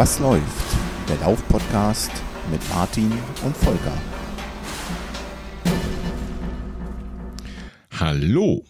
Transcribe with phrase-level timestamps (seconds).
[0.00, 0.78] Was läuft?
[1.10, 2.10] Der Lauf-Podcast
[2.50, 3.12] mit Martin
[3.44, 3.92] und Volker.
[7.98, 8.64] Hallo!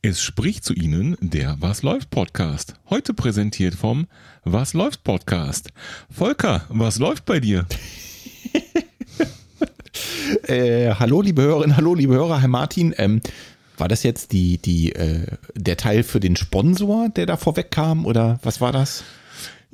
[0.00, 2.74] Es spricht zu Ihnen der Was läuft Podcast.
[2.88, 4.06] Heute präsentiert vom
[4.44, 5.70] Was läuft Podcast.
[6.08, 7.66] Volker, was läuft bei dir?
[10.46, 12.94] äh, hallo liebe Hörerinnen, hallo liebe Hörer, Herr Martin.
[12.96, 13.22] Ähm,
[13.76, 15.26] war das jetzt die, die, äh,
[15.56, 19.02] der Teil für den Sponsor, der da vorwegkam oder was war das?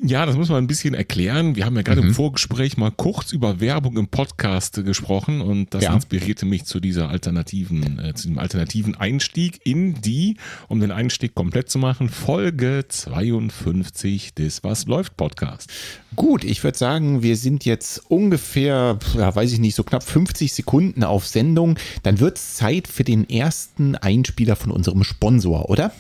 [0.01, 1.57] Ja, das muss man ein bisschen erklären.
[1.57, 2.09] Wir haben ja gerade mhm.
[2.09, 5.93] im Vorgespräch mal kurz über Werbung im Podcast gesprochen und das ja.
[5.93, 10.37] inspirierte mich zu dieser alternativen, äh, zu dem alternativen Einstieg in die,
[10.69, 15.69] um den Einstieg komplett zu machen, Folge 52 des Was läuft Podcast.
[16.15, 20.53] Gut, ich würde sagen, wir sind jetzt ungefähr, ja, weiß ich nicht, so knapp 50
[20.53, 21.77] Sekunden auf Sendung.
[22.05, 25.91] Dann wird es Zeit für den ersten Einspieler von unserem Sponsor, oder?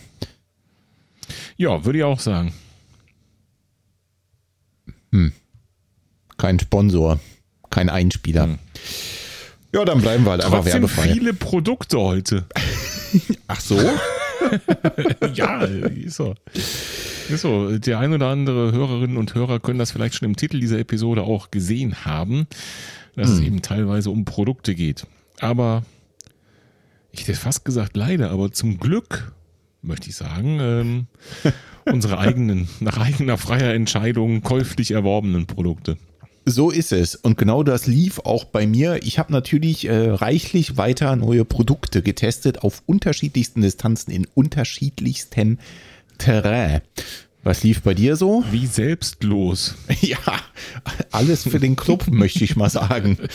[1.56, 2.52] Ja, würde ich auch sagen.
[5.19, 5.33] Hm.
[6.36, 7.19] Kein Sponsor,
[7.70, 8.44] kein Einspieler.
[8.44, 8.58] Hm.
[9.75, 11.12] Ja, dann bleiben wir halt einfach Trotzdem werbefrei.
[11.12, 12.47] viele Produkte heute.
[13.48, 13.78] Ach so?
[15.34, 16.34] ja, ist so.
[16.55, 17.77] Ist so.
[17.77, 21.22] Der ein oder andere Hörerinnen und Hörer können das vielleicht schon im Titel dieser Episode
[21.22, 22.47] auch gesehen haben,
[23.16, 23.34] dass hm.
[23.34, 25.06] es eben teilweise um Produkte geht.
[25.41, 25.82] Aber
[27.10, 29.32] ich hätte fast gesagt leider, aber zum Glück
[29.89, 31.06] möchte ich sagen, ähm,
[31.84, 35.97] unsere eigenen, nach eigener freier Entscheidung käuflich erworbenen Produkte.
[36.44, 37.14] So ist es.
[37.14, 39.03] Und genau das lief auch bei mir.
[39.03, 45.59] Ich habe natürlich äh, reichlich weiter neue Produkte getestet auf unterschiedlichsten Distanzen in unterschiedlichstem
[46.16, 46.81] Terrain.
[47.43, 48.44] Was lief bei dir so?
[48.50, 49.75] Wie selbstlos.
[50.00, 50.19] Ja,
[51.10, 53.19] alles für den Club, möchte ich mal sagen.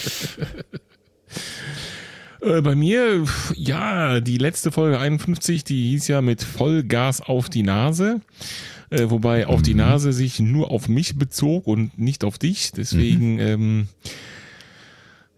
[2.43, 7.63] Äh, bei mir, ja, die letzte Folge 51, die hieß ja mit Vollgas auf die
[7.63, 8.21] Nase.
[8.89, 9.79] Äh, wobei auf die mhm.
[9.79, 12.71] Nase sich nur auf mich bezog und nicht auf dich.
[12.71, 13.39] Deswegen, mhm.
[13.39, 13.87] ähm,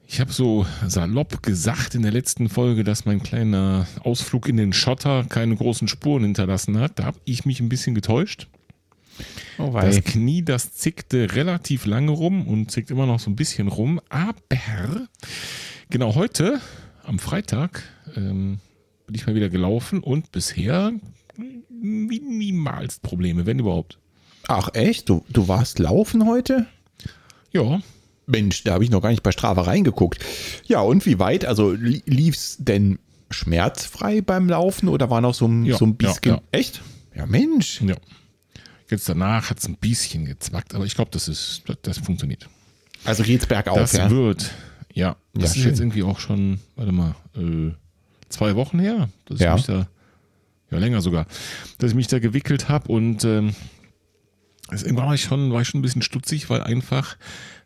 [0.08, 4.74] ich habe so salopp gesagt in der letzten Folge, dass mein kleiner Ausflug in den
[4.74, 7.00] Schotter keine großen Spuren hinterlassen hat.
[7.00, 8.48] Da habe ich mich ein bisschen getäuscht.
[9.58, 13.70] Oh das Knie, das zickte relativ lange rum und zickt immer noch so ein bisschen
[13.70, 14.02] rum.
[14.10, 15.08] Aber
[15.90, 16.60] genau heute
[17.08, 17.84] am Freitag
[18.16, 18.60] ähm,
[19.06, 20.92] bin ich mal wieder gelaufen und bisher
[21.70, 24.00] minimals Probleme, wenn überhaupt.
[24.48, 25.10] Ach echt?
[25.10, 26.68] Du, du warst laufen heute?
[27.52, 27.80] Ja.
[28.28, 30.24] Mensch, da habe ich noch gar nicht bei Strava reingeguckt.
[30.66, 31.46] Ja, und wie weit?
[31.46, 33.00] Also lief es denn
[33.30, 36.20] schmerzfrei beim Laufen oder war noch so ein, ja, so ein bisschen.
[36.26, 36.42] Ja, ja.
[36.52, 36.82] Echt?
[37.16, 37.82] Ja, Mensch.
[37.82, 37.96] Ja.
[38.90, 42.48] Jetzt danach hat es ein bisschen gezwackt, aber ich glaube, das ist, das, das funktioniert.
[43.04, 44.10] Also geht's bergauf, das ja?
[44.10, 44.52] wird,
[44.96, 47.72] ja, das ja, ist jetzt irgendwie auch schon, warte mal, äh,
[48.30, 49.52] zwei Wochen her, dass ja.
[49.52, 49.88] ich mich da,
[50.72, 51.28] ja länger sogar,
[51.78, 53.54] dass ich mich da gewickelt habe und ähm,
[54.72, 57.18] irgendwann war ich schon, war ich schon ein bisschen stutzig, weil einfach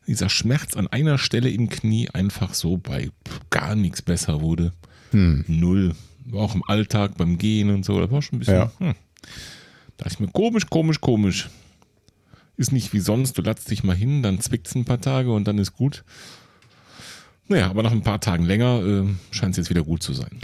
[0.08, 3.12] dieser Schmerz an einer Stelle im Knie einfach so bei
[3.52, 4.74] gar nichts besser wurde.
[5.12, 5.46] Hm.
[5.48, 5.94] Null.
[6.34, 8.72] Auch im Alltag, beim Gehen und so, das war schon ein bisschen, ja.
[8.80, 8.96] hm.
[9.98, 11.50] da ich mir komisch, komisch, komisch.
[12.58, 15.32] Ist nicht wie sonst, du latzt dich mal hin, dann zwickt es ein paar Tage
[15.32, 16.04] und dann ist gut.
[17.50, 20.40] Naja, aber nach ein paar Tagen länger äh, scheint es jetzt wieder gut zu sein.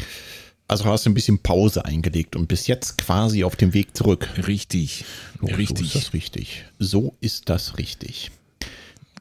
[0.67, 4.27] Also hast du ein bisschen Pause eingelegt und bis jetzt quasi auf dem Weg zurück.
[4.47, 5.05] Richtig.
[5.39, 5.91] So, richtig.
[5.91, 6.65] So ist das richtig.
[6.79, 8.31] So ist das richtig.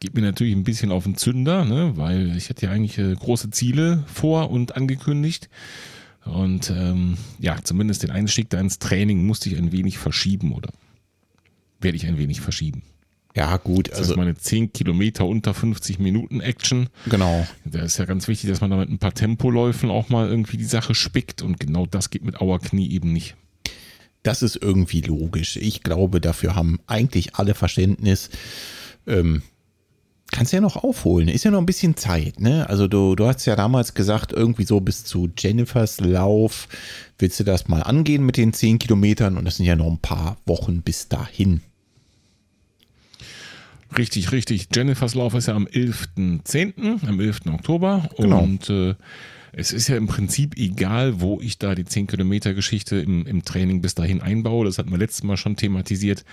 [0.01, 1.93] Geht mir natürlich ein bisschen auf den Zünder, ne?
[1.97, 5.51] weil ich hatte ja eigentlich äh, große Ziele vor und angekündigt.
[6.25, 10.71] Und ähm, ja, zumindest den Einstieg da ins Training musste ich ein wenig verschieben oder
[11.81, 12.83] werde ich ein wenig verschieben.
[13.35, 13.91] Ja, gut.
[13.91, 16.89] Das also heißt, meine 10 Kilometer unter 50 Minuten Action.
[17.07, 17.47] Genau.
[17.65, 20.57] Da ist ja ganz wichtig, dass man da mit ein paar Tempoläufen auch mal irgendwie
[20.57, 23.35] die Sache spickt und genau das geht mit Auerknie eben nicht.
[24.23, 25.57] Das ist irgendwie logisch.
[25.57, 28.31] Ich glaube, dafür haben eigentlich alle Verständnis.
[29.07, 29.43] Ähm,
[30.31, 31.29] kannst ja noch aufholen.
[31.29, 32.69] Ist ja noch ein bisschen Zeit, ne?
[32.69, 36.69] Also du, du hast ja damals gesagt, irgendwie so bis zu Jennifers Lauf
[37.19, 39.99] willst du das mal angehen mit den 10 Kilometern und das sind ja noch ein
[39.99, 41.61] paar Wochen bis dahin.
[43.97, 44.69] Richtig, richtig.
[44.75, 47.43] Jennifers Lauf ist ja am 11.10., am 11.
[47.47, 48.09] Oktober.
[48.17, 48.43] Genau.
[48.43, 48.95] Und äh,
[49.53, 53.45] es ist ja im Prinzip egal, wo ich da die 10 Kilometer Geschichte im, im
[53.45, 54.65] Training bis dahin einbaue.
[54.65, 56.25] Das hatten wir letztes Mal schon thematisiert.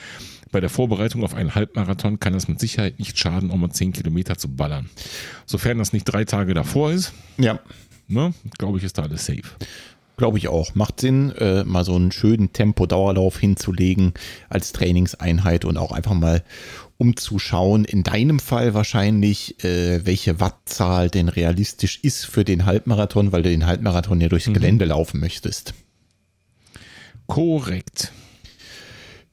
[0.52, 3.94] Bei der Vorbereitung auf einen Halbmarathon kann das mit Sicherheit nicht schaden, um mal 10
[3.94, 4.90] Kilometer zu ballern.
[5.46, 7.14] Sofern das nicht drei Tage davor ist.
[7.38, 7.60] Ja.
[8.08, 9.44] Ne, glaube ich, ist da alles safe.
[10.18, 10.76] Glaube ich auch.
[10.76, 14.14] Macht Sinn, äh, mal so einen schönen Tempo-Dauerlauf hinzulegen
[14.50, 16.44] als Trainingseinheit und auch einfach mal
[17.02, 22.68] um zu schauen, in deinem Fall wahrscheinlich, äh, welche Wattzahl denn realistisch ist für den
[22.68, 24.54] Halbmarathon, weil du den Halbmarathon ja durchs mhm.
[24.54, 25.74] Gelände laufen möchtest.
[27.26, 28.12] Korrekt.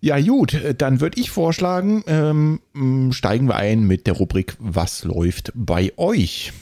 [0.00, 5.52] Ja, gut, dann würde ich vorschlagen, ähm, steigen wir ein mit der Rubrik Was läuft
[5.54, 6.54] bei euch?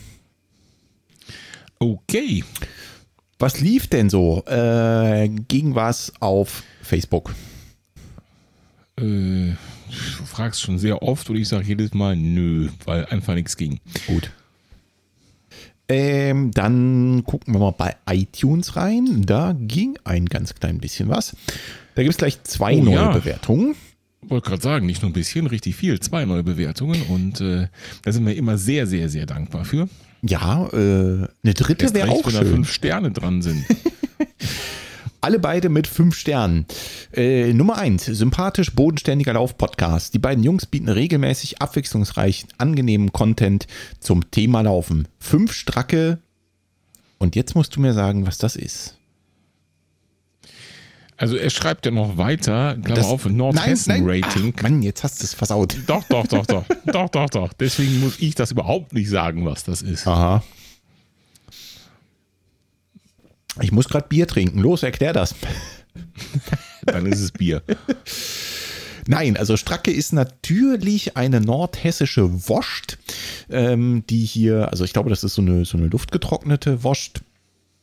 [1.79, 2.43] Okay.
[3.39, 4.43] Was lief denn so?
[4.47, 7.33] Äh, ging was auf Facebook?
[8.99, 9.53] Äh,
[10.27, 13.81] fragst schon sehr oft und ich sage jedes Mal nö, weil einfach nichts ging.
[14.07, 14.31] Gut.
[15.89, 19.25] Ähm, dann gucken wir mal bei iTunes rein.
[19.25, 21.37] Da ging ein ganz klein bisschen was.
[21.95, 23.13] Da gibt es gleich zwei oh, neue ja.
[23.13, 23.77] Bewertungen.
[24.23, 26.01] Wollte gerade sagen, nicht nur ein bisschen, richtig viel.
[26.01, 27.69] Zwei neue Bewertungen und äh,
[28.03, 29.89] da sind wir immer sehr, sehr, sehr dankbar für.
[30.23, 32.45] Ja, äh, eine dritte wäre auch wenn schön.
[32.45, 33.65] da fünf Sterne dran sind.
[35.27, 36.67] Alle beide mit fünf Sternen.
[37.13, 40.15] Äh, Nummer eins, sympathisch, bodenständiger Lauf-Podcast.
[40.15, 43.67] Die beiden Jungs bieten regelmäßig abwechslungsreich, angenehmen Content
[43.99, 45.09] zum Thema Laufen.
[45.19, 46.21] Fünf Stracke.
[47.19, 48.99] Und jetzt musst du mir sagen, was das ist.
[51.17, 54.55] Also er schreibt ja noch weiter, glaube auf Nordhessen-Rating.
[54.63, 55.77] Mann, jetzt hast du es versaut.
[55.89, 56.65] Doch, doch, doch, doch.
[56.87, 57.53] doch, doch, doch.
[57.55, 60.07] Deswegen muss ich das überhaupt nicht sagen, was das ist.
[60.07, 60.45] Aha.
[63.61, 64.59] Ich muss gerade Bier trinken.
[64.59, 65.35] Los, erklär das.
[66.85, 67.63] Dann ist es Bier.
[69.09, 72.99] Nein, also Stracke ist natürlich eine nordhessische Woscht,
[73.49, 77.21] ähm, die hier, also ich glaube, das ist so eine, so eine luftgetrocknete Woscht.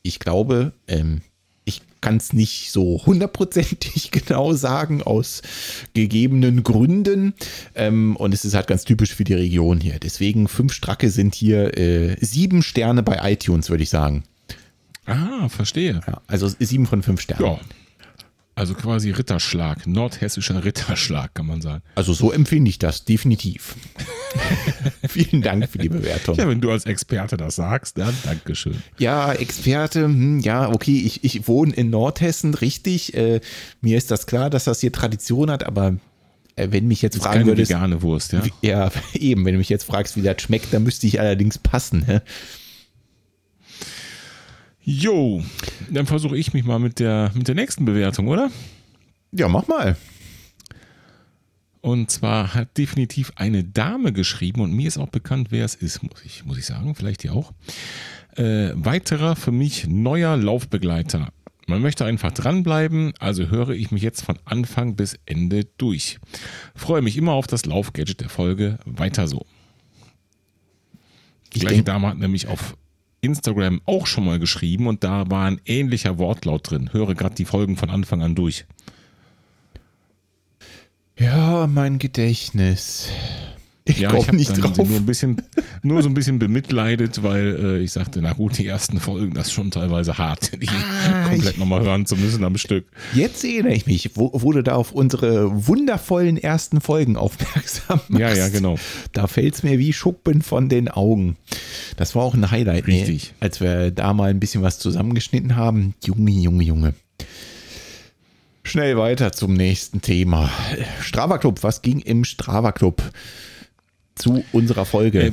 [0.01, 1.21] Ich glaube, ähm,
[1.63, 5.41] ich kann es nicht so hundertprozentig genau sagen, aus
[5.93, 7.33] gegebenen Gründen.
[7.73, 9.99] Ähm, und es ist halt ganz typisch für die Region hier.
[9.99, 14.23] Deswegen fünf Stracke sind hier äh, sieben Sterne bei iTunes, würde ich sagen.
[15.05, 16.01] Ah, verstehe.
[16.07, 17.45] Ja, also sieben von fünf Sternen.
[17.45, 17.59] Ja.
[18.55, 21.81] Also quasi Ritterschlag, nordhessischer Ritterschlag, kann man sagen.
[21.95, 23.75] Also so empfinde ich das, definitiv.
[25.09, 26.35] Vielen Dank für die Bewertung.
[26.35, 28.83] Ja, wenn du als Experte das sagst, dann Dankeschön.
[29.00, 33.15] Ja, Experte, hm, ja, okay, ich, ich wohne in Nordhessen, richtig.
[33.15, 33.41] Äh,
[33.81, 35.97] mir ist das klar, dass das hier Tradition hat, aber
[36.56, 37.71] äh, wenn mich jetzt fragen würdest.
[37.71, 38.45] vegane Wurst, ja.
[38.45, 41.57] Wie, ja, eben, wenn du mich jetzt fragst, wie das schmeckt, dann müsste ich allerdings
[41.57, 42.06] passen.
[42.06, 42.19] Hä?
[44.85, 45.41] Jo,
[45.89, 48.51] dann versuche ich mich mal mit der, mit der nächsten Bewertung, oder?
[49.31, 49.95] Ja, mach mal.
[51.80, 56.01] Und zwar hat definitiv eine Dame geschrieben und mir ist auch bekannt, wer es ist,
[56.03, 57.51] muss ich, muss ich sagen, vielleicht ihr auch.
[58.35, 61.31] Äh, weiterer für mich neuer Laufbegleiter.
[61.68, 66.19] Man möchte einfach dranbleiben, also höre ich mich jetzt von Anfang bis Ende durch.
[66.75, 68.80] Freue mich immer auf das Laufgadget der Folge.
[68.85, 69.45] Weiter so.
[71.53, 72.75] Die gleiche Dame hat nämlich auf
[73.23, 76.91] Instagram auch schon mal geschrieben und da war ein ähnlicher Wortlaut drin.
[76.91, 78.65] Höre gerade die Folgen von Anfang an durch.
[81.17, 83.09] Ja, mein Gedächtnis.
[83.85, 84.77] Ich ja, ich habe nicht drauf.
[84.77, 85.41] Nur, ein bisschen,
[85.81, 89.47] nur so ein bisschen bemitleidet, weil äh, ich sagte, na gut, die ersten Folgen, das
[89.47, 92.85] ist schon teilweise hart, die ah, komplett nochmal hören zu müssen am Stück.
[93.13, 98.21] Jetzt erinnere ich mich, wo, du da auf unsere wundervollen ersten Folgen aufmerksam machst.
[98.21, 98.77] Ja, ja, genau.
[99.12, 101.35] Da fällt es mir wie Schuppen von den Augen.
[101.97, 102.94] Das war auch ein Highlight, ne?
[102.94, 103.31] Richtig.
[103.31, 103.33] Ne?
[103.42, 105.94] als wir da mal ein bisschen was zusammengeschnitten haben.
[106.04, 106.94] Junge, Junge, Junge.
[108.63, 110.49] Schnell weiter zum nächsten Thema.
[111.02, 113.04] Strava Club, was ging im Strava Club?
[114.15, 115.27] Zu unserer Folge?
[115.27, 115.31] Äh,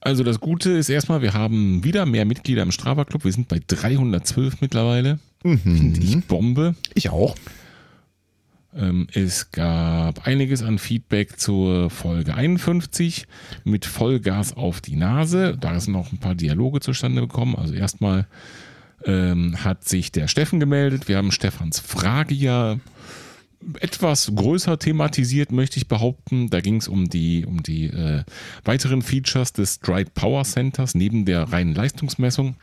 [0.00, 3.24] also das Gute ist erstmal, wir haben wieder mehr Mitglieder im Strava Club.
[3.24, 5.18] Wir sind bei 312 mittlerweile.
[5.42, 5.58] Mhm.
[5.58, 6.74] Finde ich Bombe.
[6.94, 7.34] Ich auch.
[8.74, 13.26] Ähm, es gab einiges an Feedback zur Folge 51
[13.64, 15.56] mit Vollgas auf die Nase.
[15.58, 17.56] Da sind noch ein paar Dialoge zustande gekommen.
[17.56, 18.26] Also erstmal
[19.04, 21.08] ähm, hat sich der Steffen gemeldet.
[21.08, 22.78] Wir haben Stefans Frage ja
[23.80, 26.50] etwas größer thematisiert, möchte ich behaupten.
[26.50, 28.24] Da ging es um die, um die äh,
[28.64, 32.56] weiteren Features des Stride Power Centers neben der reinen Leistungsmessung.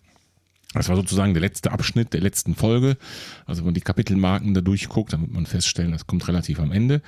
[0.73, 2.97] Das war sozusagen der letzte Abschnitt der letzten Folge.
[3.45, 6.71] Also wenn man die Kapitelmarken da durchguckt, dann wird man feststellen, das kommt relativ am
[6.71, 7.01] Ende.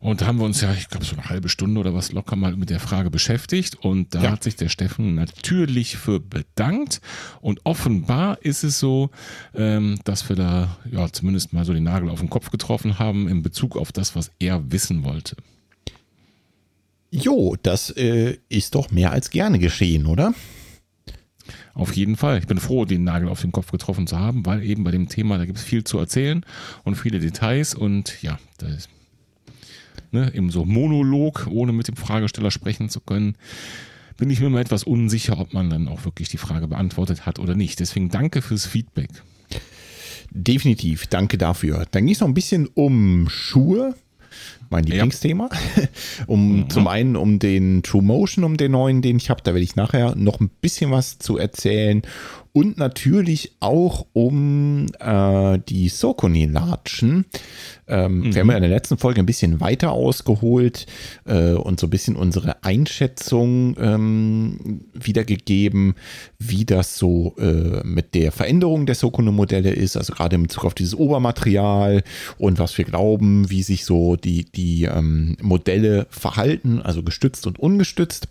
[0.00, 2.34] Und da haben wir uns ja, ich glaube, so eine halbe Stunde oder was locker
[2.34, 3.76] mal mit der Frage beschäftigt.
[3.76, 4.30] Und da ja.
[4.30, 7.02] hat sich der Steffen natürlich für bedankt.
[7.42, 9.10] Und offenbar ist es so,
[9.54, 13.28] ähm, dass wir da ja zumindest mal so den Nagel auf den Kopf getroffen haben
[13.28, 15.36] in Bezug auf das, was er wissen wollte.
[17.10, 20.32] Jo, das äh, ist doch mehr als gerne geschehen, oder?
[21.74, 22.38] Auf jeden Fall.
[22.38, 25.10] Ich bin froh, den Nagel auf den Kopf getroffen zu haben, weil eben bei dem
[25.10, 26.46] Thema, da gibt es viel zu erzählen
[26.84, 27.74] und viele Details.
[27.74, 28.88] Und ja, da ist
[30.12, 33.36] ne, im so Monolog, ohne mit dem Fragesteller sprechen zu können,
[34.16, 37.38] bin ich mir mal etwas unsicher, ob man dann auch wirklich die Frage beantwortet hat
[37.38, 37.80] oder nicht.
[37.80, 39.10] Deswegen danke fürs Feedback.
[40.30, 41.86] Definitiv, danke dafür.
[41.90, 43.94] Dann ging es noch ein bisschen um Schuhe.
[44.68, 45.48] mein Lieblingsthema.
[45.76, 45.82] Ja.
[46.26, 46.70] um mhm.
[46.70, 49.74] zum einen um den True Motion, um den neuen, den ich habe, da werde ich
[49.74, 52.02] nachher noch ein bisschen was zu erzählen
[52.52, 57.26] und natürlich auch um äh, die Sokoni-Latschen.
[57.86, 58.34] Ähm, mhm.
[58.34, 60.86] Wir haben ja in der letzten Folge ein bisschen weiter ausgeholt
[61.26, 65.94] äh, und so ein bisschen unsere Einschätzung ähm, wiedergegeben,
[66.38, 70.74] wie das so äh, mit der Veränderung der Sokone-Modelle ist, also gerade in Bezug auf
[70.74, 72.02] dieses Obermaterial
[72.38, 77.58] und was wir glauben, wie sich so die, die ähm, Modelle verhalten, also gestützt und
[77.58, 78.28] ungestützt.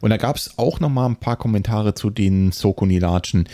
[0.00, 3.48] Und da gab es auch noch mal ein paar Kommentare zu den Sokoni-Latschen.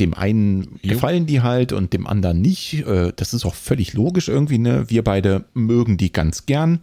[0.00, 0.94] Dem einen jo.
[0.94, 2.86] gefallen die halt und dem anderen nicht.
[2.86, 4.58] Äh, das ist auch völlig logisch irgendwie.
[4.58, 4.84] Ne?
[4.88, 6.80] Wir beide mögen die ganz gern.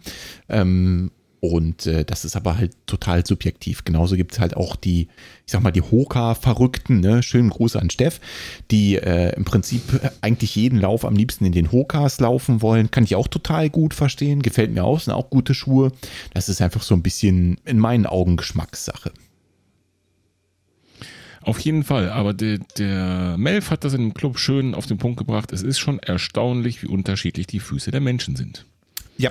[0.48, 3.84] Ähm, und äh, das ist aber halt total subjektiv.
[3.84, 5.08] Genauso gibt es halt auch die,
[5.46, 7.22] ich sag mal, die Hoka-Verrückten, ne?
[7.22, 8.20] Schönen Gruß an Steff,
[8.70, 9.82] die äh, im Prinzip
[10.22, 12.90] eigentlich jeden Lauf am liebsten in den Hokas laufen wollen.
[12.90, 14.42] Kann ich auch total gut verstehen.
[14.42, 15.92] Gefällt mir auch, sind auch gute Schuhe.
[16.32, 19.12] Das ist einfach so ein bisschen in meinen Augen Geschmackssache.
[21.42, 24.98] Auf jeden Fall, aber der, der Melf hat das in dem Club schön auf den
[24.98, 25.52] Punkt gebracht.
[25.52, 28.66] Es ist schon erstaunlich, wie unterschiedlich die Füße der Menschen sind.
[29.16, 29.30] Ja,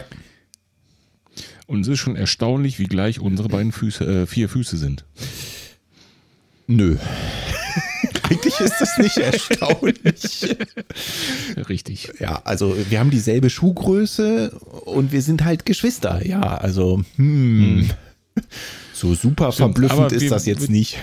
[1.68, 5.06] und es ist schon erstaunlich, wie gleich unsere beiden Füße, äh, vier Füße sind.
[6.68, 6.98] Nö.
[8.30, 10.56] Eigentlich ist das nicht erstaunlich.
[11.70, 12.14] Richtig.
[12.20, 14.52] Ja, also wir haben dieselbe Schuhgröße
[14.86, 16.26] und wir sind halt Geschwister.
[16.26, 17.88] Ja, also hm.
[17.88, 17.90] hm.
[18.94, 20.98] So super Stimmt, verblüffend ist wir, das jetzt nicht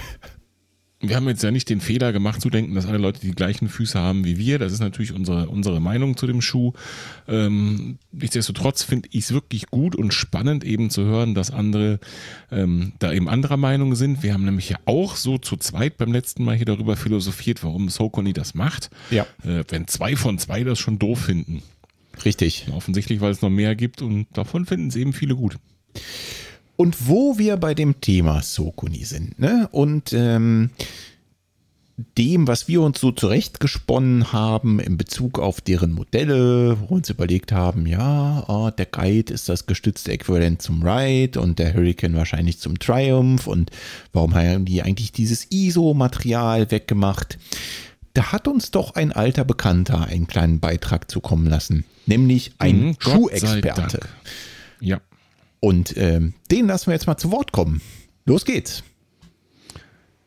[1.02, 3.68] wir haben jetzt ja nicht den Fehler gemacht zu denken, dass alle Leute die gleichen
[3.68, 4.61] Füße haben wie wir.
[4.61, 6.73] Das ist natürlich unsere, unsere Meinung zu dem Schuh.
[7.26, 11.99] Ähm, nichtsdestotrotz finde ich es wirklich gut und spannend eben zu hören, dass andere
[12.52, 14.23] ähm, da eben anderer Meinung sind.
[14.23, 17.88] Wir haben nämlich ja auch so zu zweit beim letzten Mal hier darüber philosophiert, warum
[17.88, 18.90] Sokoni das macht.
[19.11, 19.26] Ja.
[19.44, 21.62] Äh, wenn zwei von zwei das schon doof finden.
[22.25, 22.66] Richtig.
[22.73, 25.56] Offensichtlich, weil es noch mehr gibt und davon finden es eben viele gut.
[26.83, 29.69] Und wo wir bei dem Thema Sokuni sind, ne?
[29.71, 30.71] Und ähm,
[32.19, 37.09] dem, was wir uns so zurechtgesponnen haben in Bezug auf deren Modelle, wo wir uns
[37.09, 42.17] überlegt haben, ja, oh, der Guide ist das gestützte Äquivalent zum Ride und der Hurricane
[42.17, 43.71] wahrscheinlich zum Triumph und
[44.12, 47.39] warum haben die eigentlich dieses ISO-Material weggemacht?
[48.15, 52.97] Da hat uns doch ein alter Bekannter einen kleinen Beitrag zukommen lassen, nämlich ein mhm,
[52.99, 54.01] Schuhexperte.
[54.81, 55.01] Ja.
[55.64, 57.81] Und ähm, den lassen wir jetzt mal zu Wort kommen.
[58.25, 58.83] Los geht's.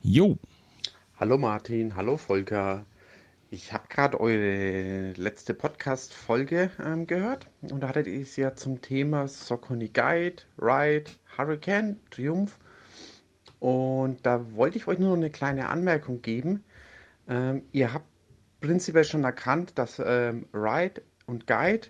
[0.01, 0.37] Jo.
[1.19, 2.85] Hallo Martin, hallo Volker.
[3.49, 8.81] Ich habe gerade eure letzte Podcast-Folge ähm, gehört und da hattet ihr es ja zum
[8.81, 12.57] Thema Socony Guide, Ride, Hurricane, Triumph.
[13.59, 16.63] Und da wollte ich euch nur noch eine kleine Anmerkung geben.
[17.27, 18.07] Ähm, ihr habt
[18.61, 21.89] prinzipiell schon erkannt, dass ähm, Ride und Guide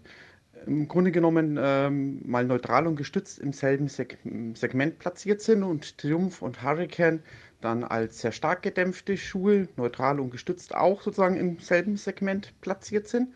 [0.65, 4.17] im Grunde genommen ähm, mal neutral und gestützt im selben Seg
[4.53, 7.22] Segment platziert sind und Triumph und Hurricane
[7.62, 13.07] dann als sehr stark gedämpfte Schuhe, neutral und gestützt auch sozusagen im selben Segment platziert
[13.07, 13.29] sind.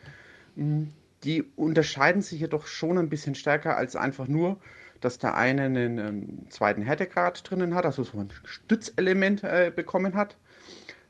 [0.55, 0.83] Mm,
[1.23, 4.59] die unterscheiden sich jedoch schon ein bisschen stärker als einfach nur,
[5.01, 10.13] dass der eine einen ähm, zweiten Härtegrad drinnen hat, also so ein Stützelement äh, bekommen
[10.15, 10.37] hat,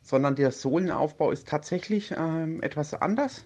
[0.01, 3.45] sondern der Sohlenaufbau ist tatsächlich ähm, etwas anders.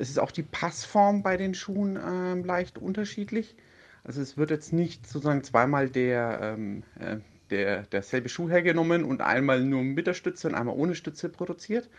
[0.00, 3.54] Es ist auch die Passform bei den Schuhen ähm, leicht unterschiedlich.
[4.02, 7.18] Also es wird jetzt nicht sozusagen zweimal der, ähm, äh,
[7.50, 11.90] der, derselbe Schuh hergenommen und einmal nur mit der Stütze und einmal ohne Stütze produziert.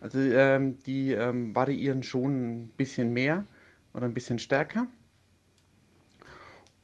[0.00, 3.44] Also ähm, die ähm, variieren schon ein bisschen mehr
[3.92, 4.86] oder ein bisschen stärker.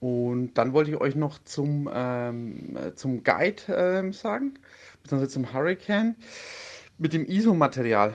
[0.00, 4.54] Und dann wollte ich euch noch zum, ähm, äh, zum Guide ähm, sagen,
[5.02, 6.16] beziehungsweise zum Hurricane
[6.98, 8.12] mit dem ISO-Material.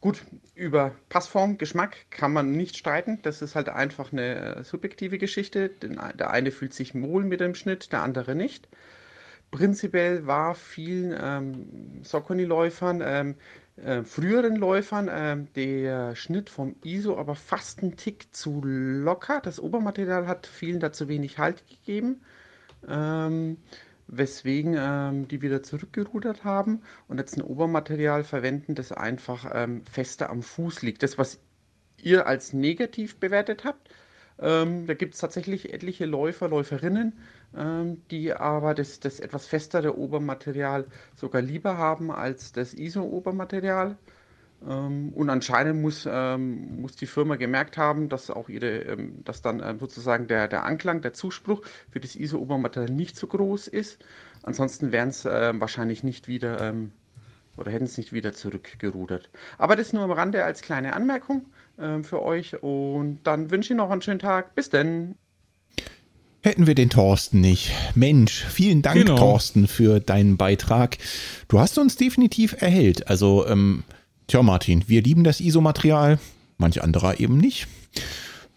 [0.00, 0.22] Gut,
[0.54, 3.18] über Passform, Geschmack kann man nicht streiten.
[3.22, 5.68] Das ist halt einfach eine äh, subjektive Geschichte.
[5.68, 8.66] Der eine fühlt sich wohl mit dem Schnitt, der andere nicht.
[9.50, 13.34] Prinzipiell war vielen ähm, Socony-Läufern, ähm,
[13.76, 19.40] äh, früheren Läufern, ähm, der Schnitt vom ISO aber fast einen Tick zu locker.
[19.42, 22.22] Das Obermaterial hat vielen dazu wenig Halt gegeben.
[22.88, 23.58] Ähm,
[24.10, 30.30] weswegen ähm, die wieder zurückgerudert haben und jetzt ein Obermaterial verwenden, das einfach ähm, fester
[30.30, 31.02] am Fuß liegt.
[31.02, 31.40] Das, was
[32.02, 33.88] ihr als negativ bewertet habt,
[34.40, 37.18] ähm, da gibt es tatsächlich etliche Läufer, Läuferinnen,
[37.56, 43.96] ähm, die aber das, das etwas festere Obermaterial sogar lieber haben als das ISO-Obermaterial.
[44.68, 49.42] Ähm, und anscheinend muss, ähm, muss die Firma gemerkt haben, dass auch ihre, ähm, dass
[49.42, 53.98] dann ähm, sozusagen der, der Anklang, der Zuspruch für das ISO-Obermaterial nicht so groß ist.
[54.42, 56.92] Ansonsten wären es äh, wahrscheinlich nicht wieder ähm,
[57.56, 59.30] oder hätten es nicht wieder zurückgerudert.
[59.58, 62.62] Aber das nur am Rande als kleine Anmerkung äh, für euch.
[62.62, 64.54] Und dann wünsche ich noch einen schönen Tag.
[64.54, 65.14] Bis denn.
[66.42, 67.70] Hätten wir den Thorsten nicht.
[67.94, 69.16] Mensch, vielen Dank, genau.
[69.16, 70.96] Thorsten, für deinen Beitrag.
[71.48, 73.08] Du hast uns definitiv erhellt.
[73.08, 73.84] Also, ähm,
[74.30, 76.20] tja, Martin, wir lieben das ISO-Material,
[76.56, 77.66] manch anderer eben nicht.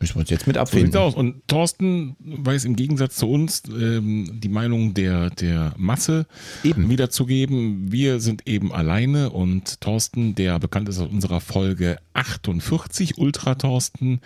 [0.04, 0.92] Müssen wir uns jetzt mit abfinden.
[0.92, 1.16] So aus.
[1.16, 6.26] Und Thorsten weiß im Gegensatz zu uns ähm, die Meinung der, der Masse
[6.66, 6.90] eben.
[6.90, 7.90] wiederzugeben.
[7.90, 14.20] Wir sind eben alleine und Thorsten, der bekannt ist aus unserer Folge 48, Ultra Thorsten,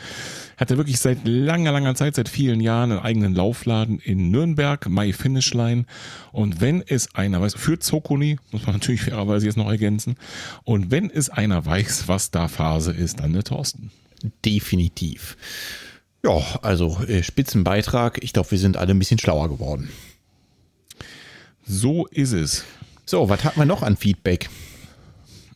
[0.58, 4.90] hat er wirklich seit langer, langer Zeit, seit vielen Jahren einen eigenen Laufladen in Nürnberg,
[4.90, 5.86] My Finish Line.
[6.32, 10.16] Und wenn es einer weiß, für Zokoni, muss man natürlich fairerweise jetzt noch ergänzen,
[10.64, 13.92] und wenn es einer weiß, was da Phase ist, dann der Thorsten
[14.46, 15.38] definitiv.
[16.24, 18.24] Ja, also äh, Spitzenbeitrag.
[18.24, 19.90] Ich glaube, wir sind alle ein bisschen schlauer geworden.
[21.66, 22.64] So ist es.
[23.06, 24.50] So, was hat man noch an Feedback?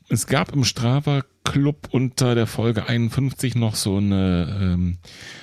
[0.09, 4.97] Es gab im Strava Club unter der Folge 51 noch so eine, ähm,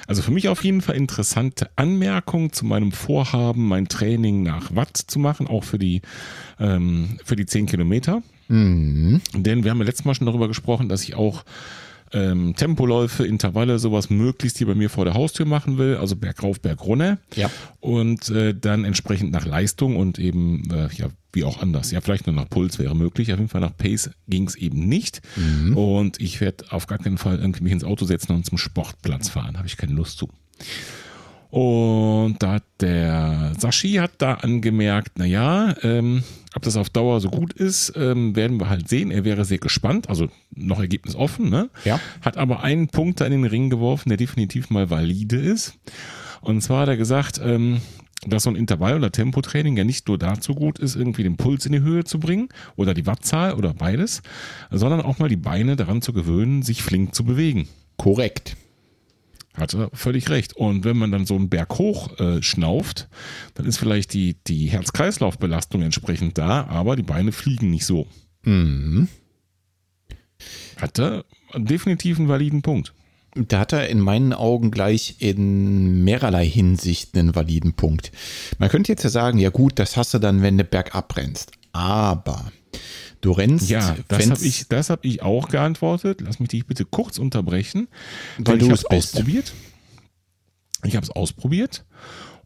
[0.06, 4.96] also für mich auf jeden Fall interessante Anmerkung zu meinem Vorhaben, mein Training nach Watt
[4.96, 6.02] zu machen, auch für die,
[6.60, 8.22] ähm, für die 10 Kilometer.
[8.48, 9.20] Mhm.
[9.34, 11.44] Denn wir haben ja letztes Mal schon darüber gesprochen, dass ich auch
[12.12, 16.60] ähm, Tempoläufe, Intervalle, sowas möglichst hier bei mir vor der Haustür machen will, also bergauf,
[16.60, 17.18] bergrunter.
[17.34, 17.50] Ja.
[17.80, 21.90] Und äh, dann entsprechend nach Leistung und eben, äh, ja, wie auch anders.
[21.90, 23.32] Ja, vielleicht nur nach Puls wäre möglich.
[23.32, 25.20] Auf jeden Fall nach Pace ging es eben nicht.
[25.36, 25.76] Mhm.
[25.76, 29.28] Und ich werde auf gar keinen Fall irgendwie mich ins Auto setzen und zum Sportplatz
[29.28, 29.58] fahren.
[29.58, 30.28] Habe ich keine Lust zu.
[31.50, 36.22] Und da hat der Sashi hat da angemerkt, naja, ähm,
[36.54, 39.10] ob das auf Dauer so gut ist, ähm, werden wir halt sehen.
[39.10, 41.70] Er wäre sehr gespannt, also noch Ergebnis offen, ne?
[41.84, 42.00] Ja.
[42.20, 45.78] Hat aber einen Punkt da in den Ring geworfen, der definitiv mal valide ist.
[46.40, 47.80] Und zwar hat er gesagt, ähm,
[48.26, 51.64] dass so ein Intervall- oder Tempotraining ja nicht nur dazu gut ist, irgendwie den Puls
[51.66, 54.22] in die Höhe zu bringen oder die Wattzahl oder beides,
[54.70, 57.68] sondern auch mal die Beine daran zu gewöhnen, sich flink zu bewegen.
[57.96, 58.56] Korrekt.
[59.58, 60.56] Hat er völlig recht.
[60.56, 63.08] Und wenn man dann so einen Berg hoch äh, schnauft,
[63.54, 68.06] dann ist vielleicht die, die Herz-Kreislauf-Belastung entsprechend da, aber die Beine fliegen nicht so.
[68.44, 69.08] Mhm.
[70.80, 71.24] Hat er
[71.56, 72.92] definitiv einen validen Punkt.
[73.34, 78.10] Da hat er in meinen Augen gleich in mehrerlei Hinsicht einen validen Punkt.
[78.58, 81.52] Man könnte jetzt ja sagen, ja gut, das hast du dann, wenn du bergab rennst.
[81.72, 82.50] Aber
[83.20, 83.68] Du rennst.
[83.68, 86.20] Ja, das habe ich, hab ich auch geantwortet.
[86.20, 87.88] Lass mich dich bitte kurz unterbrechen.
[88.38, 89.52] Weil du es ausprobiert.
[90.84, 91.84] Ich habe es ausprobiert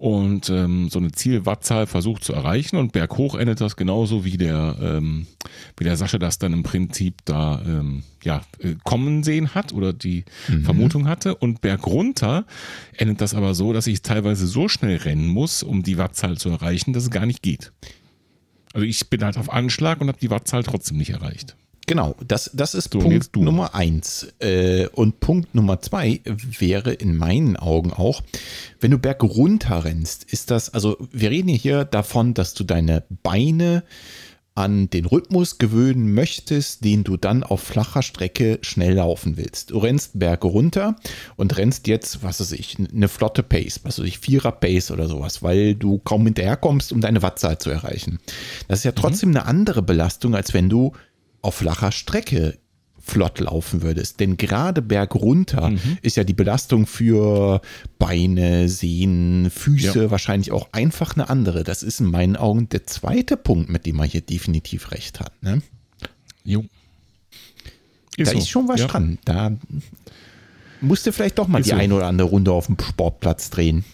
[0.03, 4.77] und ähm, so eine Zielwattzahl versucht zu erreichen und berghoch endet das genauso wie der
[4.83, 5.29] ähm,
[5.77, 9.93] wie der Sascha das dann im Prinzip da ähm, ja äh, kommen sehen hat oder
[9.93, 10.65] die mhm.
[10.65, 12.47] Vermutung hatte und bergunter
[12.97, 16.49] endet das aber so, dass ich teilweise so schnell rennen muss, um die Wattzahl zu
[16.49, 17.71] erreichen, dass es gar nicht geht.
[18.73, 21.57] Also ich bin halt auf Anschlag und habe die Wattzahl trotzdem nicht erreicht.
[21.87, 24.29] Genau, das, das ist so, Punkt Nummer eins.
[24.39, 28.23] Äh, und Punkt Nummer zwei wäre in meinen Augen auch,
[28.81, 33.83] wenn du bergunter rennst, ist das, also wir reden hier davon, dass du deine Beine
[34.55, 39.71] an den Rhythmus gewöhnen möchtest, den du dann auf flacher Strecke schnell laufen willst.
[39.71, 40.97] Du rennst Berge runter
[41.37, 45.09] und rennst jetzt, was weiß ich, eine flotte Pace, was weiß ich, Vierer Pace oder
[45.09, 48.19] sowas, weil du kaum hinterherkommst, um deine Wattzahl zu erreichen.
[48.69, 49.37] Das ist ja trotzdem mhm.
[49.37, 50.93] eine andere Belastung, als wenn du
[51.41, 52.59] auf flacher Strecke
[53.03, 54.21] flott laufen würdest.
[54.21, 55.99] Denn gerade bergunter mhm.
[56.03, 57.61] ist ja die Belastung für
[57.99, 60.11] Beine, Sehnen, Füße ja.
[60.11, 61.65] wahrscheinlich auch einfach eine andere.
[61.65, 65.33] Das ist in meinen Augen der zweite Punkt, mit dem man hier definitiv recht hat.
[65.43, 65.63] Ne?
[66.45, 66.65] Jo.
[68.17, 68.39] Ist da so.
[68.39, 68.87] ist schon was ja.
[68.87, 69.19] dran.
[69.25, 69.53] Da
[70.81, 71.77] musste vielleicht doch mal ist die so.
[71.77, 73.85] eine oder andere Runde auf dem Sportplatz drehen.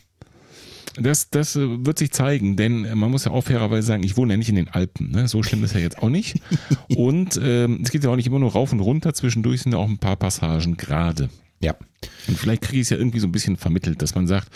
[1.01, 4.35] Das, das äh, wird sich zeigen, denn man muss ja auch fairerweise sagen, ich wohne
[4.35, 5.11] ja nicht in den Alpen.
[5.11, 5.29] Ne?
[5.29, 6.41] So schlimm ist er jetzt auch nicht.
[6.97, 9.15] Und ähm, es geht ja auch nicht immer nur rauf und runter.
[9.15, 11.29] Zwischendurch sind ja auch ein paar Passagen gerade.
[11.61, 11.75] Ja.
[12.27, 14.49] Und vielleicht kriege ich es ja irgendwie so ein bisschen vermittelt, dass man sagt,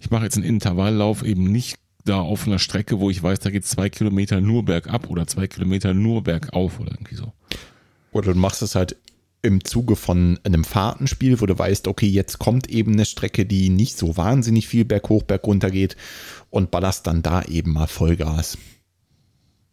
[0.00, 3.50] ich mache jetzt einen Intervalllauf eben nicht da auf einer Strecke, wo ich weiß, da
[3.50, 7.32] geht es zwei Kilometer nur bergab oder zwei Kilometer nur bergauf oder irgendwie so.
[8.12, 8.96] Oder du machst es halt
[9.42, 13.68] im Zuge von einem Fahrtenspiel, wo du weißt, okay, jetzt kommt eben eine Strecke, die
[13.68, 15.96] nicht so wahnsinnig viel berghoch, bergunter geht
[16.50, 18.58] und ballerst dann da eben mal Vollgas.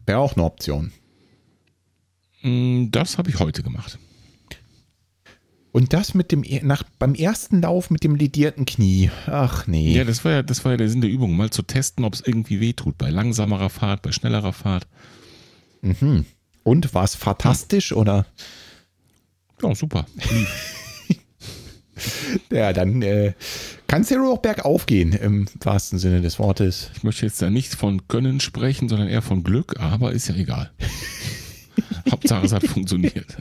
[0.06, 0.92] Wäre auch eine Option.
[2.44, 3.98] Mm, das habe ich heute gemacht.
[5.72, 9.10] Und das mit dem nach beim ersten Lauf mit dem ledierten Knie.
[9.26, 9.94] Ach nee.
[9.94, 12.14] Ja, das war ja, das war ja der Sinn der Übung, mal zu testen, ob
[12.14, 12.98] es irgendwie wehtut.
[12.98, 14.88] Bei langsamerer Fahrt, bei schnellerer Fahrt.
[15.82, 16.26] Mhm.
[16.64, 17.98] Und war es fantastisch hm.
[17.98, 18.26] oder?
[19.66, 20.06] Ja, super.
[22.52, 23.34] ja, dann äh,
[23.88, 26.92] kann nur auch bergauf gehen, im wahrsten Sinne des Wortes.
[26.96, 30.36] Ich möchte jetzt da nicht von Können sprechen, sondern eher von Glück, aber ist ja
[30.36, 30.70] egal.
[32.12, 33.26] Hauptsache es hat funktioniert.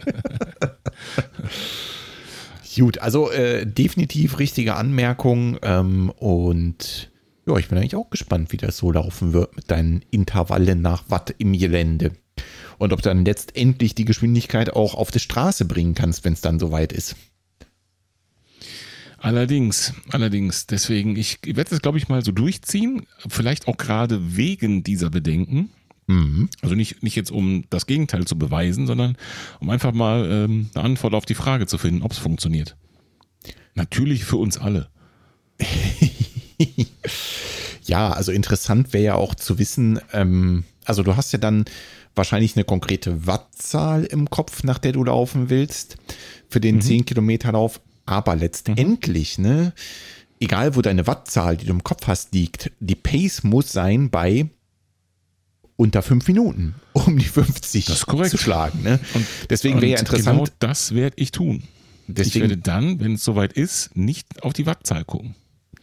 [2.75, 7.11] Gut, also äh, definitiv richtige Anmerkung ähm, und
[7.47, 11.05] ja, ich bin eigentlich auch gespannt, wie das so laufen wird mit deinen Intervallen nach
[11.09, 12.13] Watt im Gelände.
[12.79, 16.41] Und ob du dann letztendlich die Geschwindigkeit auch auf die Straße bringen kannst, wenn es
[16.41, 17.17] dann soweit ist.
[19.19, 20.67] Allerdings, allerdings.
[20.67, 23.07] Deswegen, ich werde das, glaube ich, mal so durchziehen.
[23.27, 25.71] Vielleicht auch gerade wegen dieser Bedenken.
[26.07, 26.51] Mhm.
[26.61, 29.17] Also nicht, nicht jetzt, um das Gegenteil zu beweisen, sondern
[29.61, 32.77] um einfach mal ähm, eine Antwort auf die Frage zu finden, ob es funktioniert.
[33.75, 34.89] Natürlich für uns alle.
[37.85, 41.65] ja, also interessant wäre ja auch zu wissen, ähm, also du hast ja dann
[42.15, 45.97] wahrscheinlich eine konkrete Wattzahl im Kopf, nach der du laufen willst,
[46.49, 46.81] für den mhm.
[46.83, 47.81] 10 Kilometer Lauf.
[48.07, 49.45] Aber letztendlich, mhm.
[49.45, 49.73] ne,
[50.41, 54.49] egal wo deine Wattzahl, die du im Kopf hast, liegt, die Pace muss sein bei
[55.77, 58.83] unter fünf Minuten, um die 50 zu schlagen.
[58.83, 59.01] Ne?
[59.15, 60.39] Und deswegen wäre ja interessant.
[60.39, 61.65] Genau das werde ich tun.
[62.07, 65.35] Deswegen, ich werde dann, wenn es soweit ist, nicht auf die Wattzahl gucken.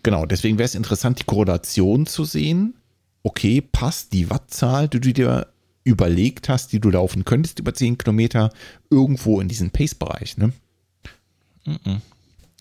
[0.03, 2.75] Genau, deswegen wäre es interessant, die Korrelation zu sehen.
[3.23, 5.47] Okay, passt die Wattzahl, die du dir
[5.83, 8.51] überlegt hast, die du laufen könntest über 10 Kilometer,
[8.89, 10.53] irgendwo in diesem Pace-Bereich, ne?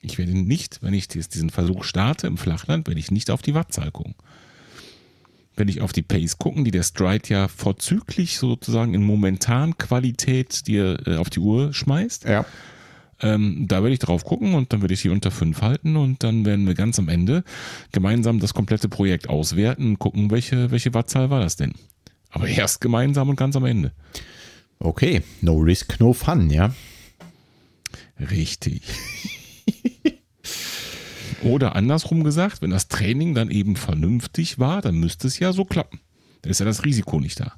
[0.02, 3.54] Ich werde nicht, wenn ich diesen Versuch starte im Flachland, werde ich nicht auf die
[3.54, 4.14] Wattzahl gucken.
[5.56, 10.66] Wenn ich auf die Pace gucken, die der Stride ja vorzüglich sozusagen in momentan Qualität
[10.66, 12.24] dir äh, auf die Uhr schmeißt.
[12.24, 12.46] Ja.
[13.20, 16.22] Ähm, da werde ich drauf gucken und dann werde ich sie unter 5 halten und
[16.22, 17.44] dann werden wir ganz am Ende
[17.92, 21.74] gemeinsam das komplette Projekt auswerten und gucken, welche, welche Wattzahl war das denn.
[22.30, 23.92] Aber erst gemeinsam und ganz am Ende.
[24.78, 26.74] Okay, no risk, no fun, ja.
[28.18, 28.82] Richtig.
[31.42, 35.64] Oder andersrum gesagt, wenn das Training dann eben vernünftig war, dann müsste es ja so
[35.64, 36.00] klappen.
[36.42, 37.54] Dann ist ja das Risiko nicht da.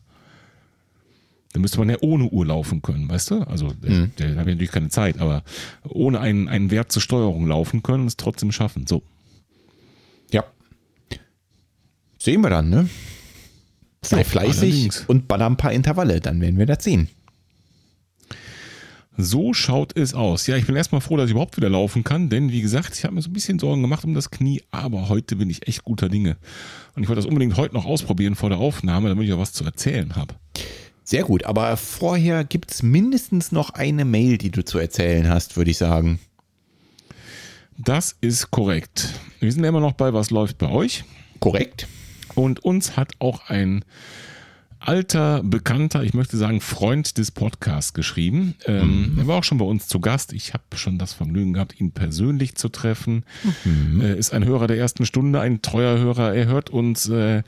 [1.53, 3.43] Dann müsste man ja ohne Uhr laufen können, weißt du?
[3.43, 4.13] Also, mhm.
[4.17, 5.43] da habe ich natürlich keine Zeit, aber
[5.85, 8.87] ohne einen, einen Wert zur Steuerung laufen können und es trotzdem schaffen.
[8.87, 9.03] So.
[10.31, 10.45] Ja.
[12.19, 12.89] Sehen wir dann, ne?
[14.05, 15.05] Sei fleißig allerdings.
[15.07, 17.09] und baller ein paar Intervalle, dann werden wir das sehen.
[19.17, 20.47] So schaut es aus.
[20.47, 23.05] Ja, ich bin erstmal froh, dass ich überhaupt wieder laufen kann, denn wie gesagt, ich
[23.05, 25.85] habe mir so ein bisschen Sorgen gemacht um das Knie, aber heute bin ich echt
[25.85, 26.39] guter Dinge.
[26.95, 29.53] Und ich wollte das unbedingt heute noch ausprobieren vor der Aufnahme, damit ich auch was
[29.53, 30.35] zu erzählen habe.
[31.05, 35.57] Sehr gut, aber vorher gibt es mindestens noch eine Mail, die du zu erzählen hast,
[35.57, 36.19] würde ich sagen.
[37.77, 39.11] Das ist korrekt.
[39.41, 41.05] Wir sind immer noch bei Was läuft bei euch?
[41.39, 41.87] Korrekt.
[42.35, 43.85] Und uns hat auch ein
[44.85, 48.55] alter, bekannter, ich möchte sagen Freund des Podcasts geschrieben.
[48.67, 49.19] Ähm, mhm.
[49.19, 50.33] Er war auch schon bei uns zu Gast.
[50.33, 53.25] Ich habe schon das Vergnügen gehabt, ihn persönlich zu treffen.
[53.65, 54.01] Mhm.
[54.01, 56.35] Äh, ist ein Hörer der ersten Stunde, ein treuer Hörer.
[56.35, 57.43] Er hört uns äh,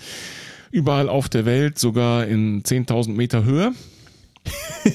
[0.70, 3.72] überall auf der Welt, sogar in 10.000 Meter Höhe.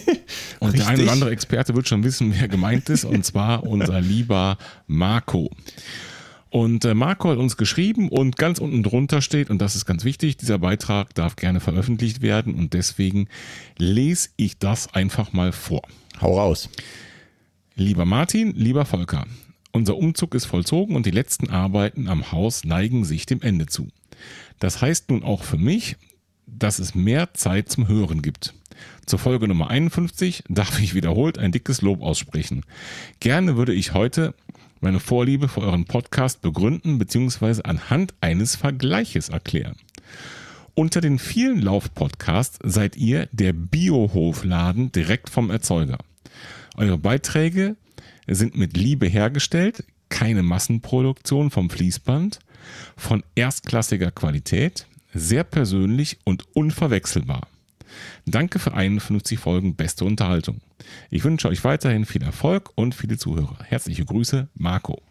[0.59, 3.99] Und der eine oder andere Experte wird schon wissen, wer gemeint ist, und zwar unser
[3.99, 5.49] lieber Marco.
[6.49, 10.03] Und äh, Marco hat uns geschrieben und ganz unten drunter steht, und das ist ganz
[10.03, 13.27] wichtig, dieser Beitrag darf gerne veröffentlicht werden und deswegen
[13.77, 15.81] lese ich das einfach mal vor.
[16.19, 16.69] Hau raus.
[17.75, 19.25] Lieber Martin, lieber Volker,
[19.71, 23.87] unser Umzug ist vollzogen und die letzten Arbeiten am Haus neigen sich dem Ende zu.
[24.57, 25.97] Das heißt nun auch für mich,
[26.47, 28.55] dass es mehr Zeit zum Hören gibt.
[29.05, 32.65] Zur Folge Nummer 51 darf ich wiederholt ein dickes Lob aussprechen.
[33.19, 34.33] Gerne würde ich heute
[34.81, 37.61] meine Vorliebe für euren Podcast begründen bzw.
[37.63, 39.75] anhand eines Vergleiches erklären.
[40.75, 45.97] Unter den vielen Laufpodcasts seid ihr der Biohofladen direkt vom Erzeuger.
[46.77, 47.75] Eure Beiträge
[48.27, 52.39] sind mit Liebe hergestellt, keine Massenproduktion vom Fließband,
[52.95, 57.47] von erstklassiger Qualität, sehr persönlich und unverwechselbar.
[58.25, 60.61] Danke für 51 Folgen beste Unterhaltung.
[61.09, 63.57] Ich wünsche euch weiterhin viel Erfolg und viele Zuhörer.
[63.63, 65.01] Herzliche Grüße, Marco.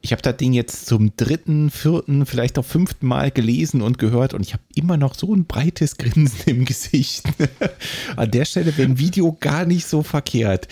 [0.00, 4.32] Ich habe das Ding jetzt zum dritten, vierten, vielleicht auch fünften Mal gelesen und gehört
[4.32, 7.24] und ich habe immer noch so ein breites Grinsen im Gesicht.
[8.16, 10.68] An der Stelle wäre ein Video gar nicht so verkehrt.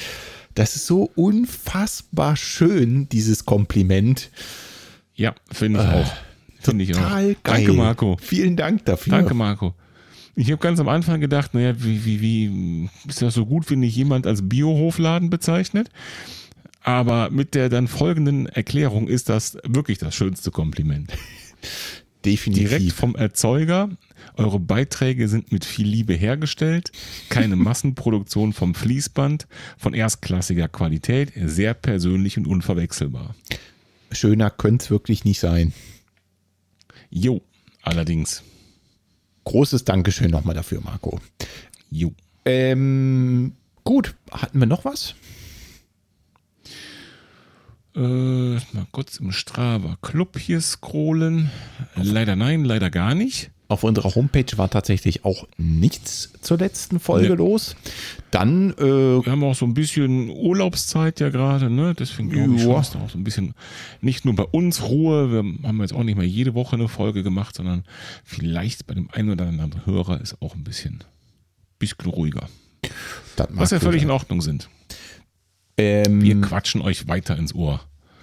[0.54, 4.30] Das ist so unfassbar schön, dieses Kompliment.
[5.14, 6.12] Ja, finde ich äh, auch.
[6.60, 7.10] Finde ich auch.
[7.10, 7.36] Geil.
[7.42, 8.16] Danke, Marco.
[8.20, 9.10] Vielen Dank dafür.
[9.10, 9.74] Danke, Marco.
[10.38, 13.80] Ich habe ganz am Anfang gedacht, naja, wie, wie, wie ist das so gut, wenn
[13.80, 15.88] dich jemand als Biohofladen bezeichnet?
[16.82, 21.10] Aber mit der dann folgenden Erklärung ist das wirklich das schönste Kompliment.
[22.26, 22.68] Definitiv.
[22.68, 23.88] Direkt vom Erzeuger.
[24.36, 26.92] Eure Beiträge sind mit viel Liebe hergestellt.
[27.30, 29.46] Keine Massenproduktion vom Fließband,
[29.78, 33.34] von erstklassiger Qualität, sehr persönlich und unverwechselbar.
[34.12, 35.72] Schöner könnte es wirklich nicht sein.
[37.08, 37.42] Jo,
[37.82, 38.42] allerdings.
[39.46, 41.18] Großes Dankeschön nochmal dafür, Marco.
[41.90, 42.12] Jo.
[42.44, 43.54] Ähm,
[43.86, 45.14] Gut, hatten wir noch was?
[47.94, 51.52] Äh, mal kurz im Strava Club hier scrollen.
[51.94, 53.52] Leider nein, leider gar nicht.
[53.68, 57.34] Auf unserer Homepage war tatsächlich auch nichts zur letzten Folge nee.
[57.34, 57.74] los.
[58.30, 58.72] Dann.
[58.74, 61.94] Äh, wir haben auch so ein bisschen Urlaubszeit ja gerade, ne?
[61.94, 63.54] Deswegen glaube ich, schon, ist auch so ein bisschen
[64.00, 65.32] nicht nur bei uns Ruhe.
[65.32, 67.84] Wir haben jetzt auch nicht mehr jede Woche eine Folge gemacht, sondern
[68.24, 71.02] vielleicht bei dem einen oder anderen Hörer ist auch ein bisschen,
[71.80, 72.48] bisschen ruhiger.
[73.50, 74.08] Was ja völlig sein.
[74.08, 74.68] in Ordnung sind.
[75.76, 77.80] Ähm, wir quatschen euch weiter ins Ohr.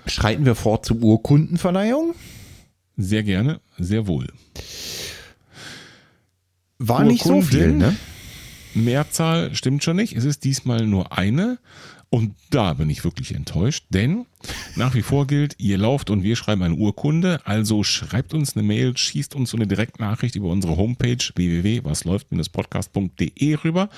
[0.08, 2.16] Schreiten wir fort zur Urkundenverleihung?
[2.98, 4.28] Sehr gerne, sehr wohl.
[6.80, 7.96] War nicht so viel, ne?
[8.74, 10.16] Mehrzahl stimmt schon nicht.
[10.16, 11.58] Es ist diesmal nur eine.
[12.10, 14.28] Und da bin ich wirklich enttäuscht, denn
[14.76, 17.42] nach wie vor gilt, ihr lauft und wir schreiben eine Urkunde.
[17.44, 23.90] Also schreibt uns eine Mail, schießt uns so eine Direktnachricht über unsere Homepage www.wasläuft-podcast.de rüber.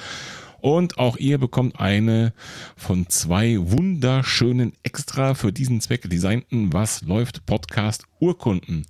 [0.62, 2.32] Und auch ihr bekommt eine
[2.78, 8.86] von zwei wunderschönen extra für diesen Zweck designten Was läuft Podcast Urkunden.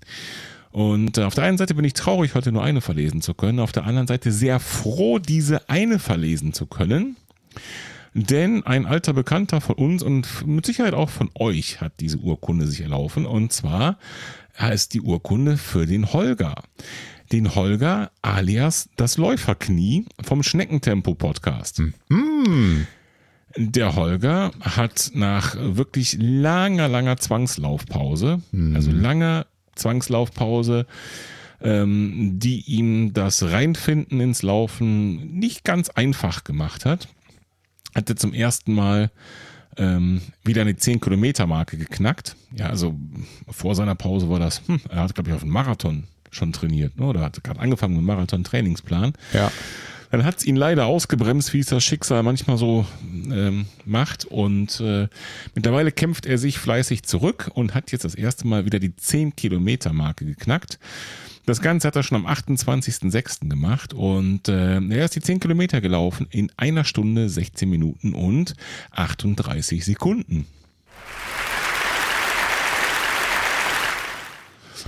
[0.75, 3.61] Und äh, auf der einen Seite bin ich traurig, heute nur eine verlesen zu können,
[3.61, 7.15] auf der anderen Seite sehr froh, diese eine verlesen zu können.
[8.13, 12.67] Denn ein alter Bekannter von uns und mit Sicherheit auch von euch hat diese Urkunde
[12.67, 13.25] sich erlaufen.
[13.25, 13.99] Und zwar
[14.59, 16.55] heißt die Urkunde für den Holger.
[17.31, 21.83] Den Holger alias das Läuferknie vom Schneckentempo-Podcast.
[22.09, 22.85] Mhm.
[23.55, 28.75] Der Holger hat nach wirklich langer, langer Zwangslaufpause, mhm.
[28.75, 30.85] also langer Zwangslaufpause,
[31.61, 37.07] ähm, die ihm das Reinfinden ins Laufen nicht ganz einfach gemacht hat,
[37.93, 39.11] hatte zum ersten Mal
[39.77, 42.35] ähm, wieder eine 10-Kilometer-Marke geknackt.
[42.55, 42.95] Ja, also
[43.49, 46.97] vor seiner Pause war das, hm, er hat, glaube ich, auf einen Marathon schon trainiert,
[46.99, 47.05] ne?
[47.05, 49.13] oder hat gerade angefangen mit dem Marathon-Trainingsplan.
[49.33, 49.51] Ja.
[50.15, 54.23] Dann hat es ihn leider ausgebremst, wie es das Schicksal manchmal so ähm, macht.
[54.23, 55.09] Und äh,
[55.55, 60.23] mittlerweile kämpft er sich fleißig zurück und hat jetzt das erste Mal wieder die 10-Kilometer-Marke
[60.23, 60.79] geknackt.
[61.45, 63.49] Das Ganze hat er schon am 28.06.
[63.49, 68.53] gemacht und äh, er ist die 10 Kilometer gelaufen in einer Stunde, 16 Minuten und
[68.91, 70.47] 38 Sekunden.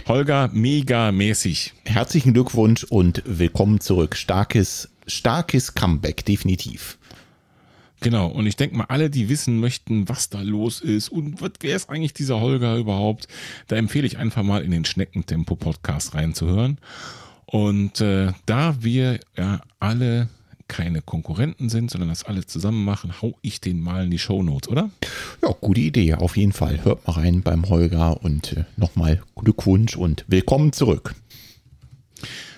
[0.07, 1.73] Holger, mega mäßig.
[1.83, 4.15] Herzlichen Glückwunsch und willkommen zurück.
[4.15, 6.97] Starkes starkes Comeback, definitiv.
[7.99, 11.75] Genau, und ich denke mal, alle, die wissen möchten, was da los ist und wer
[11.75, 13.27] ist eigentlich dieser Holger überhaupt,
[13.67, 16.77] da empfehle ich einfach mal in den Schneckentempo-Podcast reinzuhören.
[17.45, 20.29] Und äh, da wir ja alle
[20.67, 24.43] keine Konkurrenten sind, sondern das alle zusammen machen, hau ich den mal in die Show
[24.43, 24.89] Notes, oder?
[25.41, 26.83] Ja, gute Idee, auf jeden Fall.
[26.83, 31.15] Hört mal rein beim Holger und äh, nochmal Glückwunsch und willkommen zurück.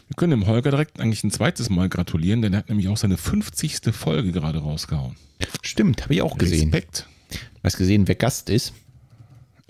[0.10, 2.98] Wir können dem Holger direkt eigentlich ein zweites Mal gratulieren, denn er hat nämlich auch
[2.98, 3.93] seine 50.
[3.93, 5.15] Folge gerade rausgehauen.
[5.62, 6.72] Stimmt, habe ich auch gesehen.
[6.72, 7.06] Respekt.
[7.30, 8.74] Du hast gesehen, wer Gast ist?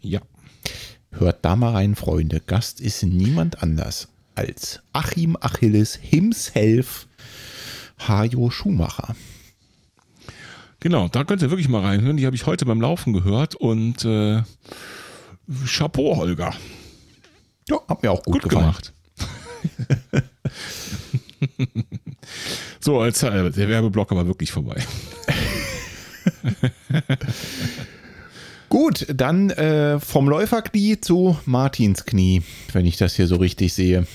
[0.01, 0.21] Ja.
[1.11, 2.39] Hört da mal rein, Freunde.
[2.39, 7.07] Gast ist niemand anders als Achim Achilles himself,
[7.97, 9.17] Hajo Schumacher.
[10.79, 12.15] Genau, da könnt ihr wirklich mal reinhören.
[12.15, 14.43] Die habe ich heute beim Laufen gehört und äh,
[15.65, 16.53] Chapeau, Holger.
[17.67, 18.67] Ja, hat mir auch gut, gut gefallen.
[18.67, 18.93] gemacht.
[22.79, 24.83] so, als äh, der Werbeblock war wirklich vorbei.
[28.69, 34.05] Gut, dann äh, vom Läuferknie zu Martins Knie, wenn ich das hier so richtig sehe.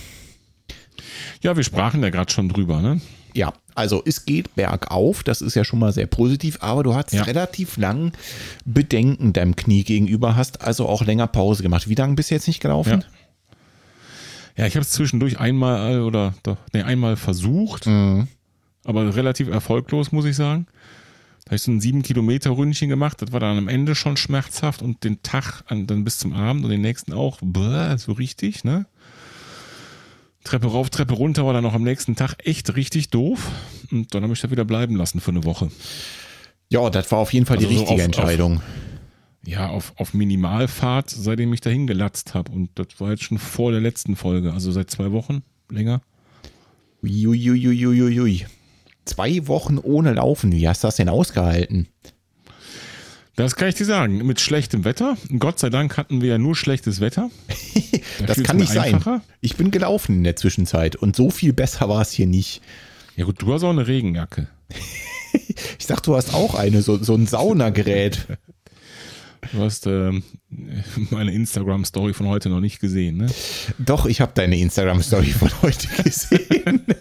[1.43, 3.01] Ja, wir sprachen ja gerade schon drüber, ne?
[3.35, 7.13] Ja, also es geht bergauf, das ist ja schon mal sehr positiv, aber du hast
[7.13, 7.25] ja.
[7.25, 8.13] relativ lang
[8.65, 11.89] Bedenken deinem Knie gegenüber, hast also auch länger Pause gemacht.
[11.89, 13.01] Wie lange bist du jetzt nicht gelaufen?
[13.01, 13.07] Ja.
[14.57, 18.29] Ja, ich habe es zwischendurch einmal oder doch, nee, einmal versucht, mhm.
[18.85, 20.67] aber relativ erfolglos, muss ich sagen.
[21.45, 23.21] Da habe ich so ein sieben Kilometer Ründchen gemacht.
[23.21, 26.71] Das war dann am Ende schon schmerzhaft und den Tag dann bis zum Abend und
[26.71, 27.39] den nächsten auch.
[27.43, 28.87] Bäh, so richtig, ne?
[30.43, 33.51] Treppe rauf, Treppe runter war dann auch am nächsten Tag echt richtig doof.
[33.91, 35.71] Und dann habe ich da wieder bleiben lassen für eine Woche.
[36.71, 38.57] Ja, das war auf jeden Fall also die richtige so auf, Entscheidung.
[38.57, 38.63] Auf,
[39.47, 42.53] ja, auf, auf Minimalfahrt, seitdem ich dahin gelatzt habe.
[42.53, 46.01] Und das war jetzt schon vor der letzten Folge, also seit zwei Wochen länger.
[47.03, 48.47] Uiuiuiuiui.
[49.05, 50.53] Zwei Wochen ohne Laufen.
[50.53, 51.89] Wie hast du das denn ausgehalten?
[53.37, 54.25] Das kann ich dir sagen.
[54.27, 55.17] Mit schlechtem Wetter.
[55.39, 57.31] Gott sei Dank hatten wir ja nur schlechtes Wetter.
[58.21, 59.19] Da das kann nicht einfacher.
[59.19, 59.37] sein.
[59.41, 62.63] Ich bin gelaufen in der Zwischenzeit und so viel besser war es hier nicht.
[63.17, 64.47] Ja gut, du hast auch eine Regenjacke.
[65.79, 68.27] ich dachte, du hast auch eine, so, so ein Saunagerät.
[69.53, 70.13] Du hast äh,
[71.11, 73.27] meine Instagram-Story von heute noch nicht gesehen, ne?
[73.79, 76.83] Doch, ich habe deine Instagram-Story von heute gesehen.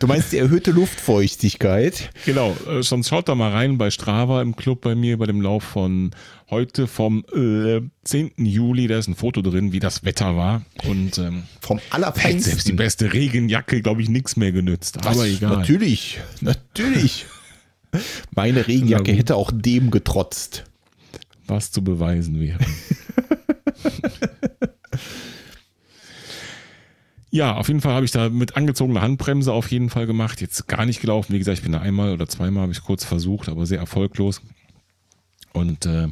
[0.00, 2.10] Du meinst die erhöhte Luftfeuchtigkeit?
[2.26, 5.40] Genau, äh, sonst schaut da mal rein bei Strava im Club bei mir bei dem
[5.40, 6.10] Lauf von
[6.50, 8.32] heute vom äh, 10.
[8.36, 8.86] Juli.
[8.86, 10.62] Da ist ein Foto drin, wie das Wetter war.
[10.84, 12.42] Und ähm, vom allerfeinsten.
[12.42, 14.98] Selbst die beste Regenjacke, glaube ich, nichts mehr genützt.
[15.02, 15.16] Was?
[15.16, 15.56] Aber egal.
[15.58, 17.26] Natürlich, natürlich.
[18.34, 20.64] Meine Regenjacke hätte auch dem getrotzt.
[21.46, 22.58] Was zu beweisen wäre.
[27.34, 30.40] Ja, auf jeden Fall habe ich da mit angezogener Handbremse auf jeden Fall gemacht.
[30.40, 31.32] Jetzt gar nicht gelaufen.
[31.32, 34.40] Wie gesagt, ich bin da einmal oder zweimal habe ich kurz versucht, aber sehr erfolglos.
[35.52, 36.06] Und äh,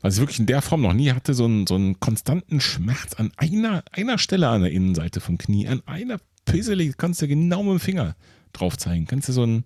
[0.00, 3.14] was ich wirklich in der Form noch nie hatte, so einen, so einen konstanten Schmerz
[3.14, 7.64] an einer, einer Stelle an der Innenseite vom Knie, an einer Pisselig, kannst du genau
[7.64, 8.14] mit dem Finger
[8.52, 9.08] drauf zeigen.
[9.08, 9.64] Kannst du so ein,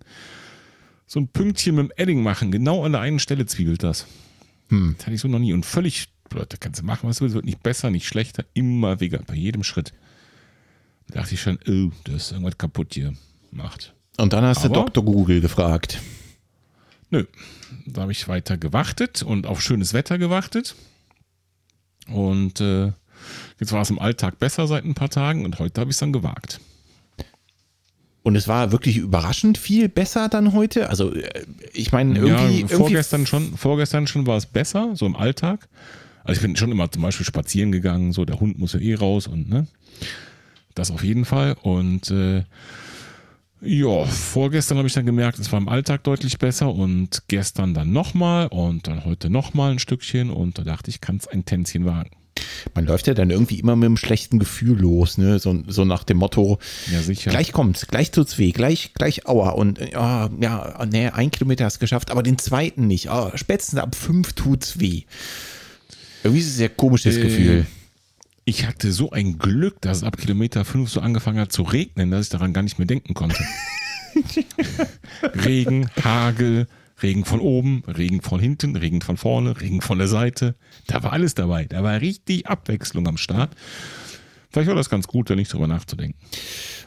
[1.05, 4.07] so ein Pünktchen mit dem Edding machen, genau an der einen Stelle zwiebelt das.
[4.69, 4.95] Hm.
[4.97, 5.53] Das hatte ich so noch nie.
[5.53, 8.99] Und völlig, Leute, kannst du machen, was du willst, wird nicht besser, nicht schlechter, immer
[8.99, 9.93] weniger, bei jedem Schritt.
[11.07, 13.13] Da dachte ich schon, oh, da ist irgendwas kaputt hier
[13.51, 13.93] gemacht.
[14.17, 15.03] Und dann hast Aber, du Dr.
[15.03, 16.01] Google gefragt.
[17.09, 17.25] Nö,
[17.85, 20.75] da habe ich weiter gewartet und auf schönes Wetter gewartet.
[22.07, 22.91] Und äh,
[23.59, 25.99] jetzt war es im Alltag besser seit ein paar Tagen und heute habe ich es
[25.99, 26.59] dann gewagt.
[28.25, 30.89] Und es war wirklich überraschend viel besser dann heute.
[30.89, 35.05] Also äh, ich meine irgendwie, ja, vorgestern irgendwie schon, vorgestern schon war es besser so
[35.05, 35.67] im Alltag.
[36.23, 38.95] Also ich bin schon immer zum Beispiel spazieren gegangen, so der Hund muss ja eh
[38.95, 39.67] raus und ne.
[40.73, 41.55] Das auf jeden Fall.
[41.61, 42.45] Und äh,
[43.61, 47.91] ja, vorgestern habe ich dann gemerkt, es war im Alltag deutlich besser und gestern dann
[47.91, 51.85] nochmal und dann heute nochmal ein Stückchen und da dachte ich, kann es ein Tänzchen
[51.85, 52.09] wagen.
[52.73, 55.39] Man läuft ja dann irgendwie immer mit einem schlechten Gefühl los, ne?
[55.39, 56.59] So, so nach dem Motto,
[56.91, 57.31] ja, sicher.
[57.31, 59.51] gleich kommt's, gleich tut's weh, gleich, gleich aua.
[59.51, 63.09] Und oh, ja, nee, ein Kilometer hast du geschafft, aber den zweiten nicht.
[63.09, 65.03] Oh, spätestens ab fünf tut's weh.
[66.23, 67.65] Irgendwie ist es ein sehr komisches äh, Gefühl
[68.45, 72.11] ich hatte so ein Glück, dass es ab Kilometer 5 so angefangen hat zu regnen,
[72.11, 73.43] dass ich daran gar nicht mehr denken konnte.
[75.45, 76.67] Regen, Hagel,
[77.01, 80.55] Regen von oben, Regen von hinten, Regen von vorne, Regen von der Seite.
[80.87, 81.65] Da war alles dabei.
[81.65, 83.51] Da war richtig Abwechslung am Start.
[84.55, 86.17] Vielleicht war das ganz gut, da nicht drüber nachzudenken.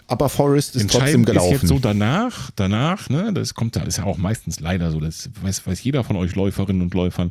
[0.06, 1.54] Aber Forrest ist trotzdem gelaufen.
[1.54, 5.00] Ist jetzt so danach, danach, ne, das kommt da, ist ja auch meistens leider so,
[5.00, 7.30] das weiß, weiß jeder von euch Läuferinnen und Läufern.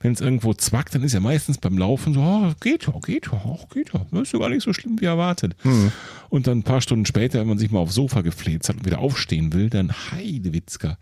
[0.00, 3.26] Wenn es irgendwo zwackt, dann ist ja meistens beim Laufen so, oh, geht ja, geht
[3.26, 4.06] ja, oh, geht ja.
[4.12, 5.54] Das ist ja gar nicht so schlimm wie erwartet.
[5.62, 5.92] Mhm.
[6.30, 8.86] Und dann ein paar Stunden später, wenn man sich mal aufs Sofa gefläzt hat und
[8.86, 10.96] wieder aufstehen will, dann Heidewitzka.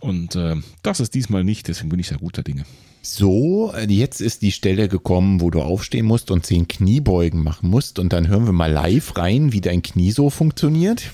[0.00, 2.64] Und äh, das ist diesmal nicht, deswegen bin ich da guter Dinge.
[3.02, 7.98] So, jetzt ist die Stelle gekommen, wo du aufstehen musst und zehn Kniebeugen machen musst.
[7.98, 11.10] Und dann hören wir mal live rein, wie dein Knie so funktioniert.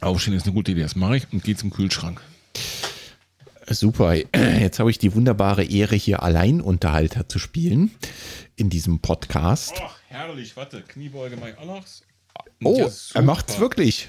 [0.00, 0.82] Aufstehen ist eine gute Idee.
[0.82, 2.20] Das mache ich und gehe zum Kühlschrank.
[3.68, 4.14] Super.
[4.60, 7.90] Jetzt habe ich die wunderbare Ehre, hier Alleinunterhalter zu spielen
[8.56, 9.74] in diesem Podcast.
[9.78, 10.56] Oh, herrlich.
[10.56, 11.84] Warte, Kniebeuge mache ich auch noch.
[12.64, 14.08] Oh, ja, er macht's wirklich.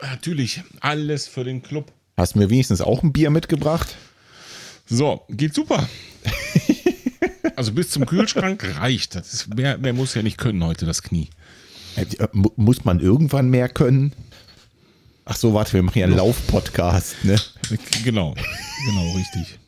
[0.00, 1.92] Natürlich, alles für den Club.
[2.16, 3.96] Hast du mir wenigstens auch ein Bier mitgebracht?
[4.86, 5.88] So, geht super.
[7.56, 9.14] also bis zum Kühlschrank reicht.
[9.14, 11.28] Das ist, mehr, mehr muss ja nicht können heute, das Knie.
[11.96, 14.12] Äh, muss man irgendwann mehr können?
[15.24, 17.36] Ach so, warte, wir machen ja einen Lauf-Podcast, ne?
[18.04, 18.34] Genau,
[18.86, 19.58] genau, richtig.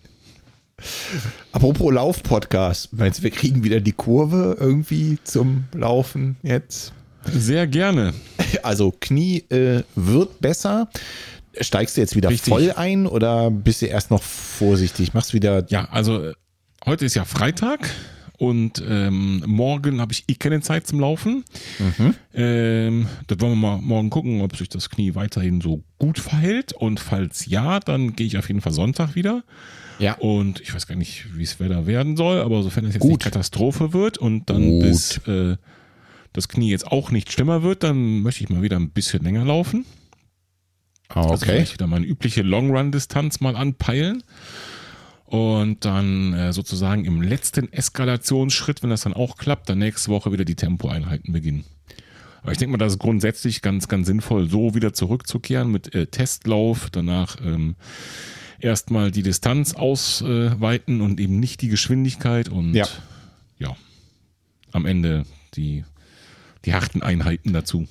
[1.51, 6.93] Apropos Lauf-Podcast, meinst du, wir kriegen wieder die Kurve irgendwie zum Laufen jetzt?
[7.33, 8.14] Sehr gerne.
[8.62, 10.88] Also Knie äh, wird besser.
[11.61, 12.53] Steigst du jetzt wieder Richtig.
[12.53, 15.14] voll ein oder bist du erst noch vorsichtig?
[15.14, 15.67] Machst wieder.
[15.69, 16.35] Ja, also äh,
[16.87, 17.91] heute ist ja Freitag
[18.38, 21.45] und ähm, morgen habe ich eh keine Zeit zum Laufen.
[21.79, 22.14] Mhm.
[22.35, 26.73] Ähm, da wollen wir mal morgen gucken, ob sich das Knie weiterhin so gut verhält.
[26.73, 29.43] Und falls ja, dann gehe ich auf jeden Fall Sonntag wieder.
[29.99, 30.14] Ja.
[30.14, 33.11] Und ich weiß gar nicht, wie es Wetter werden soll, aber sofern es jetzt gut.
[33.11, 34.83] nicht Katastrophe wird und dann gut.
[34.83, 35.57] bis äh,
[36.38, 39.44] das Knie jetzt auch nicht schlimmer wird, dann möchte ich mal wieder ein bisschen länger
[39.44, 39.85] laufen.
[41.09, 41.33] Ah, also okay.
[41.33, 44.22] Also vielleicht wieder meine übliche Long-Run-Distanz mal anpeilen.
[45.24, 50.32] Und dann äh, sozusagen im letzten Eskalationsschritt, wenn das dann auch klappt, dann nächste Woche
[50.32, 51.64] wieder die Tempoeinheiten beginnen.
[52.41, 56.07] Aber ich denke mal, das ist grundsätzlich ganz, ganz sinnvoll, so wieder zurückzukehren mit äh,
[56.07, 57.76] Testlauf, danach ähm,
[58.59, 62.86] erstmal die Distanz ausweiten und eben nicht die Geschwindigkeit und ja,
[63.59, 63.76] ja
[64.72, 65.24] am Ende
[65.55, 65.84] die
[66.69, 67.87] die harten Einheiten dazu.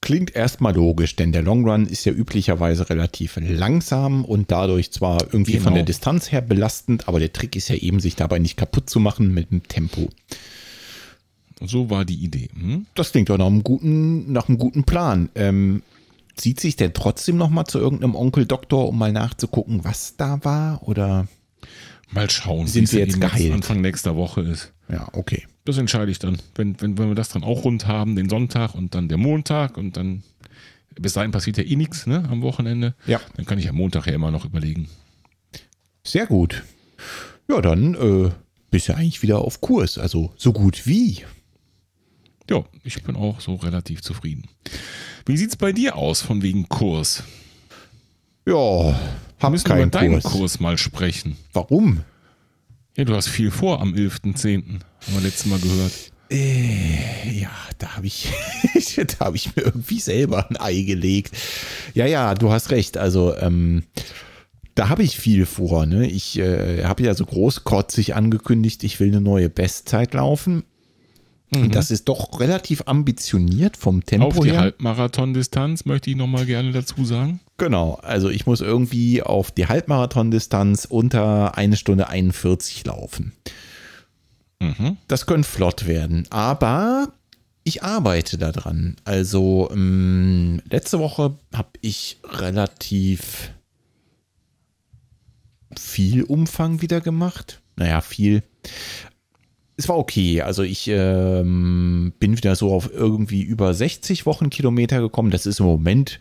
[0.00, 5.18] Klingt erstmal logisch, denn der Long Run ist ja üblicherweise relativ langsam und dadurch zwar
[5.32, 5.64] irgendwie genau.
[5.64, 8.88] von der Distanz her belastend, aber der Trick ist ja eben, sich dabei nicht kaputt
[8.88, 10.08] zu machen mit dem Tempo.
[11.60, 12.50] So war die Idee.
[12.54, 12.86] Hm?
[12.94, 15.30] Das klingt doch nach einem guten, nach einem guten Plan.
[15.34, 15.82] Ähm,
[16.36, 20.38] zieht sich denn trotzdem noch mal zu irgendeinem Onkel Doktor, um mal nachzugucken, was da
[20.44, 20.86] war?
[20.86, 21.26] Oder?
[22.10, 23.52] Mal schauen, sind wir jetzt geheilt.
[23.52, 24.72] Anfang nächster Woche ist.
[24.90, 25.46] Ja, okay.
[25.64, 26.38] Das entscheide ich dann.
[26.54, 29.76] Wenn, wenn, wenn wir das dann auch rund haben, den Sonntag und dann der Montag
[29.76, 30.22] und dann
[30.98, 32.94] bis dahin passiert ja eh nichts ne, am Wochenende.
[33.06, 33.20] Ja.
[33.36, 34.88] Dann kann ich am Montag ja immer noch überlegen.
[36.02, 36.64] Sehr gut.
[37.48, 38.30] Ja, dann äh,
[38.70, 39.98] bist du eigentlich wieder auf Kurs.
[39.98, 41.24] Also so gut wie.
[42.50, 44.48] Ja, ich bin auch so relativ zufrieden.
[45.26, 47.22] Wie sieht es bei dir aus von wegen Kurs?
[48.46, 48.98] Ja,
[49.40, 50.32] hab müssen keinen über deinen Kurs.
[50.32, 51.36] Kurs mal sprechen.
[51.52, 52.00] Warum?
[52.96, 54.44] Ja, du hast viel vor am 11.10.
[54.44, 55.92] Haben wir letztes Mal gehört.
[56.30, 58.28] Äh, ja, da habe ich,
[59.18, 61.36] da habe ich mir irgendwie selber ein Ei gelegt.
[61.94, 62.98] Ja, ja, du hast recht.
[62.98, 63.84] Also, ähm,
[64.74, 65.86] da habe ich viel vor.
[65.86, 66.06] Ne?
[66.06, 70.64] Ich äh, habe ja so großkotzig angekündigt, ich will eine neue Bestzeit laufen.
[71.50, 71.70] Mhm.
[71.70, 74.38] Das ist doch relativ ambitioniert vom Tempo her.
[74.38, 77.40] Auf die Halbmarathon-Distanz möchte ich nochmal gerne dazu sagen.
[77.56, 83.32] Genau, also ich muss irgendwie auf die Halbmarathon-Distanz unter eine Stunde 41 laufen.
[84.60, 84.96] Mhm.
[85.06, 87.12] Das könnte flott werden, aber
[87.64, 88.96] ich arbeite daran.
[89.04, 93.52] Also ähm, letzte Woche habe ich relativ
[95.76, 97.60] viel Umfang wieder gemacht.
[97.76, 98.42] Naja, viel
[99.78, 100.42] es war okay.
[100.42, 105.30] Also ich ähm, bin wieder so auf irgendwie über 60 Wochenkilometer gekommen.
[105.30, 106.18] Das ist im Moment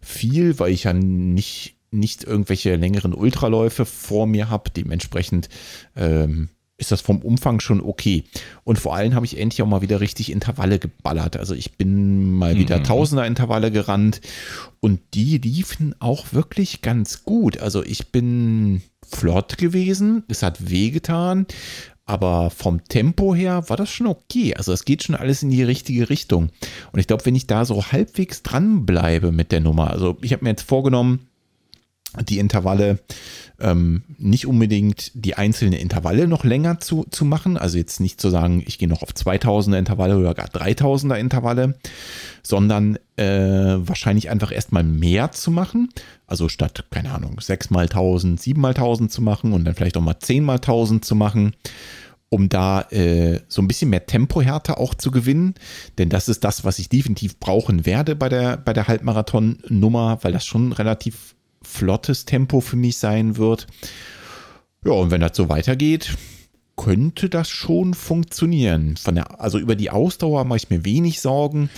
[0.00, 4.70] viel, weil ich ja nicht, nicht irgendwelche längeren Ultraläufe vor mir habe.
[4.70, 5.50] Dementsprechend
[5.96, 6.48] ähm,
[6.78, 8.24] ist das vom Umfang schon okay.
[8.64, 11.36] Und vor allem habe ich endlich auch mal wieder richtig Intervalle geballert.
[11.36, 12.84] Also ich bin mal wieder mhm.
[12.84, 14.22] Tausender-Intervalle gerannt
[14.80, 17.58] und die liefen auch wirklich ganz gut.
[17.58, 20.24] Also ich bin flott gewesen.
[20.28, 21.46] Es hat wehgetan.
[22.06, 24.54] Aber vom Tempo her war das schon okay.
[24.54, 26.50] Also es geht schon alles in die richtige Richtung.
[26.92, 30.44] Und ich glaube, wenn ich da so halbwegs dranbleibe mit der Nummer, also ich habe
[30.44, 31.28] mir jetzt vorgenommen,
[32.22, 33.00] die Intervalle
[33.60, 37.56] ähm, nicht unbedingt die einzelnen Intervalle noch länger zu, zu machen.
[37.56, 41.78] Also jetzt nicht zu sagen, ich gehe noch auf 2000er Intervalle oder gar 3000er Intervalle,
[42.42, 45.88] sondern äh, wahrscheinlich einfach erstmal mehr zu machen.
[46.26, 49.96] Also statt, keine Ahnung, 6 mal 1000, 7 mal 1000 zu machen und dann vielleicht
[49.96, 51.54] auch mal 10 mal 1000 zu machen
[52.30, 55.54] um da äh, so ein bisschen mehr Tempohärte auch zu gewinnen.
[55.98, 60.32] Denn das ist das, was ich definitiv brauchen werde bei der, bei der Halbmarathon-Nummer, weil
[60.32, 61.33] das schon relativ
[61.74, 63.66] flottes Tempo für mich sein wird.
[64.84, 66.16] Ja, und wenn das so weitergeht,
[66.76, 68.96] könnte das schon funktionieren.
[68.96, 71.70] Von der, also über die Ausdauer mache ich mir wenig Sorgen,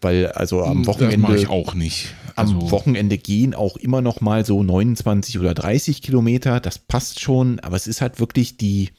[0.00, 2.14] weil also am Wochenende das mache ich auch nicht.
[2.34, 6.60] Also am Wochenende gehen auch immer noch mal so 29 oder 30 Kilometer.
[6.60, 8.90] Das passt schon, aber es ist halt wirklich die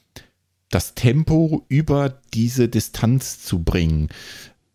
[0.70, 4.10] das Tempo über diese Distanz zu bringen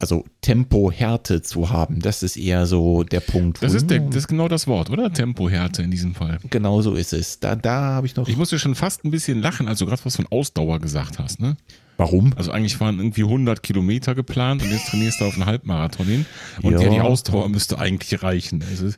[0.01, 2.01] also Tempohärte zu haben.
[2.01, 3.63] Das ist eher so der Punkt.
[3.63, 5.13] Das ist, der, das ist genau das Wort, oder?
[5.13, 6.39] Tempohärte in diesem Fall.
[6.51, 7.41] Genau so ist es.
[7.41, 8.29] Da, da habe ich noch.
[8.29, 11.41] Ich musste schon fast ein bisschen lachen, als du gerade was von Ausdauer gesagt hast,
[11.41, 11.57] ne?
[11.97, 12.33] Warum?
[12.37, 16.27] Also eigentlich waren irgendwie 100 Kilometer geplant und jetzt trainierst du auf einen Halbmarathon hin.
[16.63, 18.63] Und ja, ja die Ausdauer müsste eigentlich reichen.
[18.71, 18.91] Also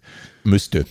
[0.45, 0.85] müsste.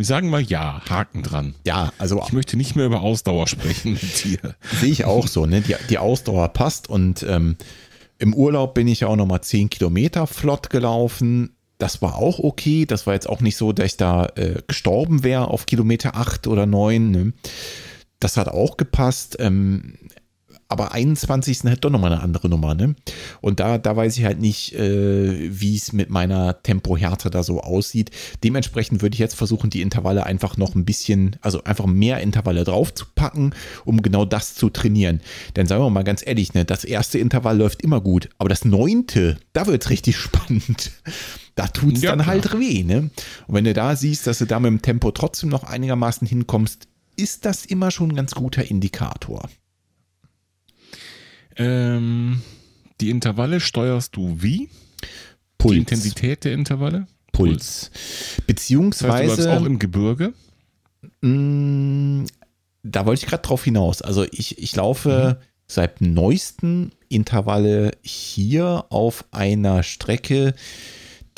[0.00, 1.54] Wir sagen mal ja, Haken dran.
[1.66, 2.22] Ja, also.
[2.24, 4.56] Ich möchte nicht mehr über Ausdauer sprechen mit dir.
[4.80, 5.60] Sehe ich auch so, ne?
[5.60, 7.56] Die, die Ausdauer passt und ähm,
[8.16, 11.54] im Urlaub bin ich ja auch nochmal 10 Kilometer flott gelaufen.
[11.76, 12.86] Das war auch okay.
[12.86, 16.46] Das war jetzt auch nicht so, dass ich da äh, gestorben wäre auf Kilometer 8
[16.46, 17.10] oder 9.
[17.10, 17.32] Ne?
[18.20, 19.36] Das hat auch gepasst.
[19.38, 19.98] Ähm,
[20.70, 21.64] aber 21.
[21.64, 22.94] halt doch nochmal eine andere Nummer, ne?
[23.40, 27.60] Und da, da weiß ich halt nicht, äh, wie es mit meiner Tempohärte da so
[27.60, 28.10] aussieht.
[28.44, 32.62] Dementsprechend würde ich jetzt versuchen, die Intervalle einfach noch ein bisschen, also einfach mehr Intervalle
[32.62, 33.52] drauf zu packen,
[33.84, 35.20] um genau das zu trainieren.
[35.56, 38.64] Denn sagen wir mal ganz ehrlich, ne, das erste Intervall läuft immer gut, aber das
[38.64, 40.92] neunte, da wird es richtig spannend.
[41.56, 43.10] Da tut es ja, dann halt weh, ne?
[43.48, 46.86] Und wenn du da siehst, dass du da mit dem Tempo trotzdem noch einigermaßen hinkommst,
[47.16, 49.48] ist das immer schon ein ganz guter Indikator.
[51.56, 52.42] Ähm,
[53.00, 54.68] die Intervalle steuerst du wie?
[55.58, 55.72] Puls.
[55.72, 57.06] Die Intensität der Intervalle?
[57.32, 57.90] Puls.
[58.46, 59.28] Beziehungsweise.
[59.28, 60.32] Das heißt, du auch im Gebirge?
[61.20, 62.26] Mh, mm,
[62.82, 64.02] da wollte ich gerade drauf hinaus.
[64.02, 65.44] Also ich, ich laufe mhm.
[65.66, 70.54] seit neuesten Intervalle hier auf einer Strecke,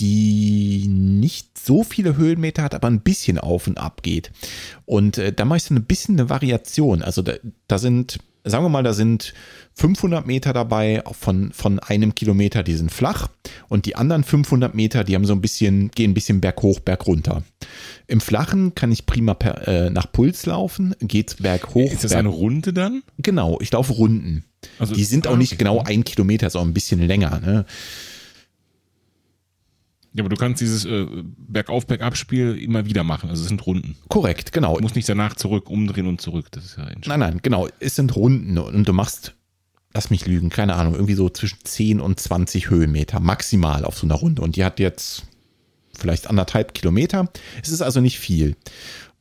[0.00, 4.30] die nicht so viele Höhenmeter hat, aber ein bisschen auf und ab geht.
[4.84, 7.02] Und äh, da mache ich so ein bisschen eine Variation.
[7.02, 7.34] Also da,
[7.68, 9.34] da sind sagen wir mal, da sind
[9.74, 13.28] 500 Meter dabei von, von einem Kilometer, die sind flach
[13.68, 17.42] und die anderen 500 Meter, die haben so ein bisschen, gehen ein bisschen berghoch, bergunter.
[18.06, 21.90] Im Flachen kann ich prima per, äh, nach Puls laufen, geht's berghoch.
[21.90, 23.02] Ist das berg eine Runde dann?
[23.18, 24.44] Genau, ich laufe Runden.
[24.78, 27.40] Also, die sind auch nicht genau ein Kilometer, sondern ein bisschen länger.
[27.40, 27.64] Ne?
[30.14, 31.06] Ja, aber du kannst dieses äh,
[31.48, 33.30] Bergauf-Bergab-Spiel immer wieder machen.
[33.30, 33.96] Also es sind Runden.
[34.08, 34.76] Korrekt, genau.
[34.76, 36.48] Du musst nicht danach zurück, umdrehen und zurück.
[36.50, 37.68] Das ist ja Nein, nein, genau.
[37.80, 39.34] Es sind Runden und du machst,
[39.94, 44.06] lass mich lügen, keine Ahnung, irgendwie so zwischen 10 und 20 Höhenmeter maximal auf so
[44.06, 44.42] einer Runde.
[44.42, 45.22] Und die hat jetzt
[45.96, 47.30] vielleicht anderthalb Kilometer.
[47.62, 48.56] Es ist also nicht viel.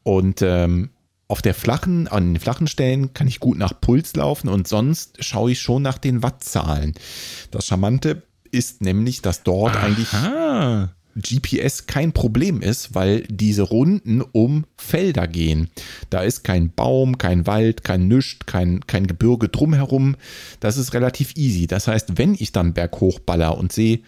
[0.03, 0.89] Und ähm,
[1.31, 5.23] auf der flachen, an den flachen Stellen kann ich gut nach Puls laufen und sonst
[5.23, 6.93] schaue ich schon nach den Wattzahlen.
[7.51, 9.85] Das Charmante ist nämlich, dass dort Aha.
[9.85, 10.09] eigentlich
[11.15, 15.69] GPS kein Problem ist, weil diese Runden um Felder gehen.
[16.09, 20.15] Da ist kein Baum, kein Wald, kein Nüscht, kein, kein Gebirge drumherum.
[20.59, 21.67] Das ist relativ easy.
[21.67, 24.01] Das heißt, wenn ich dann berghoch baller und sehe,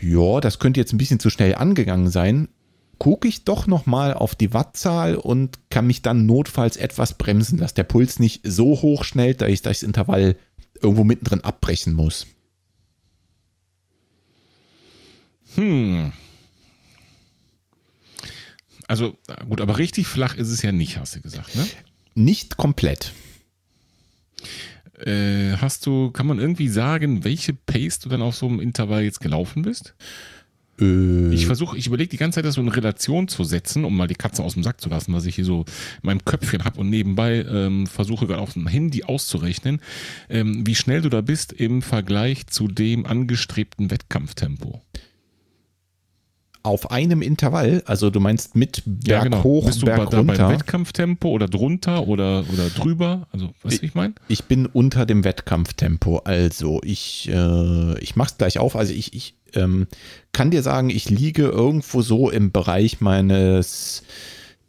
[0.00, 2.48] ja, das könnte jetzt ein bisschen zu schnell angegangen sein,
[2.98, 7.74] gucke ich doch nochmal auf die Wattzahl und kann mich dann notfalls etwas bremsen, dass
[7.74, 10.36] der Puls nicht so hoch schnellt, dass ich das Intervall
[10.80, 12.26] irgendwo mittendrin abbrechen muss.
[15.56, 16.12] Hm.
[18.86, 19.16] Also
[19.48, 21.66] gut, aber richtig flach ist es ja nicht, hast du gesagt, ne?
[22.14, 23.12] Nicht komplett.
[24.98, 29.02] Äh, hast du, kann man irgendwie sagen, welche Pace du dann auf so einem Intervall
[29.02, 29.94] jetzt gelaufen bist?
[30.80, 31.32] Äh.
[31.32, 34.06] Ich versuche, ich überlege die ganze Zeit, das so in Relation zu setzen, um mal
[34.06, 35.64] die Katze aus dem Sack zu lassen, was ich hier so
[36.02, 39.80] in meinem Köpfchen habe und nebenbei ähm, versuche gerade auf dem Handy auszurechnen,
[40.28, 44.82] ähm, wie schnell du da bist im Vergleich zu dem angestrebten Wettkampftempo
[46.64, 49.44] auf einem Intervall, also du meinst mit Berg ja, genau.
[49.44, 50.34] hoch, Bist du Berg da runter.
[50.34, 53.28] beim Wettkampftempo oder drunter oder, oder drüber?
[53.32, 54.14] Also, was ich, ich meine?
[54.28, 56.22] Ich bin unter dem Wettkampftempo.
[56.24, 58.76] Also, ich, äh, ich mach's gleich auf.
[58.76, 59.86] Also, ich, ich ähm,
[60.32, 64.02] kann dir sagen, ich liege irgendwo so im Bereich meines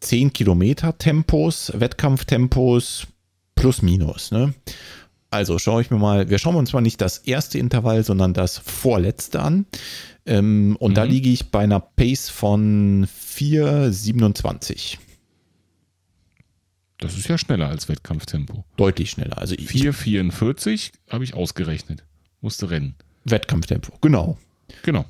[0.01, 3.07] 10 Kilometer Tempos, Wettkampftempos
[3.55, 4.31] plus minus.
[4.31, 4.53] Ne?
[5.31, 8.57] Also schaue ich mir mal, wir schauen uns mal nicht das erste Intervall, sondern das
[8.57, 9.65] vorletzte an.
[10.25, 10.95] Ähm, und mhm.
[10.95, 14.97] da liege ich bei einer Pace von 4,27.
[16.97, 18.63] Das ist ja schneller als Wettkampftempo.
[18.77, 19.37] Deutlich schneller.
[19.37, 22.03] Also 4,44 habe ich ausgerechnet.
[22.41, 22.95] Musste rennen.
[23.25, 24.37] Wettkampftempo, genau.
[24.83, 25.05] Genau.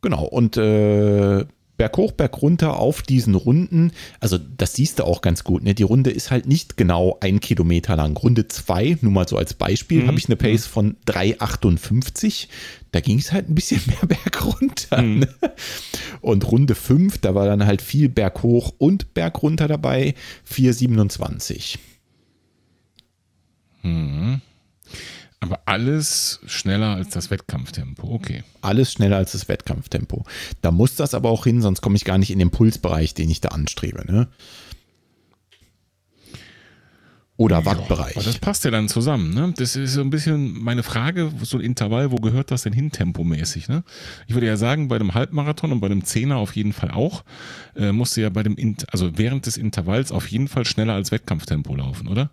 [0.00, 0.24] Genau.
[0.24, 1.44] Und äh,
[1.76, 3.92] Berg hoch, Berg runter auf diesen Runden.
[4.20, 5.62] Also das siehst du auch ganz gut.
[5.62, 5.74] Ne?
[5.74, 8.16] Die Runde ist halt nicht genau ein Kilometer lang.
[8.16, 10.08] Runde zwei, nur mal so als Beispiel, mhm.
[10.08, 12.48] habe ich eine Pace von 3,58.
[12.92, 15.02] Da ging es halt ein bisschen mehr Berg runter.
[15.02, 15.18] Mhm.
[15.20, 15.28] Ne?
[16.20, 20.14] Und Runde fünf, da war dann halt viel Berg hoch und Berg runter dabei,
[20.50, 21.76] 4,27.
[23.82, 24.40] Mhm.
[25.40, 28.42] Aber alles schneller als das Wettkampftempo, okay.
[28.62, 30.24] Alles schneller als das Wettkampftempo.
[30.62, 33.30] Da muss das aber auch hin, sonst komme ich gar nicht in den Pulsbereich, den
[33.30, 34.10] ich da anstrebe.
[34.10, 34.28] Ne?
[37.38, 38.14] Oder Wattbereich.
[38.14, 39.34] das passt ja dann zusammen.
[39.34, 39.52] Ne?
[39.58, 42.90] Das ist so ein bisschen meine Frage, so ein Intervall, wo gehört das denn hin
[42.90, 43.68] tempomäßig?
[43.68, 43.84] Ne?
[44.26, 47.24] Ich würde ja sagen, bei einem Halbmarathon und bei einem Zehner auf jeden Fall auch,
[47.76, 51.12] äh, musst du ja bei dem, also während des Intervalls auf jeden Fall schneller als
[51.12, 52.30] Wettkampftempo laufen, oder?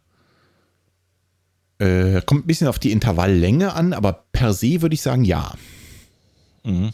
[1.80, 5.54] Äh, kommt ein bisschen auf die Intervalllänge an, aber per se würde ich sagen ja.
[6.64, 6.92] Mhm.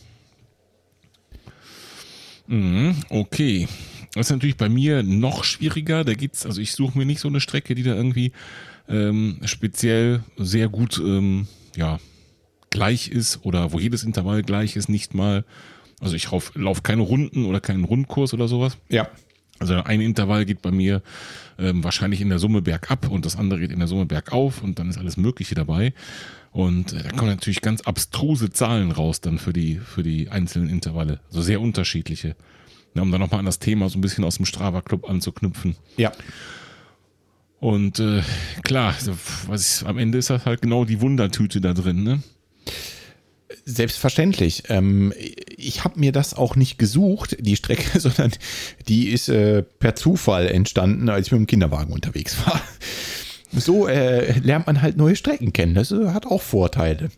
[2.47, 3.67] Mhm, okay.
[4.13, 6.03] Das ist natürlich bei mir noch schwieriger.
[6.03, 8.31] Da gibt's, also ich suche mir nicht so eine Strecke, die da irgendwie
[8.87, 11.99] ähm, speziell sehr gut ähm, ja,
[12.71, 15.45] gleich ist oder wo jedes Intervall gleich ist, nicht mal.
[16.01, 18.77] Also ich laufe lauf keine Runden oder keinen Rundkurs oder sowas.
[18.89, 19.07] Ja.
[19.59, 21.01] Also ein Intervall geht bei mir
[21.57, 24.79] ähm, wahrscheinlich in der Summe bergab und das andere geht in der Summe bergauf und
[24.79, 25.93] dann ist alles Mögliche dabei.
[26.51, 30.69] Und äh, da kommen natürlich ganz abstruse Zahlen raus dann für die, für die einzelnen
[30.69, 31.19] Intervalle.
[31.27, 32.35] Also sehr unterschiedliche.
[32.95, 35.75] Ja, um dann nochmal an das Thema so ein bisschen aus dem Strava Club anzuknüpfen.
[35.97, 36.11] Ja.
[37.59, 38.21] Und äh,
[38.63, 38.95] klar,
[39.47, 42.23] was ich, am Ende ist das halt genau die Wundertüte da drin, ne?
[43.71, 44.63] Selbstverständlich.
[44.69, 45.13] Ähm,
[45.55, 48.31] ich habe mir das auch nicht gesucht, die Strecke, sondern
[48.87, 52.59] die ist äh, per Zufall entstanden, als ich mit dem Kinderwagen unterwegs war.
[53.51, 55.75] So äh, lernt man halt neue Strecken kennen.
[55.75, 57.11] Das äh, hat auch Vorteile.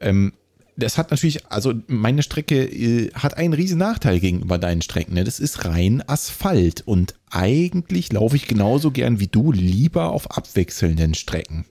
[0.00, 0.32] Ähm,
[0.76, 5.14] das hat natürlich, also meine Strecke äh, hat einen riesen Nachteil gegenüber deinen Strecken.
[5.14, 5.24] Ne?
[5.24, 11.14] Das ist rein Asphalt und eigentlich laufe ich genauso gern wie du lieber auf abwechselnden
[11.14, 11.64] Strecken.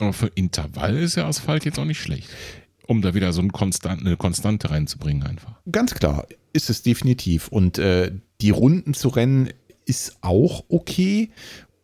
[0.00, 2.28] Aber für Intervall ist ja Asphalt jetzt auch nicht schlecht.
[2.86, 5.54] Um da wieder so eine, Konstant, eine Konstante reinzubringen, einfach.
[5.70, 7.48] Ganz klar, ist es definitiv.
[7.48, 9.50] Und äh, die Runden zu rennen
[9.86, 11.30] ist auch okay,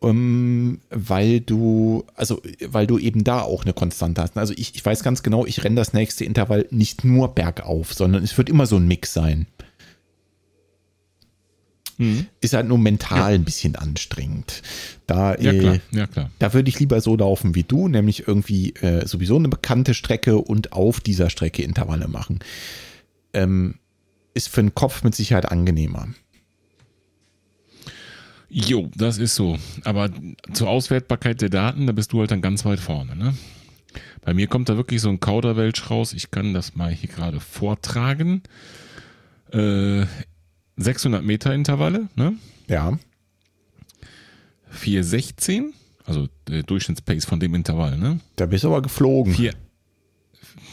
[0.03, 4.37] ähm, weil du, also weil du eben da auch eine Konstante hast.
[4.37, 8.23] Also ich, ich weiß ganz genau, ich renne das nächste Intervall nicht nur bergauf, sondern
[8.23, 9.47] es wird immer so ein Mix sein.
[12.01, 12.25] Mhm.
[12.41, 13.25] Ist halt nur mental ja.
[13.27, 14.61] ein bisschen anstrengend.
[15.07, 15.75] Da, ja, klar.
[15.75, 16.31] Äh, ja, klar.
[16.39, 20.37] da würde ich lieber so laufen wie du, nämlich irgendwie äh, sowieso eine bekannte Strecke
[20.37, 22.39] und auf dieser Strecke Intervalle machen.
[23.33, 23.75] ähm,
[24.33, 26.07] ist für den Kopf mit Sicherheit angenehmer.
[28.49, 29.57] Jo, das ist so.
[29.83, 30.09] Aber
[30.53, 33.15] zur Auswertbarkeit der Daten, da bist du halt dann ganz weit vorne.
[33.15, 33.33] Ne?
[34.21, 36.13] Bei mir kommt da wirklich so ein Kauderwelsch raus.
[36.13, 38.41] Ich kann das mal hier gerade vortragen.
[39.51, 40.05] Äh,
[40.77, 42.33] 600 Meter Intervalle, ne?
[42.67, 42.97] Ja.
[44.69, 45.73] 416,
[46.05, 48.19] also der Durchschnittspace von dem Intervall, ne?
[48.37, 49.33] Da bist du aber geflogen.
[49.33, 49.53] 4,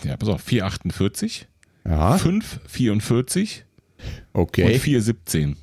[0.04, 1.48] ja, pass auf, 448.
[1.84, 2.16] Ja.
[2.18, 3.64] 544
[4.32, 4.64] Okay.
[4.64, 5.56] und 417.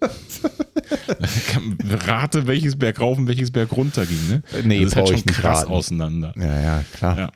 [2.06, 4.42] Rate, welches Berg rauf und welches Berg runter ging, ne?
[4.64, 5.70] Nee, das ist halt schon krass raten.
[5.72, 6.32] auseinander.
[6.36, 7.18] Ja, ja, klar.
[7.18, 7.32] Ja.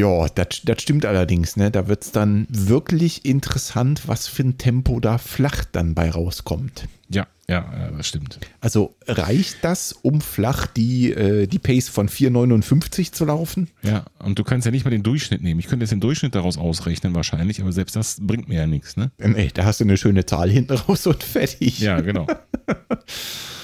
[0.00, 1.70] Ja, das, das stimmt allerdings, ne?
[1.70, 6.88] Da wird es dann wirklich interessant, was für ein Tempo da flach dann bei rauskommt.
[7.10, 8.38] Ja, ja, ja, das stimmt.
[8.62, 13.68] Also reicht das, um flach die, äh, die Pace von 4,59 zu laufen?
[13.82, 15.60] Ja, und du kannst ja nicht mal den Durchschnitt nehmen.
[15.60, 18.96] Ich könnte jetzt den Durchschnitt daraus ausrechnen wahrscheinlich, aber selbst das bringt mir ja nichts,
[18.96, 19.10] ne?
[19.18, 21.78] Nee, da hast du eine schöne Zahl hinten raus und fertig.
[21.80, 22.26] Ja, genau.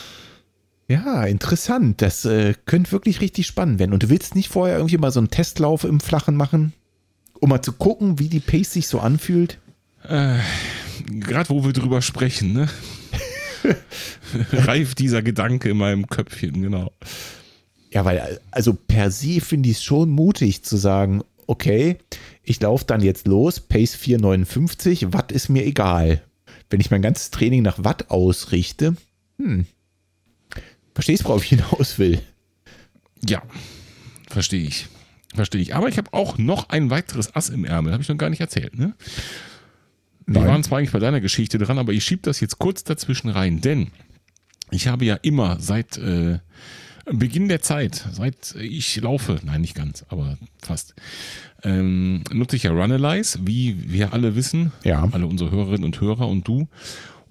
[0.89, 2.01] Ja, interessant.
[2.01, 3.93] Das äh, könnte wirklich richtig spannend werden.
[3.93, 6.73] Und du willst nicht vorher irgendwie mal so einen Testlauf im Flachen machen,
[7.41, 9.59] um mal zu gucken, wie die Pace sich so anfühlt?
[11.07, 12.69] Gerade wo wir drüber sprechen, ne?
[14.53, 16.93] Reift dieser Gedanke in meinem Köpfchen, genau.
[17.91, 21.99] Ja, weil, also per se finde ich es schon mutig zu sagen, okay,
[22.43, 26.23] ich laufe dann jetzt los, Pace 4,59, Watt ist mir egal.
[26.71, 28.97] Wenn ich mein ganzes Training nach Watt ausrichte,
[29.39, 29.67] hm,
[30.97, 32.21] verstehst du, worauf ich hinaus will?
[33.29, 33.43] Ja,
[34.29, 34.89] verstehe ich.
[35.35, 35.75] Verstehe ich.
[35.75, 37.93] Aber ich habe auch noch ein weiteres Ass im Ärmel.
[37.93, 38.95] Habe ich noch gar nicht erzählt, ne?
[40.27, 43.29] Wir waren zwar eigentlich bei deiner Geschichte dran, aber ich schiebe das jetzt kurz dazwischen
[43.31, 43.93] rein, denn
[44.73, 46.41] ich habe ja immer seit äh,
[47.05, 50.97] Beginn der Zeit, seit ich laufe, nein, nicht ganz, aber fast,
[51.63, 55.09] ähm, nutze ich ja Runalyze, wie wir alle wissen, Ja.
[55.13, 56.67] alle unsere Hörerinnen und Hörer und du.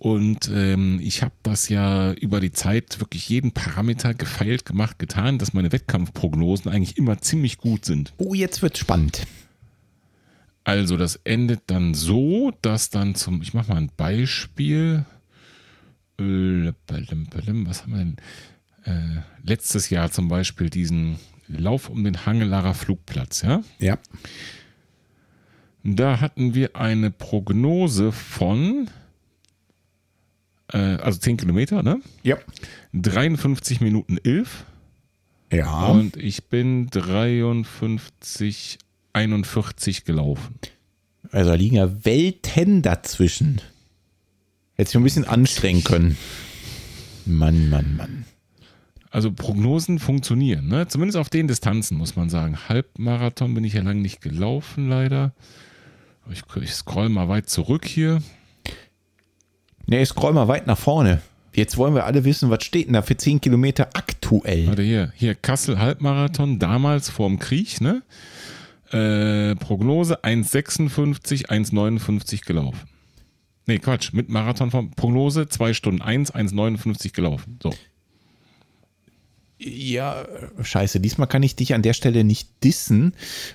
[0.06, 5.40] Und ähm, ich habe das ja über die Zeit wirklich jeden Parameter gefeilt, gemacht, getan,
[5.40, 8.14] dass meine Wettkampfprognosen eigentlich immer ziemlich gut sind.
[8.20, 9.26] Oh, jetzt wird spannend.
[10.64, 15.06] Also das endet dann so, dass dann zum, ich mache mal ein Beispiel.
[16.20, 18.18] Was haben wir denn?
[18.84, 23.64] Äh, letztes Jahr zum Beispiel diesen Lauf um den Hangelarer Flugplatz, ja?
[23.80, 23.98] Ja.
[25.84, 28.88] Da hatten wir eine Prognose von,
[30.68, 32.00] also 10 Kilometer, ne?
[32.24, 32.38] Ja.
[32.94, 34.66] 53 Minuten 11
[35.52, 35.86] Ja.
[35.88, 38.78] und ich bin 53,
[39.14, 40.56] 41 gelaufen.
[41.32, 43.62] Also da liegen ja Welten dazwischen.
[44.76, 46.18] Hätte sich ein bisschen anstrengen können.
[47.26, 48.26] Mann, Mann, Mann.
[49.10, 50.88] Also Prognosen funktionieren, ne?
[50.88, 52.58] Zumindest auf den Distanzen, muss man sagen.
[52.68, 55.34] Halbmarathon bin ich ja lange nicht gelaufen, leider.
[56.30, 58.22] Ich, ich scroll mal weit zurück hier.
[59.88, 61.22] Ne, scroll mal weit nach vorne.
[61.54, 64.68] Jetzt wollen wir alle wissen, was steht denn da für 10 Kilometer aktuell?
[64.68, 68.02] Warte hier, hier Kassel Halbmarathon, damals vorm Krieg, ne?
[68.92, 72.90] Äh, Prognose 1,56, 1,59 gelaufen.
[73.68, 77.58] Nee, Quatsch, mit Marathon vom Prognose 2 Stunden 1, 1,59 gelaufen.
[77.64, 77.74] So.
[79.58, 80.28] Ja,
[80.62, 83.14] scheiße, diesmal kann ich dich an der Stelle nicht dissen,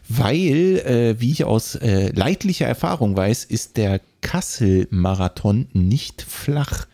[0.08, 6.86] weil, äh, wie ich aus äh, leidlicher Erfahrung weiß, ist der Kassel-Marathon nicht flach.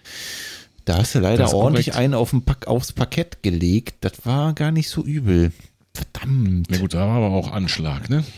[0.85, 2.03] Da hast du leider ordentlich korrekt.
[2.03, 3.97] einen auf den Pack, aufs Parkett gelegt.
[4.01, 5.53] Das war gar nicht so übel.
[5.95, 6.69] Verdammt.
[6.71, 8.25] Na gut, da war aber auch Anschlag, ne?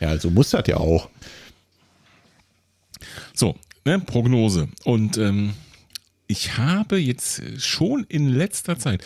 [0.00, 1.08] Ja, also muss das ja auch.
[3.32, 3.54] So,
[3.84, 4.68] ne, Prognose.
[4.82, 5.54] Und ähm,
[6.26, 9.04] ich habe jetzt schon in letzter Zeit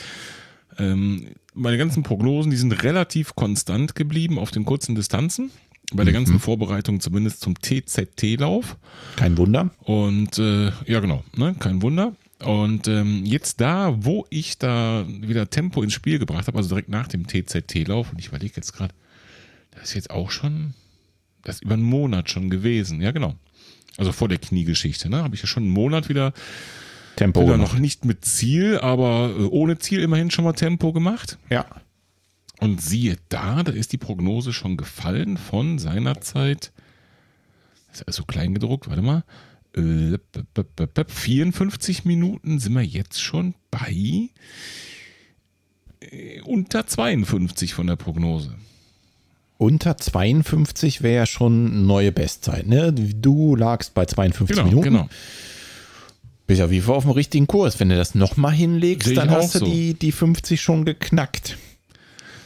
[0.78, 5.50] ähm, meine ganzen Prognosen, die sind relativ konstant geblieben auf den kurzen Distanzen.
[5.92, 8.76] Bei der ganzen Vorbereitung zumindest zum TZT-Lauf.
[9.16, 9.70] Kein Wunder.
[9.80, 12.14] Und äh, ja, genau, ne, kein Wunder.
[12.44, 16.90] Und ähm, jetzt da, wo ich da wieder Tempo ins Spiel gebracht habe, also direkt
[16.90, 18.94] nach dem TZT-Lauf, und ich überlege jetzt gerade,
[19.72, 20.74] das ist jetzt auch schon,
[21.42, 23.34] das ist über einen Monat schon gewesen, ja genau.
[23.96, 26.32] Also vor der Kniegeschichte, ne, habe ich ja schon einen Monat wieder,
[27.18, 27.42] Tempo.
[27.42, 27.72] wieder gemacht.
[27.74, 31.38] noch nicht mit Ziel, aber äh, ohne Ziel immerhin schon mal Tempo gemacht.
[31.50, 31.66] Ja.
[32.60, 36.72] Und siehe da, da ist die Prognose schon gefallen von seinerzeit,
[37.92, 39.22] ist also klein gedruckt, warte mal,
[39.76, 40.18] äh,
[41.06, 44.28] 54 Minuten sind wir jetzt schon bei
[46.00, 48.54] äh, unter 52 von der Prognose.
[49.56, 52.66] Unter 52 wäre ja schon neue Bestzeit.
[52.66, 52.92] Ne?
[52.92, 54.84] Du lagst bei 52 Genau, Minuten.
[54.84, 55.08] genau.
[56.48, 57.78] Bist ja wie vor auf dem richtigen Kurs.
[57.78, 59.66] Wenn du das nochmal hinlegst, dann hast du so.
[59.66, 61.58] die, die 50 schon geknackt.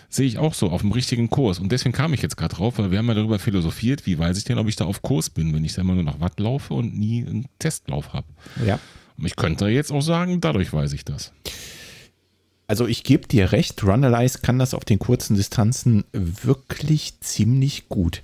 [0.09, 1.61] Sehe ich auch so, auf dem richtigen Kurs.
[1.61, 4.37] Und deswegen kam ich jetzt gerade drauf, weil wir haben ja darüber philosophiert, wie weiß
[4.39, 6.41] ich denn, ob ich da auf Kurs bin, wenn ich da immer nur nach Watt
[6.41, 8.27] laufe und nie einen Testlauf habe.
[8.67, 8.81] Ja.
[9.19, 11.33] Ich könnte jetzt auch sagen, dadurch weiß ich das.
[12.67, 18.21] Also ich gebe dir recht, Runalyze kann das auf den kurzen Distanzen wirklich ziemlich gut.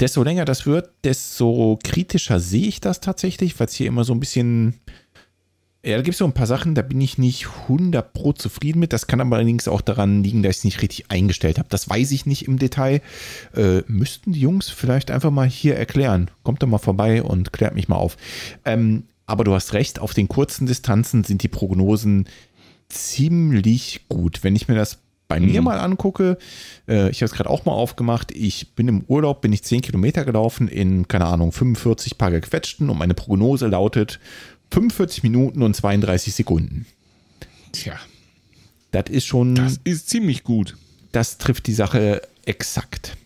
[0.00, 4.12] Desto länger das wird, desto kritischer sehe ich das tatsächlich, weil es hier immer so
[4.12, 4.80] ein bisschen
[5.84, 8.80] ja, da gibt es so ein paar Sachen, da bin ich nicht 100 pro zufrieden
[8.80, 8.92] mit.
[8.92, 11.68] Das kann aber allerdings auch daran liegen, dass ich es nicht richtig eingestellt habe.
[11.70, 13.00] Das weiß ich nicht im Detail.
[13.54, 16.30] Äh, müssten die Jungs vielleicht einfach mal hier erklären.
[16.42, 18.16] Kommt doch mal vorbei und klärt mich mal auf.
[18.64, 22.26] Ähm, aber du hast recht, auf den kurzen Distanzen sind die Prognosen
[22.88, 24.42] ziemlich gut.
[24.42, 24.98] Wenn ich mir das
[25.28, 25.46] bei mhm.
[25.46, 26.38] mir mal angucke,
[26.88, 29.82] äh, ich habe es gerade auch mal aufgemacht, ich bin im Urlaub, bin ich 10
[29.82, 34.18] Kilometer gelaufen in, keine Ahnung, 45 paar gequetschten und meine Prognose lautet
[34.72, 36.86] 45 Minuten und 32 Sekunden.
[37.72, 37.94] Tja.
[38.90, 39.54] Das ist schon.
[39.54, 40.76] Das ist ziemlich gut.
[41.12, 43.16] Das trifft die Sache exakt.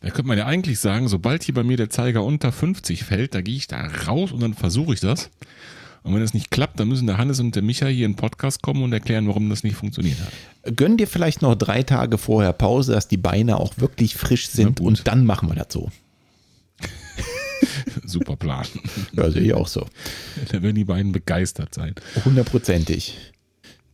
[0.00, 3.34] Da könnte man ja eigentlich sagen, sobald hier bei mir der Zeiger unter 50 fällt,
[3.34, 5.30] da gehe ich da raus und dann versuche ich das.
[6.04, 8.16] Und wenn das nicht klappt, dann müssen der Hannes und der Micha hier in den
[8.16, 10.76] Podcast kommen und erklären, warum das nicht funktioniert hat.
[10.76, 14.80] Gönn dir vielleicht noch drei Tage vorher Pause, dass die Beine auch wirklich frisch sind
[14.80, 15.90] und dann machen wir das so.
[18.04, 18.66] Super Plan.
[19.14, 19.86] Ja, sehe ich auch so.
[20.52, 21.94] Da werden die beiden begeistert sein.
[22.26, 23.16] Hundertprozentig.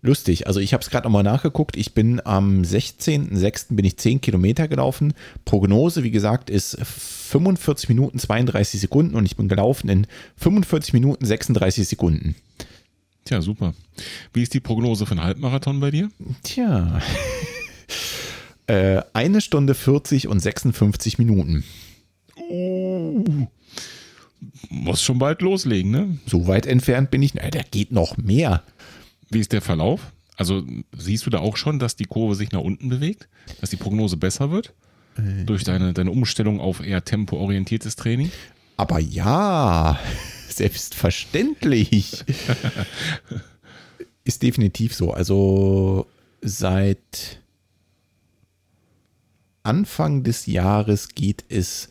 [0.03, 0.47] Lustig.
[0.47, 1.77] Also ich habe es gerade nochmal nachgeguckt.
[1.77, 3.75] Ich bin am 16.06.
[3.75, 5.13] bin ich 10 Kilometer gelaufen.
[5.45, 11.27] Prognose, wie gesagt, ist 45 Minuten 32 Sekunden und ich bin gelaufen in 45 Minuten
[11.27, 12.35] 36 Sekunden.
[13.25, 13.75] Tja, super.
[14.33, 16.11] Wie ist die Prognose für einen Halbmarathon bei dir?
[16.43, 17.01] Tja.
[18.67, 21.65] äh, eine Stunde 40 und 56 Minuten.
[22.49, 23.47] Uh,
[24.71, 26.19] muss schon bald loslegen, ne?
[26.27, 27.35] So weit entfernt bin ich.
[27.35, 28.63] Na, da geht noch mehr.
[29.31, 30.13] Wie ist der Verlauf?
[30.37, 30.65] Also
[30.97, 33.29] siehst du da auch schon, dass die Kurve sich nach unten bewegt?
[33.61, 34.75] Dass die Prognose besser wird?
[35.17, 38.31] Äh, durch deine, deine Umstellung auf eher tempoorientiertes Training?
[38.77, 39.99] Aber ja,
[40.49, 42.25] selbstverständlich.
[44.25, 45.13] ist definitiv so.
[45.13, 46.07] Also
[46.41, 47.41] seit
[49.63, 51.90] Anfang des Jahres geht es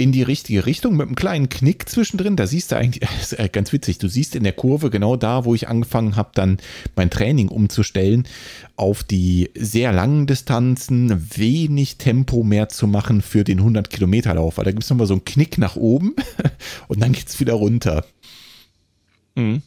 [0.00, 2.36] in die richtige Richtung mit einem kleinen Knick zwischendrin.
[2.36, 5.44] Da siehst du eigentlich, das ist ganz witzig, du siehst in der Kurve genau da,
[5.44, 6.58] wo ich angefangen habe, dann
[6.94, 8.26] mein Training umzustellen,
[8.76, 14.56] auf die sehr langen Distanzen wenig Tempo mehr zu machen für den 100 Kilometer Lauf.
[14.56, 16.14] Weil da gibt es nochmal so einen Knick nach oben
[16.88, 18.04] und dann geht es wieder runter.
[19.34, 19.62] Mhm.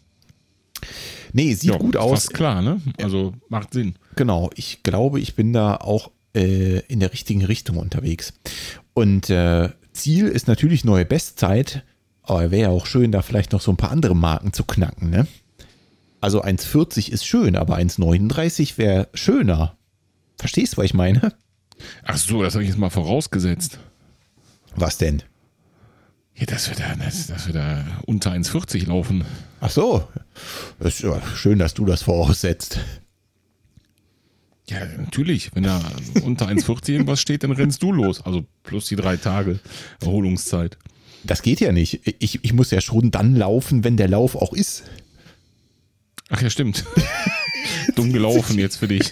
[1.34, 2.12] Nee, sieht ja, gut aus.
[2.12, 2.82] Fast klar, ne?
[3.02, 3.96] Also macht Sinn.
[4.16, 8.34] Genau, ich glaube, ich bin da auch äh, in der richtigen Richtung unterwegs.
[8.94, 11.84] Und äh, Ziel ist natürlich neue Bestzeit,
[12.24, 15.10] aber wäre ja auch schön, da vielleicht noch so ein paar andere Marken zu knacken,
[15.10, 15.28] ne?
[16.22, 19.76] Also 1,40 ist schön, aber 1,39 wäre schöner.
[20.38, 21.34] Verstehst du, was ich meine?
[22.04, 23.80] Ach so, das habe ich jetzt mal vorausgesetzt.
[24.76, 25.24] Was denn?
[26.36, 29.26] Ja, dass wir da, dass, dass wir da unter 1,40 laufen.
[29.60, 30.08] Ach so.
[30.80, 32.80] Das ist ja schön, dass du das voraussetzt.
[34.72, 35.54] Ja, natürlich.
[35.54, 35.82] Wenn da
[36.24, 38.22] unter 1,40 irgendwas steht, dann rennst du los.
[38.22, 39.60] Also plus die drei Tage
[40.00, 40.78] Erholungszeit.
[41.24, 42.02] Das geht ja nicht.
[42.20, 44.84] Ich, ich muss ja schon dann laufen, wenn der Lauf auch ist.
[46.30, 46.86] Ach ja, stimmt.
[47.96, 49.12] Dumm gelaufen jetzt für dich.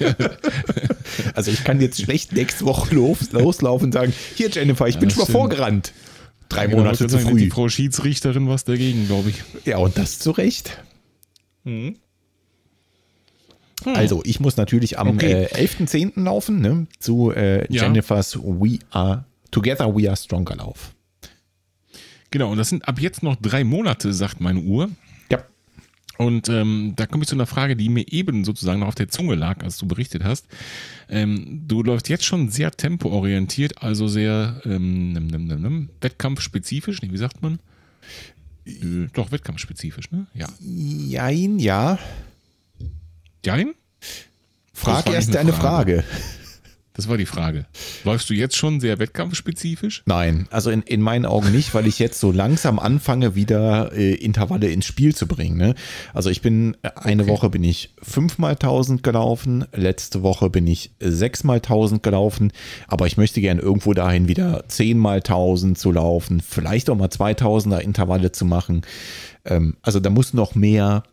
[1.35, 5.01] also ich kann jetzt schlecht nächste Woche los, loslaufen und sagen, hier Jennifer, ich ja,
[5.01, 5.91] bin schon mal vorgerannt.
[6.47, 7.37] Drei ja, Monate zu früh.
[7.37, 9.43] Die Frau Schiedsrichterin was dagegen, glaube ich.
[9.65, 10.81] Ja, und das zu Recht.
[11.63, 11.97] Mhm.
[13.85, 13.95] Hm.
[13.95, 15.45] Also, ich muss natürlich am okay.
[15.45, 16.23] äh, 11.10.
[16.23, 17.83] laufen, ne, zu äh, ja.
[17.83, 20.93] Jennifers We Are Together We Are Stronger Lauf.
[22.31, 24.89] Genau, und das sind ab jetzt noch drei Monate, sagt meine Uhr.
[25.31, 25.43] Ja.
[26.17, 29.07] Und ähm, da komme ich zu einer Frage, die mir eben sozusagen noch auf der
[29.07, 30.45] Zunge lag, als du berichtet hast.
[31.09, 37.11] Ähm, du läufst jetzt schon sehr tempoorientiert, also sehr ähm, nimm, nimm, nimm, wettkampfspezifisch, nee,
[37.11, 37.59] wie sagt man?
[38.65, 40.27] Äh, doch, wettkampfspezifisch, ne?
[40.35, 40.47] Ja.
[40.59, 41.97] Jein, ja.
[43.45, 43.73] Jein?
[44.73, 46.03] Frag erst deine Frage.
[46.03, 46.03] Frage.
[46.99, 47.65] Das war die Frage.
[48.03, 50.03] Läufst du jetzt schon sehr wettkampfspezifisch?
[50.05, 54.15] Nein, also in, in meinen Augen nicht, weil ich jetzt so langsam anfange, wieder äh,
[54.15, 55.55] Intervalle ins Spiel zu bringen.
[55.55, 55.75] Ne?
[56.13, 57.31] Also ich bin, äh, eine okay.
[57.31, 62.51] Woche bin ich fünfmal tausend gelaufen, letzte Woche bin ich sechsmal tausend gelaufen,
[62.89, 67.81] aber ich möchte gerne irgendwo dahin wieder zehnmal tausend zu laufen, vielleicht auch mal zweitausender
[67.81, 68.81] Intervalle zu machen.
[69.45, 71.03] Ähm, also da muss noch mehr,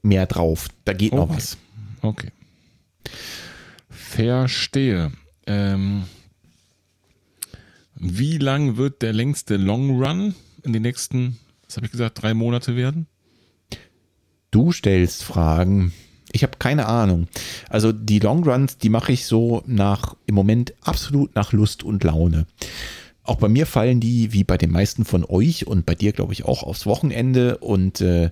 [0.00, 0.68] mehr drauf.
[0.86, 1.20] Da geht okay.
[1.20, 1.58] noch was.
[2.06, 2.30] Okay.
[3.90, 5.12] Verstehe.
[5.46, 6.04] Ähm,
[7.96, 12.32] wie lang wird der längste Long Run in den nächsten, was habe ich gesagt, drei
[12.32, 13.08] Monate werden?
[14.52, 15.92] Du stellst Fragen.
[16.32, 17.26] Ich habe keine Ahnung.
[17.68, 22.04] Also die Long Runs, die mache ich so nach im Moment absolut nach Lust und
[22.04, 22.46] Laune.
[23.24, 26.32] Auch bei mir fallen die, wie bei den meisten von euch und bei dir, glaube
[26.32, 27.58] ich, auch aufs Wochenende.
[27.58, 28.30] Und äh,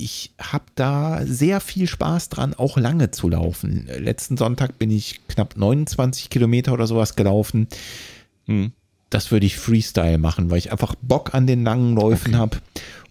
[0.00, 3.86] ich habe da sehr viel Spaß dran, auch lange zu laufen.
[3.98, 7.68] Letzten Sonntag bin ich knapp 29 Kilometer oder sowas gelaufen.
[8.46, 8.72] Hm.
[9.10, 12.40] Das würde ich Freestyle machen, weil ich einfach Bock an den langen Läufen okay.
[12.40, 12.58] habe.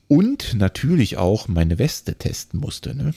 [0.08, 2.96] Und natürlich auch meine Weste testen musste.
[2.96, 3.14] Ne?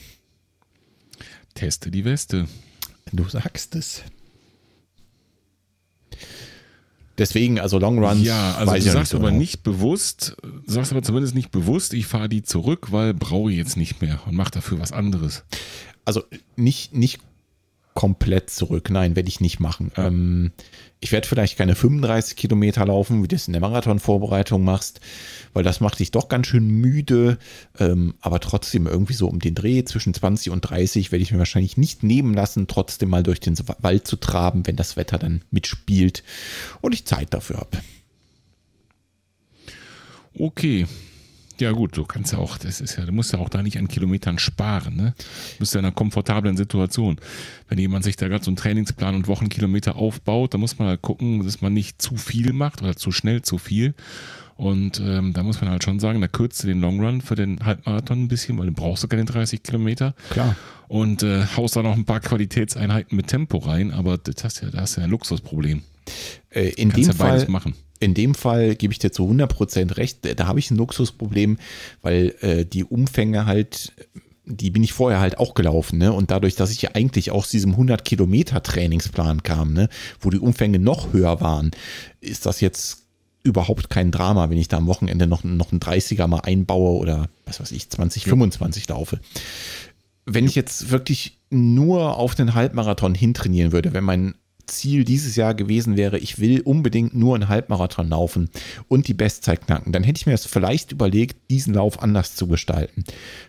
[1.55, 2.47] Teste die Weste.
[3.11, 4.03] Du sagst es.
[7.17, 8.23] Deswegen, also Long Runs.
[8.23, 9.39] Ja, also du sagst nicht so aber genau.
[9.39, 10.35] nicht bewusst,
[10.65, 14.19] sagst aber zumindest nicht bewusst, ich fahre die zurück, weil brauche ich jetzt nicht mehr
[14.25, 15.43] und mache dafür was anderes.
[16.05, 16.23] Also
[16.55, 17.19] nicht, nicht
[17.93, 18.89] komplett zurück.
[18.89, 19.91] Nein, werde ich nicht machen.
[19.97, 20.51] Ähm,
[20.99, 25.01] ich werde vielleicht keine 35 Kilometer laufen, wie du es in der Marathonvorbereitung machst,
[25.53, 27.37] weil das macht dich doch ganz schön müde.
[27.77, 31.39] Ähm, aber trotzdem irgendwie so um den Dreh zwischen 20 und 30 werde ich mir
[31.39, 35.43] wahrscheinlich nicht nehmen lassen, trotzdem mal durch den Wald zu traben, wenn das Wetter dann
[35.51, 36.23] mitspielt
[36.81, 37.77] und ich Zeit dafür habe.
[40.39, 40.87] Okay,
[41.59, 43.77] ja, gut, du kannst ja auch, das ist ja, du musst ja auch da nicht
[43.77, 45.13] an Kilometern sparen, ne?
[45.17, 47.17] Du bist ja in einer komfortablen Situation.
[47.67, 51.01] Wenn jemand sich da gerade so einen Trainingsplan und Wochenkilometer aufbaut, dann muss man halt
[51.01, 53.93] gucken, dass man nicht zu viel macht oder zu schnell zu viel.
[54.55, 57.35] Und ähm, da muss man halt schon sagen, da kürzt du den Long Run für
[57.35, 60.13] den Halbmarathon ein bisschen, weil du brauchst du keine 30 Kilometer.
[60.29, 60.55] Klar.
[60.87, 64.69] Und äh, haust da noch ein paar Qualitätseinheiten mit Tempo rein, aber das hast ja,
[64.69, 65.81] da hast du ja ein Luxusproblem.
[66.51, 67.73] Äh, in dem ja Fall machen
[68.03, 71.57] in dem Fall gebe ich dir zu 100% recht, da habe ich ein Luxusproblem,
[72.01, 73.93] weil äh, die Umfänge halt,
[74.45, 76.11] die bin ich vorher halt auch gelaufen, ne?
[76.11, 79.89] Und dadurch, dass ich ja eigentlich aus diesem 100 Kilometer Trainingsplan kam, ne?
[80.19, 81.71] Wo die Umfänge noch höher waren,
[82.19, 83.03] ist das jetzt
[83.43, 87.29] überhaupt kein Drama, wenn ich da am Wochenende noch, noch einen 30er mal einbaue oder
[87.45, 89.19] was weiß ich, 20, 25 laufe.
[90.25, 94.35] Wenn ich jetzt wirklich nur auf den Halbmarathon hintrainieren würde, wenn mein
[94.65, 98.49] Ziel dieses Jahr gewesen wäre, ich will unbedingt nur einen Halbmarathon laufen
[98.87, 102.47] und die Bestzeit knacken, dann hätte ich mir das vielleicht überlegt, diesen Lauf anders zu
[102.47, 103.03] gestalten.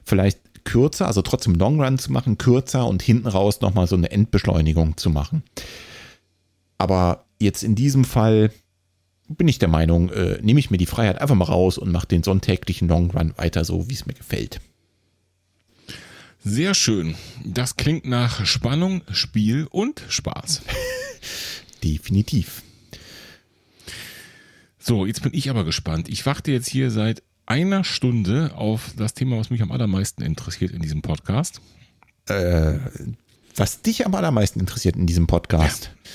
[0.05, 4.11] Vielleicht kürzer, also trotzdem Long Run zu machen, kürzer und hinten raus nochmal so eine
[4.11, 5.43] Endbeschleunigung zu machen.
[6.79, 8.51] Aber jetzt in diesem Fall
[9.29, 12.09] bin ich der Meinung, äh, nehme ich mir die Freiheit einfach mal raus und mache
[12.09, 14.61] den sonntäglichen Long Run weiter so, wie es mir gefällt.
[16.47, 17.15] Sehr schön.
[17.43, 20.61] Das klingt nach Spannung, Spiel und Spaß.
[21.83, 22.63] Definitiv.
[24.79, 26.11] So, jetzt bin ich aber gespannt.
[26.11, 30.73] Ich warte jetzt hier seit einer Stunde auf das Thema, was mich am allermeisten interessiert
[30.73, 31.63] in diesem Podcast.
[32.27, 32.75] Äh,
[33.57, 35.93] was dich am allermeisten interessiert in diesem Podcast?
[36.05, 36.11] Ja.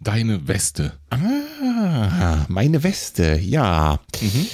[0.00, 0.92] Deine Weste.
[1.08, 3.98] Ah, meine Weste, ja.
[4.20, 4.46] Mhm.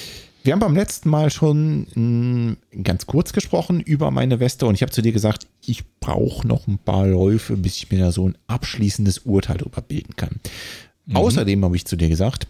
[0.42, 4.82] Wir haben beim letzten Mal schon hm, ganz kurz gesprochen über meine Weste und ich
[4.82, 8.28] habe zu dir gesagt, ich brauche noch ein paar Läufe, bis ich mir da so
[8.28, 10.40] ein abschließendes Urteil darüber bilden kann.
[11.06, 11.16] Mhm.
[11.16, 12.46] Außerdem habe ich zu dir gesagt,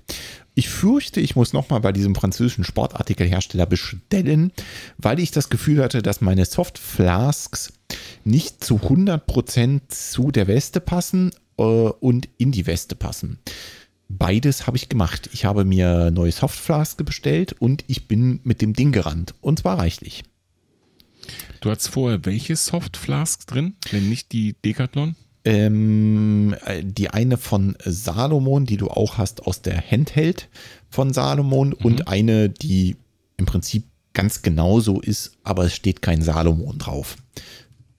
[0.55, 4.53] ich fürchte, ich muss nochmal bei diesem französischen Sportartikelhersteller bestellen,
[4.99, 7.72] weil ich das Gefühl hatte, dass meine Soft Flasks
[8.24, 13.38] nicht zu 100% zu der Weste passen äh, und in die Weste passen.
[14.12, 15.30] Beides habe ich gemacht.
[15.32, 19.34] Ich habe mir neue Softflask bestellt und ich bin mit dem Ding gerannt.
[19.40, 20.24] Und zwar reichlich.
[21.61, 25.14] Du hattest vorher welche Softflasks drin, wenn nicht die Decathlon?
[25.44, 30.48] Ähm, die eine von Salomon, die du auch hast aus der Handheld
[30.88, 31.84] von Salomon mhm.
[31.84, 32.96] und eine, die
[33.36, 37.16] im Prinzip ganz genauso ist, aber es steht kein Salomon drauf.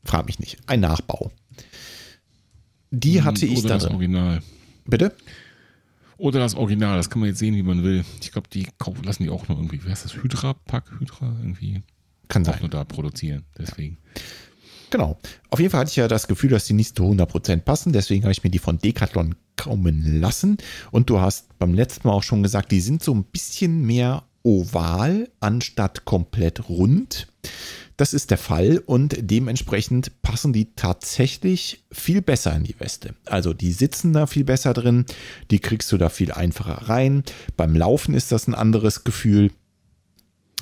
[0.04, 0.58] Frag mich nicht.
[0.66, 1.32] Ein Nachbau.
[2.92, 4.42] Die hatte Oder ich da das Original.
[4.86, 5.16] Bitte?
[6.22, 8.06] Oder das Original, das kann man jetzt sehen, wie man will.
[8.22, 8.68] Ich glaube, die
[9.04, 11.82] lassen die auch nur irgendwie, wie heißt das, Hydra, Pack, Hydra, irgendwie.
[12.28, 12.54] Kann sein.
[12.54, 13.98] Auch nur da produzieren, deswegen.
[14.92, 15.18] Genau.
[15.50, 17.92] Auf jeden Fall hatte ich ja das Gefühl, dass die nicht zu 100% passen.
[17.92, 20.58] Deswegen habe ich mir die von Decathlon kommen lassen.
[20.92, 24.24] Und du hast beim letzten Mal auch schon gesagt, die sind so ein bisschen mehr
[24.44, 27.30] oval anstatt komplett rund.
[28.02, 33.14] Das ist der Fall und dementsprechend passen die tatsächlich viel besser in die Weste.
[33.26, 35.06] Also die sitzen da viel besser drin,
[35.52, 37.22] die kriegst du da viel einfacher rein.
[37.58, 39.52] Beim Laufen ist das ein anderes Gefühl.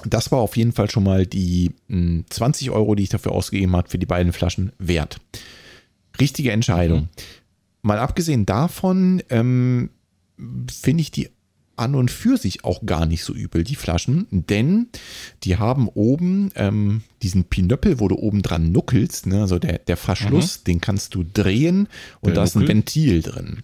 [0.03, 3.73] Das war auf jeden Fall schon mal die 20 hm, Euro, die ich dafür ausgegeben
[3.73, 5.21] habe, für die beiden Flaschen wert.
[6.19, 7.03] Richtige Entscheidung.
[7.03, 7.07] Mhm.
[7.83, 9.91] Mal abgesehen davon ähm,
[10.69, 11.29] finde ich die
[11.79, 14.87] an und für sich auch gar nicht so übel, die Flaschen, denn
[15.43, 19.41] die haben oben ähm, diesen Pinöppel, wo du oben dran nuckelst, ne?
[19.41, 20.63] also der, der Verschluss, mhm.
[20.65, 21.87] den kannst du drehen
[22.21, 23.63] und der da ist ein Ventil drin.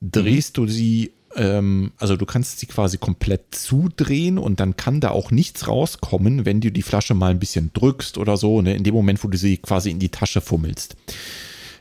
[0.00, 0.66] Drehst mhm.
[0.66, 5.30] du sie Ähm, also du kannst sie quasi komplett zudrehen und dann kann da auch
[5.30, 8.74] nichts rauskommen, wenn du die Flasche mal ein bisschen drückst oder so, ne?
[8.74, 10.96] in dem Moment, wo du sie quasi in die Tasche fummelst.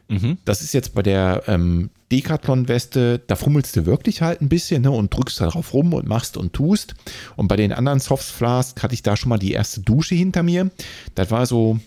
[0.09, 0.37] Mhm.
[0.45, 4.91] Das ist jetzt bei der ähm, Decathlon-Weste, da fummelst du wirklich halt ein bisschen ne,
[4.91, 6.95] und drückst darauf rum und machst und tust.
[7.35, 10.43] Und bei den anderen Soft Flask hatte ich da schon mal die erste Dusche hinter
[10.43, 10.71] mir.
[11.15, 11.79] Das war so,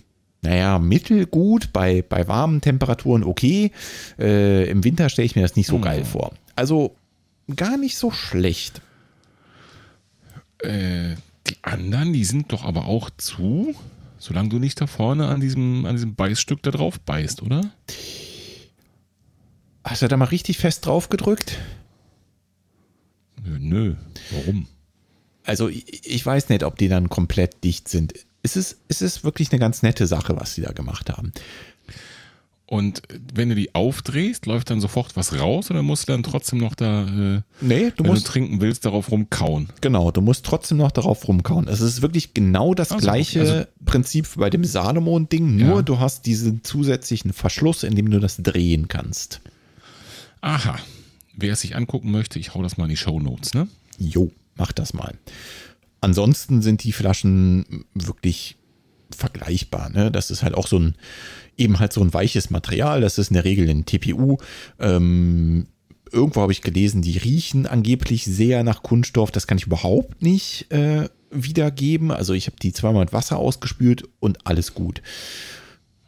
[0.42, 3.72] naja, mittelgut, bei, bei warmen Temperaturen okay.
[4.18, 5.82] Äh, Im Winter stelle ich mir das nicht so mhm.
[5.82, 6.32] geil vor.
[6.56, 6.94] Also
[7.56, 8.82] gar nicht so schlecht.
[10.58, 11.14] Äh,
[11.46, 13.74] die anderen, die sind doch aber auch zu,
[14.20, 17.72] solange du nicht da vorne an diesem, an diesem Beißstück da drauf beißt, oder?
[19.82, 21.58] Hast du da mal richtig fest drauf gedrückt?
[23.42, 23.96] Nö, nö.
[24.30, 24.68] Warum?
[25.44, 28.12] Also ich, ich weiß nicht, ob die dann komplett dicht sind.
[28.42, 31.32] Es ist, es ist wirklich eine ganz nette Sache, was sie da gemacht haben.
[32.70, 33.02] Und
[33.34, 36.76] wenn du die aufdrehst, läuft dann sofort was raus oder musst du dann trotzdem noch
[36.76, 39.70] da, äh, nee, du wenn musst, du trinken willst, darauf rumkauen?
[39.80, 41.66] Genau, du musst trotzdem noch darauf rumkauen.
[41.66, 45.82] Es ist wirklich genau das also, gleiche also, Prinzip bei dem Salomon-Ding, nur ja.
[45.82, 49.40] du hast diesen zusätzlichen Verschluss, in dem du das drehen kannst.
[50.40, 50.78] Aha.
[51.36, 53.66] Wer es sich angucken möchte, ich hau das mal in die Show Notes, ne?
[53.98, 55.14] Jo, mach das mal.
[56.00, 58.58] Ansonsten sind die Flaschen wirklich
[59.14, 59.90] vergleichbar.
[59.90, 60.10] Ne?
[60.10, 60.94] Das ist halt auch so ein,
[61.60, 63.00] eben halt so ein weiches Material.
[63.00, 64.38] Das ist in der Regel ein TPU.
[64.78, 65.66] Ähm,
[66.10, 69.30] irgendwo habe ich gelesen, die riechen angeblich sehr nach Kunststoff.
[69.30, 72.10] Das kann ich überhaupt nicht äh, wiedergeben.
[72.10, 75.02] Also ich habe die zweimal mit Wasser ausgespült und alles gut.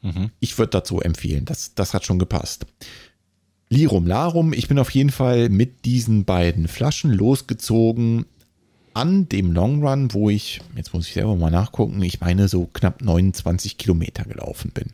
[0.03, 0.31] Mhm.
[0.41, 1.45] Ich würde dazu empfehlen.
[1.45, 2.67] Das, das hat schon gepasst.
[3.69, 8.27] Lirum Larum, ich bin auf jeden Fall mit diesen beiden Flaschen losgezogen
[8.95, 12.67] an dem Long Run, wo ich, jetzt muss ich selber mal nachgucken, ich meine so
[12.67, 14.91] knapp 29 Kilometer gelaufen bin.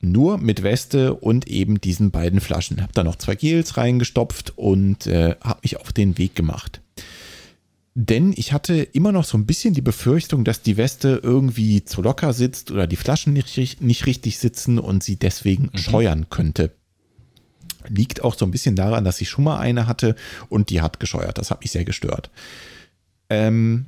[0.00, 2.82] Nur mit Weste und eben diesen beiden Flaschen.
[2.82, 6.80] Hab da noch zwei Gels reingestopft und äh, habe mich auf den Weg gemacht.
[7.98, 12.02] Denn ich hatte immer noch so ein bisschen die Befürchtung, dass die Weste irgendwie zu
[12.02, 15.78] locker sitzt oder die Flaschen nicht, nicht richtig sitzen und sie deswegen mhm.
[15.78, 16.72] scheuern könnte.
[17.88, 20.14] Liegt auch so ein bisschen daran, dass ich schon mal eine hatte
[20.50, 21.38] und die hat gescheuert.
[21.38, 22.30] Das hat mich sehr gestört.
[23.30, 23.86] Ähm,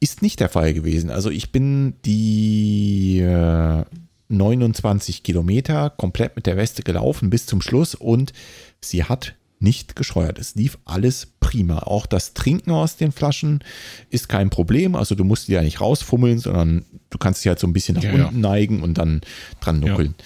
[0.00, 1.10] ist nicht der Fall gewesen.
[1.10, 3.84] Also ich bin die äh,
[4.28, 8.32] 29 Kilometer komplett mit der Weste gelaufen bis zum Schluss und
[8.80, 10.38] sie hat nicht gescheuert.
[10.38, 11.80] Es lief alles prima.
[11.80, 13.64] Auch das Trinken aus den Flaschen
[14.08, 14.94] ist kein Problem.
[14.94, 17.96] Also du musst die ja nicht rausfummeln, sondern du kannst sie halt so ein bisschen
[17.96, 18.48] nach ja, unten ja.
[18.50, 19.20] neigen und dann
[19.60, 20.14] dran nuckeln.
[20.16, 20.24] Ja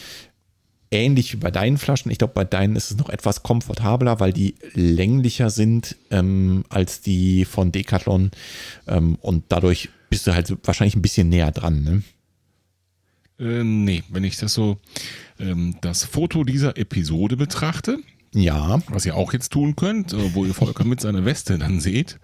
[0.93, 2.13] ähnlich wie bei deinen Flaschen.
[2.13, 7.01] Ich glaube, bei deinen ist es noch etwas komfortabler, weil die länglicher sind ähm, als
[7.01, 8.31] die von Decathlon.
[8.87, 11.83] Ähm, und dadurch bist du halt wahrscheinlich ein bisschen näher dran.
[11.83, 12.03] Ne?
[13.43, 14.79] Äh, nee, wenn ich das so,
[15.39, 17.99] ähm, das Foto dieser Episode betrachte,
[18.35, 18.81] ja.
[18.89, 22.19] Was ihr auch jetzt tun könnt, äh, wo ihr Volker mit seiner Weste dann seht,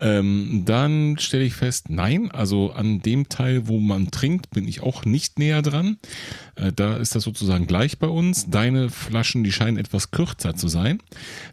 [0.00, 4.82] ähm, dann stelle ich fest, nein, also an dem Teil, wo man trinkt, bin ich
[4.82, 5.98] auch nicht näher dran.
[6.54, 8.50] Äh, da ist das sozusagen gleich bei uns.
[8.50, 11.02] Deine Flaschen, die scheinen etwas kürzer zu sein.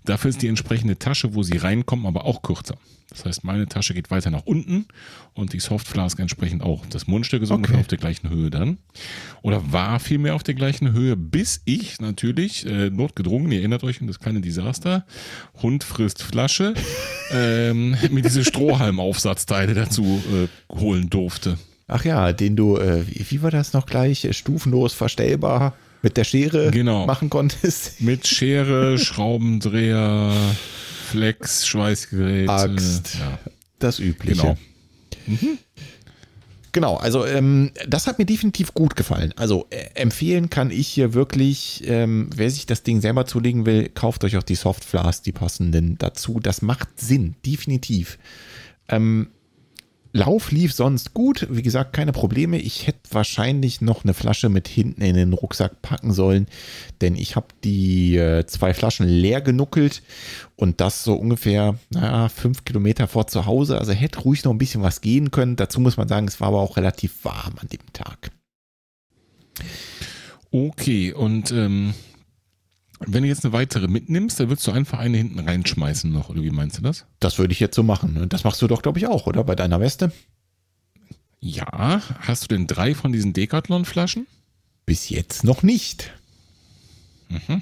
[0.05, 2.75] Dafür ist die entsprechende Tasche, wo sie reinkommen, aber auch kürzer.
[3.13, 4.85] Das heißt, meine Tasche geht weiter nach unten
[5.33, 6.85] und die Softflask entsprechend auch.
[6.87, 7.57] Das Mundstück ist okay.
[7.57, 8.79] ungefähr auf der gleichen Höhe dann.
[9.41, 14.01] Oder war vielmehr auf der gleichen Höhe, bis ich natürlich, äh, notgedrungen, ihr erinnert euch
[14.01, 15.05] an das kleine Desaster,
[15.61, 16.73] Hund frisst Flasche,
[17.31, 21.57] ähm, mir diese Strohhalmaufsatzteile dazu äh, holen durfte.
[21.87, 26.71] Ach ja, den du, äh, wie war das noch gleich, stufenlos verstellbar mit der Schere
[26.71, 27.05] genau.
[27.05, 28.01] machen konntest?
[28.01, 30.31] Mit Schere, Schraubendreher,
[31.13, 32.49] Flex, Schweißgerät.
[32.49, 33.17] Axt.
[33.19, 33.39] Ja.
[33.77, 34.41] Das Übliche.
[34.41, 34.57] Genau.
[35.27, 35.57] Mhm.
[36.71, 39.31] Genau, also ähm, das hat mir definitiv gut gefallen.
[39.35, 43.89] Also äh, empfehlen kann ich hier wirklich, ähm, wer sich das Ding selber zulegen will,
[43.89, 46.39] kauft euch auch die Softflas, die passenden dazu.
[46.41, 48.17] Das macht Sinn, definitiv.
[48.89, 49.27] Ähm,
[50.15, 51.47] Lauf lief sonst gut.
[51.49, 52.59] Wie gesagt, keine Probleme.
[52.59, 56.45] Ich hätte wahrscheinlich noch eine Flasche mit hinten in den Rucksack packen sollen,
[57.01, 60.03] denn ich habe die äh, zwei Flaschen leer genuckelt
[60.55, 63.79] und das so ungefähr naja, fünf Kilometer vor zu Hause.
[63.79, 65.55] Also hätte ruhig noch ein bisschen was gehen können.
[65.55, 68.29] Dazu muss man sagen, es war aber auch relativ warm an dem Tag.
[70.51, 71.95] Okay, und ähm,
[73.07, 76.41] wenn du jetzt eine weitere mitnimmst, dann würdest du einfach eine hinten reinschmeißen noch, oder
[76.41, 77.05] wie meinst du das?
[77.19, 78.13] Das würde ich jetzt so machen.
[78.13, 78.27] Ne?
[78.27, 79.43] Das machst du doch, glaube ich, auch, oder?
[79.43, 80.11] Bei deiner Weste?
[81.39, 82.01] Ja.
[82.19, 84.27] Hast du denn drei von diesen Decathlon-Flaschen?
[84.85, 86.13] Bis jetzt noch nicht.
[87.29, 87.61] Mhm.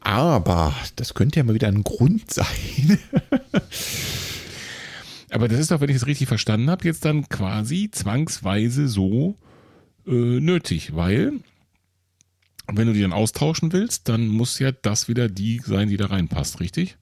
[0.00, 2.98] Aber das könnte ja mal wieder ein Grund sein.
[5.30, 9.36] Aber das ist doch, wenn ich es richtig verstanden habe, jetzt dann quasi zwangsweise so
[10.06, 11.32] äh, nötig, weil
[12.66, 15.96] Und wenn du die dann austauschen willst, dann muss ja das wieder die sein, die
[15.96, 16.96] da reinpasst, richtig?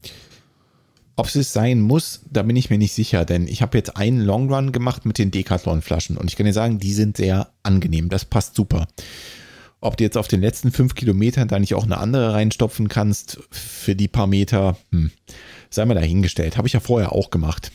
[1.16, 4.20] Ob es sein muss, da bin ich mir nicht sicher, denn ich habe jetzt einen
[4.20, 8.08] Long Run gemacht mit den Decathlon-Flaschen und ich kann dir sagen, die sind sehr angenehm.
[8.08, 8.88] Das passt super.
[9.80, 13.38] Ob du jetzt auf den letzten fünf Kilometern da nicht auch eine andere reinstopfen kannst
[13.50, 15.12] für die paar Meter, hm,
[15.70, 16.56] sei mal dahingestellt.
[16.56, 17.70] Habe ich ja vorher auch gemacht.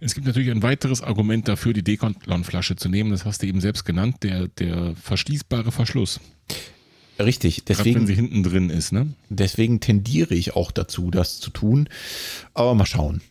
[0.00, 3.10] Es gibt natürlich ein weiteres Argument dafür, die Decathlon-Flasche zu nehmen.
[3.10, 6.20] Das hast du eben selbst genannt, der, der verschließbare Verschluss.
[7.18, 7.94] Richtig, deswegen.
[7.94, 9.14] Gerade wenn sie hinten drin ist, ne?
[9.30, 11.88] Deswegen tendiere ich auch dazu, das zu tun.
[12.52, 13.22] Aber mal schauen.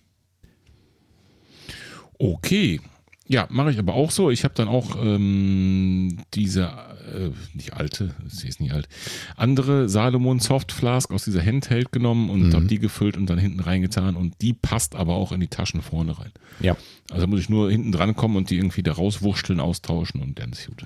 [2.17, 2.81] Okay.
[3.27, 4.29] Ja, mache ich aber auch so.
[4.29, 8.87] Ich habe dann auch ähm, diese, äh, nicht alte, sie ist nicht alt,
[9.35, 12.53] andere Salomon Soft Flask aus dieser Handheld genommen und mhm.
[12.53, 15.81] habe die gefüllt und dann hinten reingetan und die passt aber auch in die Taschen
[15.81, 16.31] vorne rein.
[16.59, 16.77] Ja.
[17.09, 20.51] Also muss ich nur hinten dran kommen und die irgendwie da rauswurschteln, austauschen und dann
[20.51, 20.85] ist gut.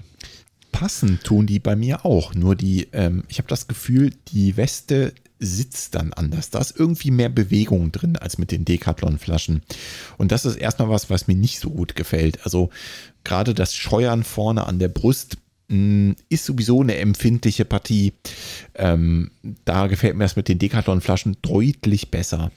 [0.72, 5.14] Passen tun die bei mir auch, nur die, ähm, ich habe das Gefühl, die Weste
[5.40, 6.50] sitzt dann anders.
[6.50, 9.62] Da ist irgendwie mehr Bewegung drin als mit den Decathlon-Flaschen.
[10.18, 12.44] Und das ist erstmal was, was mir nicht so gut gefällt.
[12.44, 12.70] Also
[13.24, 15.38] gerade das Scheuern vorne an der Brust
[15.70, 18.14] mh, hm, ist sowieso eine empfindliche Partie.
[18.76, 19.32] Ähm,
[19.66, 22.52] da gefällt mir das mit den Decathlon-Flaschen deutlich besser.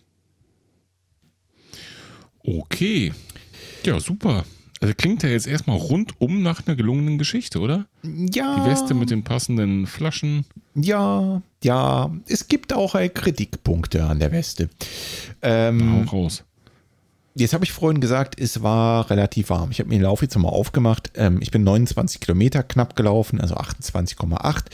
[2.45, 3.13] Okay.
[3.85, 4.45] Ja, super.
[4.83, 7.87] Also klingt ja jetzt erstmal rundum nach einer gelungenen Geschichte, oder?
[8.03, 8.57] Ja.
[8.59, 10.45] Die Weste mit den passenden Flaschen.
[10.75, 12.11] Ja, ja.
[12.27, 14.69] Es gibt auch Kritikpunkte an der Weste.
[15.41, 16.43] Ähm, raus.
[17.35, 19.71] Jetzt habe ich vorhin gesagt, es war relativ warm.
[19.71, 21.13] Ich habe mir den Lauf jetzt nochmal aufgemacht.
[21.15, 24.65] Ähm, ich bin 29 Kilometer knapp gelaufen, also 28,8.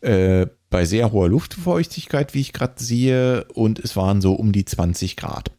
[0.00, 3.44] Äh, bei sehr hoher Luftfeuchtigkeit, wie ich gerade sehe.
[3.54, 5.52] Und es waren so um die 20 Grad.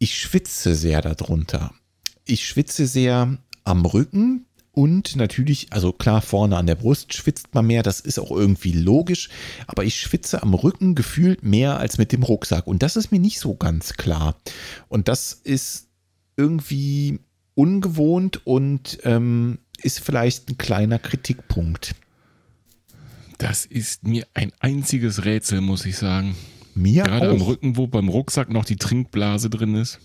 [0.00, 1.70] Ich schwitze sehr darunter
[2.26, 7.66] ich schwitze sehr am Rücken und natürlich, also klar, vorne an der Brust schwitzt man
[7.66, 9.30] mehr, das ist auch irgendwie logisch,
[9.66, 13.20] aber ich schwitze am Rücken gefühlt mehr als mit dem Rucksack und das ist mir
[13.20, 14.36] nicht so ganz klar.
[14.88, 15.88] Und das ist
[16.36, 17.20] irgendwie
[17.54, 21.94] ungewohnt und ähm, ist vielleicht ein kleiner Kritikpunkt.
[23.38, 26.36] Das ist mir ein einziges Rätsel, muss ich sagen.
[26.74, 27.34] Mir Gerade auch.
[27.34, 30.00] am Rücken, wo beim Rucksack noch die Trinkblase drin ist.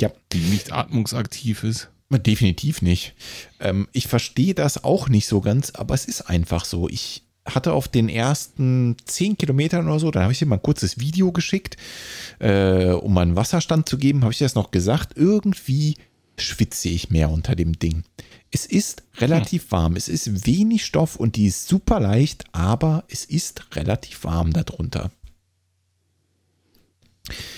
[0.00, 0.10] Ja.
[0.32, 1.88] Die nicht atmungsaktiv ist.
[2.10, 3.14] Definitiv nicht.
[3.60, 6.88] Ähm, ich verstehe das auch nicht so ganz, aber es ist einfach so.
[6.88, 10.62] Ich hatte auf den ersten zehn Kilometern oder so, dann habe ich dir mal ein
[10.62, 11.76] kurzes Video geschickt,
[12.38, 15.16] äh, um mal einen Wasserstand zu geben, habe ich das noch gesagt.
[15.16, 15.96] Irgendwie
[16.36, 18.02] schwitze ich mehr unter dem Ding.
[18.50, 19.72] Es ist relativ hm.
[19.72, 19.96] warm.
[19.96, 25.12] Es ist wenig Stoff und die ist super leicht, aber es ist relativ warm darunter.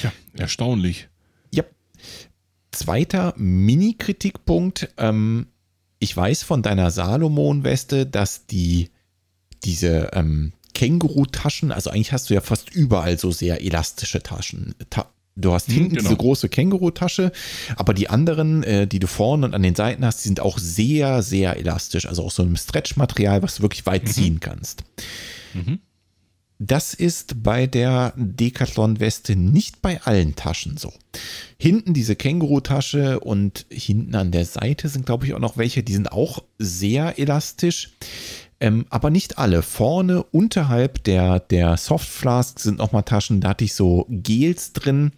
[0.02, 1.08] Ja, erstaunlich.
[2.72, 4.88] Zweiter Mini-Kritikpunkt.
[4.98, 5.46] Ähm,
[5.98, 8.90] ich weiß von deiner Salomon-Weste, dass die
[9.62, 14.74] diese ähm, Känguru-Taschen, also eigentlich hast du ja fast überall so sehr elastische Taschen.
[14.90, 16.02] Ta du hast hm, hinten genau.
[16.02, 17.32] diese große Känguru-Tasche,
[17.76, 20.58] aber die anderen, äh, die du vorne und an den Seiten hast, die sind auch
[20.58, 22.06] sehr, sehr elastisch.
[22.06, 24.08] Also auch so ein Stretch-Material, was du wirklich weit mhm.
[24.08, 24.84] ziehen kannst.
[25.54, 25.78] Mhm.
[26.64, 30.92] Das ist bei der Decathlon-Weste nicht bei allen Taschen so.
[31.58, 35.92] Hinten diese Känguru-Tasche und hinten an der Seite sind, glaube ich, auch noch welche, die
[35.92, 37.94] sind auch sehr elastisch.
[38.60, 39.62] Ähm, aber nicht alle.
[39.62, 45.10] Vorne unterhalb der, der Softflask sind nochmal Taschen, da hatte ich so Gels drin.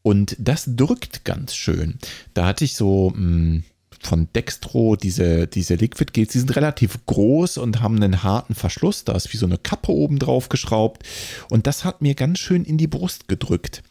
[0.00, 1.98] Und das drückt ganz schön.
[2.32, 3.64] Da hatte ich so, mh, hm,
[4.06, 9.04] von Dextro, diese, diese Liquid Gels, die sind relativ groß und haben einen harten Verschluss.
[9.04, 11.02] Da ist wie so eine Kappe oben drauf geschraubt.
[11.50, 13.82] Und das hat mir ganz schön in die Brust gedrückt.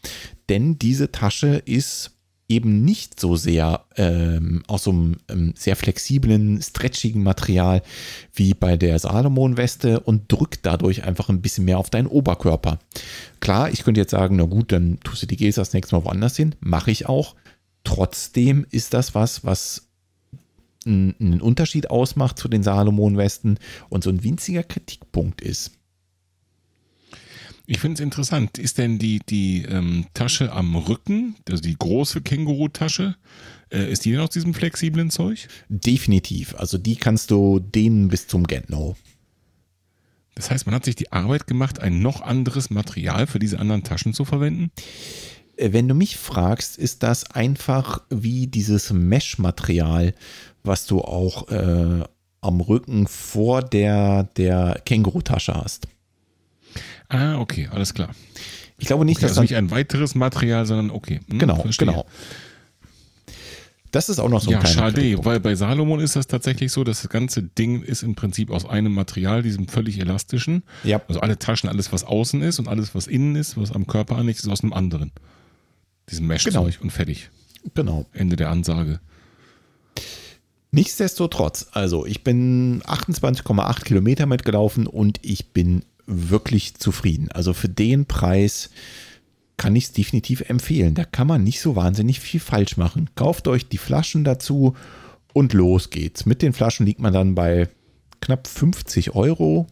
[0.49, 2.11] Denn diese Tasche ist
[2.49, 7.81] eben nicht so sehr ähm, aus so einem ähm, sehr flexiblen, stretchigen Material
[8.33, 12.79] wie bei der Salomon-Weste und drückt dadurch einfach ein bisschen mehr auf deinen Oberkörper.
[13.39, 16.05] Klar, ich könnte jetzt sagen, na gut, dann tust du die Gels das nächste Mal
[16.05, 16.55] woanders hin.
[16.59, 17.35] Mache ich auch.
[17.83, 19.89] Trotzdem ist das was, was
[20.85, 25.71] einen Unterschied ausmacht zu den Salomon-Westen und so ein winziger Kritikpunkt ist.
[27.65, 28.57] Ich finde es interessant.
[28.57, 33.15] Ist denn die, die ähm, Tasche am Rücken, also die große Känguru-Tasche,
[33.71, 35.47] äh, ist die denn aus diesem flexiblen Zeug?
[35.69, 36.55] Definitiv.
[36.55, 38.97] Also die kannst du dehnen bis zum Get-No.
[40.35, 43.83] Das heißt, man hat sich die Arbeit gemacht, ein noch anderes Material für diese anderen
[43.83, 44.71] Taschen zu verwenden?
[45.55, 50.13] Äh, wenn du mich fragst, ist das einfach wie dieses Mesh-Material
[50.63, 52.03] was du auch äh,
[52.41, 55.87] am Rücken vor der, der Känguru-Tasche hast.
[57.09, 58.09] Ah, okay, alles klar.
[58.77, 61.21] Ich glaube nicht, okay, dass also nicht ein weiteres Material, sondern okay.
[61.29, 61.87] Hm, genau, verstehe.
[61.87, 62.05] genau.
[63.91, 66.83] Das ist auch noch so ein ja, schade, weil bei Salomon ist das tatsächlich so,
[66.83, 70.63] dass das ganze Ding ist im Prinzip aus einem Material, diesem völlig elastischen.
[70.83, 70.99] Ja.
[71.07, 74.17] Also alle Taschen, alles was außen ist und alles was innen ist, was am Körper
[74.17, 75.11] anliegt, ist aus einem anderen.
[76.09, 76.81] Diesem Mesh-Zeug genau.
[76.81, 77.29] und fertig.
[77.75, 78.07] Genau.
[78.13, 78.99] Ende der Ansage.
[80.73, 87.29] Nichtsdestotrotz, also ich bin 28,8 Kilometer mitgelaufen und ich bin wirklich zufrieden.
[87.31, 88.71] Also für den Preis
[89.55, 90.95] kann ich es definitiv empfehlen.
[90.95, 93.11] Da kann man nicht so wahnsinnig viel falsch machen.
[93.13, 94.73] Kauft euch die Flaschen dazu
[95.31, 96.25] und los geht's.
[96.25, 97.69] Mit den Flaschen liegt man dann bei
[98.19, 99.67] knapp 50 Euro,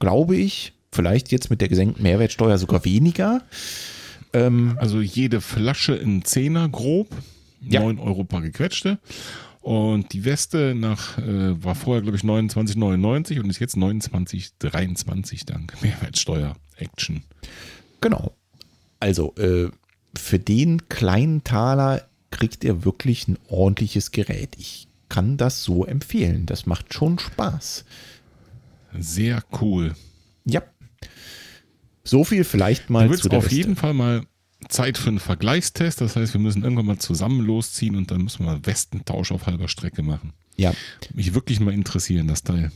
[0.00, 0.72] glaube ich.
[0.92, 3.42] Vielleicht jetzt mit der gesenkten Mehrwertsteuer sogar weniger.
[4.32, 7.14] Ähm, also jede Flasche in Zehner grob,
[7.60, 7.80] ja.
[7.80, 8.98] 9 Euro paar gequetschte.
[9.66, 15.74] Und die Weste nach, äh, war vorher, glaube ich, 29,99 und ist jetzt 29,23 dank
[15.82, 17.24] Mehrwertsteuer Action.
[18.00, 18.36] Genau.
[19.00, 19.68] Also, äh,
[20.16, 24.50] für den kleinen Taler kriegt ihr wirklich ein ordentliches Gerät.
[24.56, 26.46] Ich kann das so empfehlen.
[26.46, 27.84] Das macht schon Spaß.
[28.96, 29.96] Sehr cool.
[30.44, 30.62] Ja.
[32.04, 33.56] So viel vielleicht mal zu der auf Weste.
[33.56, 34.22] jeden Fall mal
[34.68, 36.00] Zeit für einen Vergleichstest.
[36.00, 39.68] Das heißt, wir müssen irgendwann mal zusammen losziehen und dann müssen wir Westentausch auf halber
[39.68, 40.32] Strecke machen.
[40.56, 40.72] Ja.
[41.12, 42.72] Mich wirklich mal interessieren, das Teil.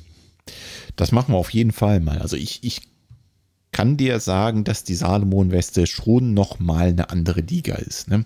[0.96, 2.18] Das machen wir auf jeden Fall mal.
[2.18, 2.82] Also ich, ich
[3.72, 8.08] kann dir sagen, dass die Salomon-Weste schon nochmal eine andere Liga ist.
[8.08, 8.24] Ne?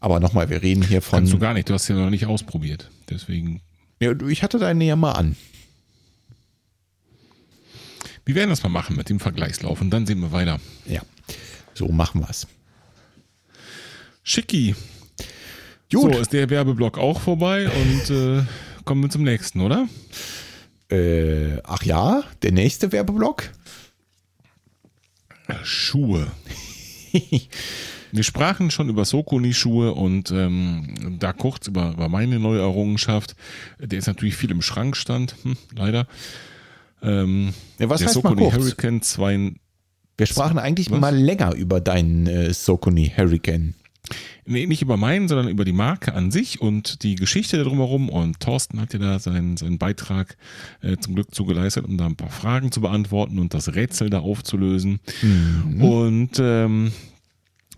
[0.00, 1.20] Aber nochmal, wir reden hier von.
[1.20, 2.90] Kannst du gar nicht, du hast ja noch nicht ausprobiert.
[3.10, 3.60] Deswegen.
[4.00, 5.36] Ja, ich hatte deine ja mal an.
[8.24, 10.60] Wir werden das mal machen mit dem Vergleichslauf und dann sehen wir weiter.
[10.86, 11.00] Ja,
[11.74, 12.46] so machen wir es.
[14.22, 14.74] Schicki.
[15.92, 16.14] Gut.
[16.14, 18.42] So ist der Werbeblock auch vorbei und äh,
[18.84, 19.88] kommen wir zum nächsten, oder?
[20.90, 23.50] Äh, ach ja, der nächste Werbeblock?
[25.62, 26.30] Schuhe.
[28.12, 33.34] wir sprachen schon über Sokoni-Schuhe und ähm, da kurz über, über meine neue Errungenschaft.
[33.78, 36.06] Der ist natürlich viel im Schrank stand, hm, leider.
[37.02, 39.52] Ähm, ja, was der heißt Sokoni Hurricane 2.
[40.16, 41.00] Wir sprachen eigentlich was?
[41.00, 43.74] mal länger über deinen äh, Sokoni Hurricane.
[44.46, 48.08] Nee, nicht über meinen, sondern über die Marke an sich und die Geschichte drumherum.
[48.08, 50.36] Und Thorsten hat ja da seinen, seinen Beitrag
[50.80, 54.20] äh, zum Glück zugeleistet, um da ein paar Fragen zu beantworten und das Rätsel da
[54.20, 55.00] aufzulösen.
[55.22, 55.82] Mhm.
[55.82, 56.92] Und ähm,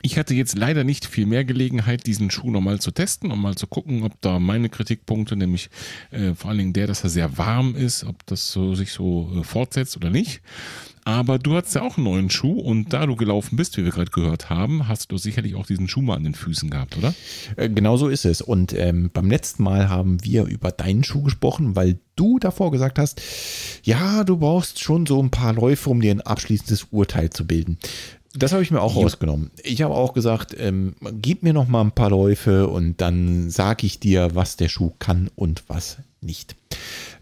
[0.03, 3.57] ich hatte jetzt leider nicht viel mehr Gelegenheit, diesen Schuh nochmal zu testen, um mal
[3.57, 5.69] zu gucken, ob da meine Kritikpunkte, nämlich
[6.11, 9.31] äh, vor allen Dingen der, dass er sehr warm ist, ob das so, sich so
[9.37, 10.41] äh, fortsetzt oder nicht.
[11.05, 13.91] Aber du hast ja auch einen neuen Schuh und da du gelaufen bist, wie wir
[13.91, 17.15] gerade gehört haben, hast du sicherlich auch diesen Schuh mal an den Füßen gehabt, oder?
[17.57, 18.43] Äh, genau so ist es.
[18.43, 22.99] Und ähm, beim letzten Mal haben wir über deinen Schuh gesprochen, weil du davor gesagt
[22.99, 23.21] hast,
[23.83, 27.79] ja, du brauchst schon so ein paar Läufe, um dir ein abschließendes Urteil zu bilden.
[28.35, 29.03] Das habe ich mir auch ja.
[29.03, 29.51] rausgenommen.
[29.65, 33.87] Ich habe auch gesagt, ähm, gib mir noch mal ein paar Läufe und dann sage
[33.87, 36.55] ich dir, was der Schuh kann und was nicht.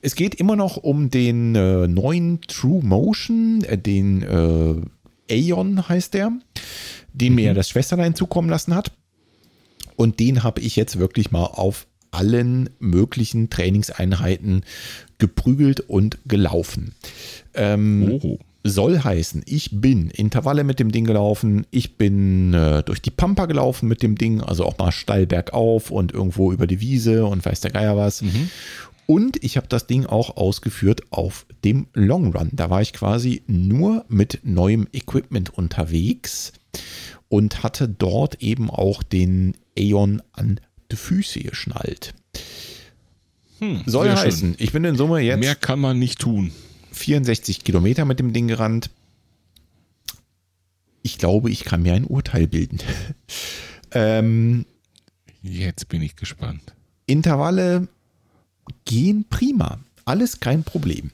[0.00, 4.74] Es geht immer noch um den äh, neuen True Motion, äh, den äh,
[5.30, 6.32] Aeon heißt der,
[7.12, 7.36] den mhm.
[7.36, 8.92] mir das Schwesterlein zukommen lassen hat.
[9.96, 14.62] Und den habe ich jetzt wirklich mal auf allen möglichen Trainingseinheiten
[15.18, 16.94] geprügelt und gelaufen.
[17.54, 18.38] Ähm, oh.
[18.64, 23.46] Soll heißen, ich bin Intervalle mit dem Ding gelaufen, ich bin äh, durch die Pampa
[23.46, 27.44] gelaufen mit dem Ding, also auch mal steil bergauf und irgendwo über die Wiese und
[27.44, 28.22] weiß der Geier was.
[28.22, 28.50] Mhm.
[29.10, 32.50] Und ich habe das Ding auch ausgeführt auf dem Long Run.
[32.52, 36.52] Da war ich quasi nur mit neuem Equipment unterwegs
[37.28, 40.60] und hatte dort eben auch den Aeon an
[40.92, 42.12] die Füße geschnallt.
[43.60, 44.62] Hm, Soll heißen, schön.
[44.62, 45.40] ich bin in Summe jetzt.
[45.40, 46.52] Mehr kann man nicht tun.
[46.92, 48.90] 64 Kilometer mit dem Ding gerannt.
[51.00, 52.80] Ich glaube, ich kann mir ein Urteil bilden.
[53.92, 54.66] ähm,
[55.40, 56.74] jetzt bin ich gespannt.
[57.06, 57.88] Intervalle
[58.84, 59.78] gehen prima.
[60.04, 61.10] Alles kein Problem.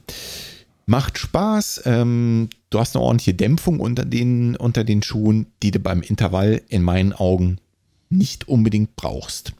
[0.85, 1.83] Macht Spaß.
[1.85, 6.61] Ähm, du hast eine ordentliche Dämpfung unter den, unter den Schuhen, die du beim Intervall
[6.69, 7.57] in meinen Augen
[8.09, 9.53] nicht unbedingt brauchst.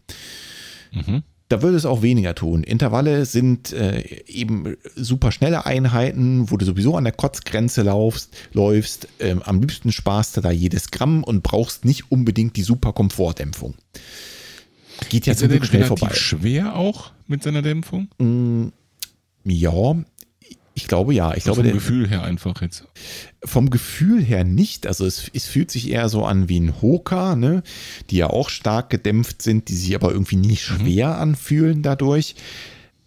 [0.92, 1.24] Mhm.
[1.48, 2.64] Da würde es auch weniger tun.
[2.64, 9.08] Intervalle sind äh, eben super schnelle Einheiten, wo du sowieso an der Kotzgrenze laufst, läufst.
[9.20, 13.76] Ähm, am liebsten sparst du da jedes Gramm und brauchst nicht unbedingt die super Komfortdämpfung.
[15.10, 16.14] Geht ja zum Glück schnell vorbei.
[16.14, 18.08] schwer auch mit seiner Dämpfung?
[18.18, 18.68] Mm,
[19.44, 19.96] ja,
[20.76, 21.30] ich glaube ja.
[21.30, 22.86] Ich also glaube, vom der, Gefühl her einfach jetzt.
[23.44, 24.86] Vom Gefühl her nicht.
[24.88, 27.64] Also es, es fühlt sich eher so an wie ein Hoka, ne?
[28.10, 30.76] die ja auch stark gedämpft sind, die sich aber irgendwie nicht mhm.
[30.76, 31.22] schwer mhm.
[31.22, 32.36] anfühlen dadurch.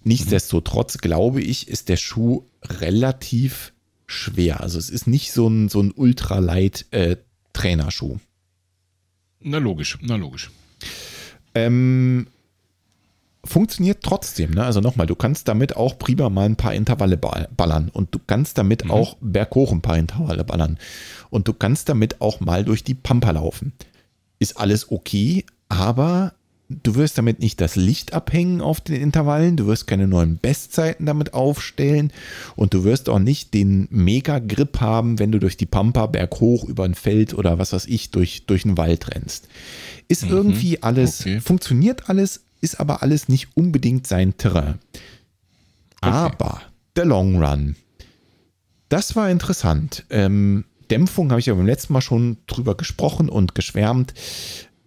[0.02, 1.00] Nichtsdestotrotz mhm.
[1.00, 3.74] glaube ich, ist der Schuh relativ
[4.06, 4.62] schwer.
[4.62, 7.16] Also es ist nicht so ein, so ein ultralight äh,
[7.52, 8.18] Trainerschuh.
[9.40, 10.50] Na logisch, na logisch.
[11.54, 12.26] Ähm,
[13.44, 14.52] funktioniert trotzdem.
[14.52, 14.64] Ne?
[14.64, 18.58] Also nochmal, du kannst damit auch prima mal ein paar Intervalle ballern und du kannst
[18.58, 18.90] damit mhm.
[18.90, 20.78] auch berghoch ein paar Intervalle ballern
[21.30, 23.72] und du kannst damit auch mal durch die Pampa laufen.
[24.38, 26.32] Ist alles okay, aber
[26.68, 31.06] du wirst damit nicht das Licht abhängen auf den Intervallen, du wirst keine neuen Bestzeiten
[31.06, 32.12] damit aufstellen
[32.56, 36.84] und du wirst auch nicht den Mega-Grip haben, wenn du durch die Pampa berghoch über
[36.84, 39.48] ein Feld oder was weiß ich durch, durch einen Wald rennst.
[40.08, 40.30] Ist mhm.
[40.30, 41.40] irgendwie alles, okay.
[41.40, 44.78] funktioniert alles, ist aber alles nicht unbedingt sein Terrain.
[46.00, 46.12] Okay.
[46.12, 46.60] Aber
[46.96, 47.76] der Long Run,
[48.90, 50.04] das war interessant.
[50.10, 54.14] Ähm, Dämpfung habe ich ja beim letzten Mal schon drüber gesprochen und geschwärmt.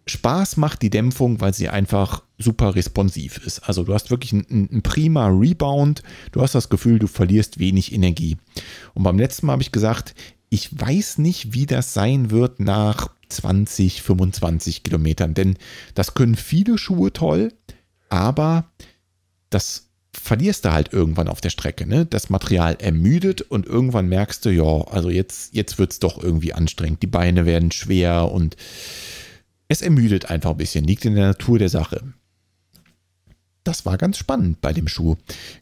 [0.08, 3.60] Spaß macht die Dämpfung, weil sie einfach super responsiv ist.
[3.60, 6.02] Also du hast wirklich einen, einen, prima Rebound.
[6.32, 8.38] Du hast das Gefühl, du verlierst wenig Energie.
[8.94, 10.16] Und beim letzten Mal habe ich gesagt,
[10.50, 15.58] ich weiß nicht, wie das sein wird nach 20, 25 Kilometern, denn
[15.94, 17.54] das können viele Schuhe toll,
[18.10, 18.66] aber
[19.50, 21.88] das verlierst du halt irgendwann auf der Strecke.
[21.88, 22.06] Ne?
[22.06, 26.54] Das Material ermüdet und irgendwann merkst du, ja, also jetzt, jetzt wird es doch irgendwie
[26.54, 27.02] anstrengend.
[27.02, 28.58] Die Beine werden schwer und
[29.72, 32.14] es ermüdet einfach ein bisschen, liegt in der Natur der Sache.
[33.64, 35.16] Das war ganz spannend bei dem Schuh.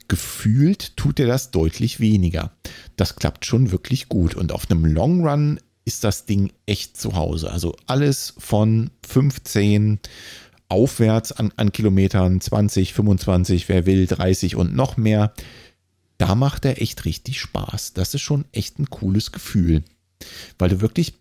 [0.08, 2.52] Gefühlt tut er das deutlich weniger.
[2.96, 4.34] Das klappt schon wirklich gut.
[4.34, 7.52] Und auf einem Long Run ist das Ding echt zu Hause.
[7.52, 10.00] Also alles von 15
[10.70, 15.34] aufwärts an, an Kilometern, 20, 25, wer will, 30 und noch mehr.
[16.18, 17.94] Da macht er echt richtig Spaß.
[17.94, 19.84] Das ist schon echt ein cooles Gefühl,
[20.58, 21.14] weil du wirklich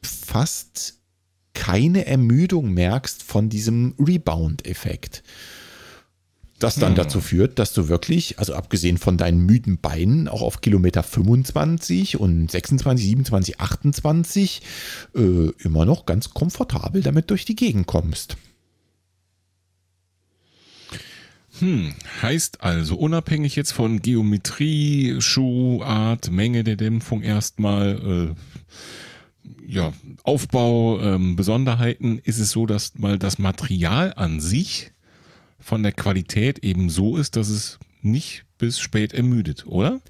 [0.00, 1.03] fast
[1.54, 5.22] keine Ermüdung merkst von diesem Rebound-Effekt.
[6.58, 6.96] Das dann hm.
[6.96, 12.20] dazu führt, dass du wirklich, also abgesehen von deinen müden Beinen, auch auf Kilometer 25
[12.20, 14.62] und 26, 27, 28
[15.14, 15.20] äh,
[15.58, 18.36] immer noch ganz komfortabel damit durch die Gegend kommst.
[21.58, 28.34] Hm, heißt also, unabhängig jetzt von Geometrie, Schuhart, Menge der Dämpfung erstmal, äh,
[29.66, 29.92] ja,
[30.22, 34.92] Aufbau, ähm, Besonderheiten, ist es so, dass mal das Material an sich
[35.58, 40.00] von der Qualität eben so ist, dass es nicht bis spät ermüdet, oder?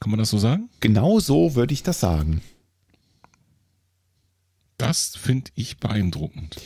[0.00, 0.68] Kann man das so sagen?
[0.80, 2.40] Genau so würde ich das sagen.
[4.78, 6.56] Das finde ich beeindruckend,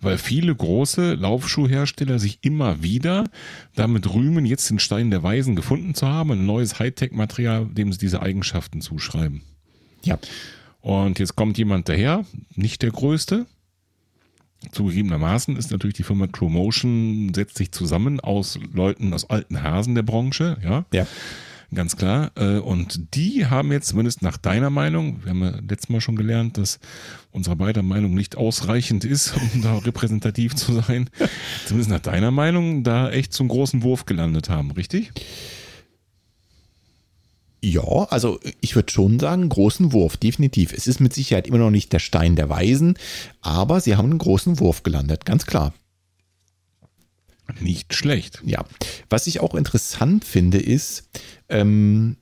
[0.00, 3.28] weil viele große Laufschuhhersteller sich immer wieder
[3.74, 7.98] damit rühmen, jetzt den Stein der Weisen gefunden zu haben, ein neues Hightech-Material, dem sie
[7.98, 9.42] diese Eigenschaften zuschreiben.
[10.02, 10.18] Ja.
[10.82, 13.46] Und jetzt kommt jemand daher, nicht der größte.
[14.70, 19.94] Zugegebenermaßen ist natürlich die Firma True Motion, setzt sich zusammen aus Leuten, aus alten Hasen
[19.94, 20.84] der Branche, ja.
[20.92, 21.06] Ja
[21.74, 22.32] Ganz klar.
[22.36, 26.16] Äh, und die haben jetzt zumindest nach deiner Meinung, wir haben ja letztes Mal schon
[26.16, 26.78] gelernt, dass
[27.30, 31.08] unsere beider Meinung nicht ausreichend ist, um da repräsentativ zu sein,
[31.66, 35.12] zumindest nach deiner Meinung, da echt zum großen Wurf gelandet haben, richtig?
[35.16, 35.22] Ja,
[38.08, 40.72] also ich würde schon sagen, großen Wurf, definitiv.
[40.72, 42.98] Es ist mit Sicherheit immer noch nicht der Stein der Weisen,
[43.40, 45.72] aber sie haben einen großen Wurf gelandet, ganz klar.
[47.60, 48.42] Nicht schlecht.
[48.44, 48.64] Ja.
[49.10, 51.08] Was ich auch interessant finde, ist,
[51.48, 52.16] ähm,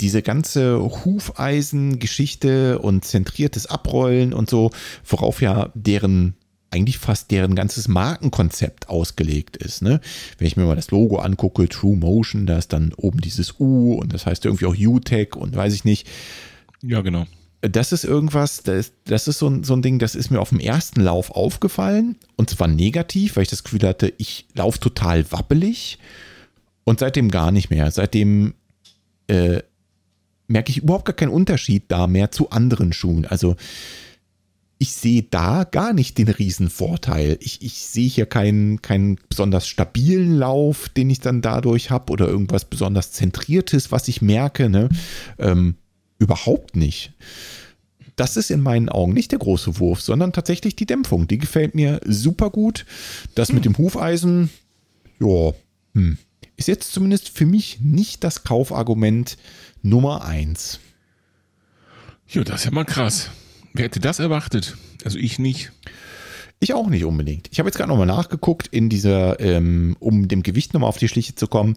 [0.00, 4.70] diese ganze Hufeisen-Geschichte und zentriertes Abrollen und so,
[5.06, 6.34] worauf ja deren
[6.74, 9.82] eigentlich fast deren ganzes Markenkonzept ausgelegt ist.
[9.82, 10.00] Ne?
[10.38, 13.94] Wenn ich mir mal das Logo angucke, True Motion, da ist dann oben dieses U
[13.94, 16.06] und das heißt irgendwie auch UTech und weiß ich nicht.
[16.82, 17.26] Ja, genau
[17.70, 20.50] das ist irgendwas, das, das ist so ein, so ein Ding, das ist mir auf
[20.50, 25.30] dem ersten Lauf aufgefallen und zwar negativ, weil ich das Gefühl hatte, ich laufe total
[25.32, 25.98] wappelig
[26.84, 27.90] und seitdem gar nicht mehr.
[27.90, 28.54] Seitdem
[29.28, 29.62] äh,
[30.46, 33.24] merke ich überhaupt gar keinen Unterschied da mehr zu anderen Schuhen.
[33.24, 33.56] Also
[34.78, 37.38] ich sehe da gar nicht den Riesenvorteil.
[37.40, 42.26] Ich, ich sehe hier keinen, keinen besonders stabilen Lauf, den ich dann dadurch habe oder
[42.26, 44.68] irgendwas besonders Zentriertes, was ich merke.
[44.68, 44.88] Ne?
[45.38, 45.76] Ähm,
[46.18, 47.12] Überhaupt nicht.
[48.16, 51.26] Das ist in meinen Augen nicht der große Wurf, sondern tatsächlich die Dämpfung.
[51.26, 52.86] Die gefällt mir super gut.
[53.34, 53.56] Das hm.
[53.56, 54.50] mit dem Hufeisen,
[55.20, 55.52] ja,
[55.94, 56.18] hm,
[56.56, 59.36] ist jetzt zumindest für mich nicht das Kaufargument
[59.82, 60.78] Nummer eins.
[62.28, 63.30] Ja, das ist ja mal krass.
[63.74, 64.76] Wer hätte das erwartet?
[65.04, 65.72] Also ich nicht.
[66.60, 67.48] Ich auch nicht unbedingt.
[67.50, 71.08] Ich habe jetzt gerade nochmal nachgeguckt, in dieser, ähm, um dem Gewicht nochmal auf die
[71.08, 71.74] Schliche zu kommen,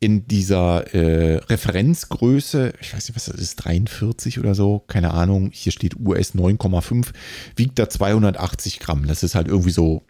[0.00, 5.50] in dieser äh, Referenzgröße, ich weiß nicht, was das ist, 43 oder so, keine Ahnung,
[5.52, 7.12] hier steht US 9,5,
[7.54, 9.06] wiegt da 280 Gramm.
[9.06, 10.02] Das ist halt irgendwie so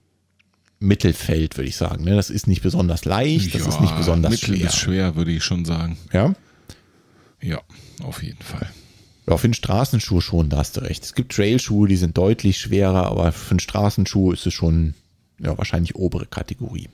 [0.80, 2.04] Mittelfeld, würde ich sagen.
[2.04, 2.16] Ne?
[2.16, 4.66] Das ist nicht besonders leicht, das ja, ist nicht besonders Mittel schwer.
[4.66, 5.98] ist schwer, würde ich schon sagen.
[6.12, 6.34] Ja?
[7.42, 7.60] Ja,
[8.02, 8.68] auf jeden Fall.
[9.28, 11.04] Ja, für einen Straßenschuh schon, da hast du recht.
[11.04, 14.94] Es gibt Trailschuhe, die sind deutlich schwerer, aber für einen Straßenschuh ist es schon
[15.40, 16.88] ja, wahrscheinlich obere Kategorie.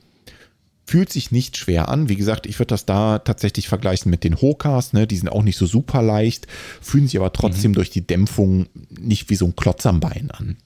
[0.86, 2.08] Fühlt sich nicht schwer an.
[2.08, 4.92] Wie gesagt, ich würde das da tatsächlich vergleichen mit den Hokas.
[4.92, 5.06] Ne?
[5.06, 6.46] Die sind auch nicht so super leicht,
[6.80, 7.76] fühlen sich aber trotzdem mhm.
[7.76, 10.56] durch die Dämpfung nicht wie so ein Klotz am Bein an.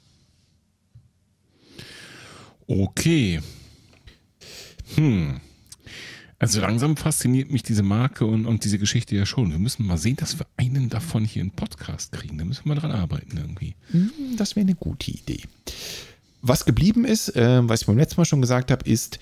[2.66, 3.40] Okay.
[4.94, 5.40] Hm.
[6.38, 9.50] Also langsam fasziniert mich diese Marke und, und diese Geschichte ja schon.
[9.50, 12.36] Wir müssen mal sehen, dass wir einen davon hier in Podcast kriegen.
[12.36, 13.74] Da müssen wir mal dran arbeiten irgendwie.
[13.90, 15.42] Hm, das wäre eine gute Idee.
[16.42, 19.18] Was geblieben ist, äh, was ich beim letzten Mal schon gesagt habe, ist,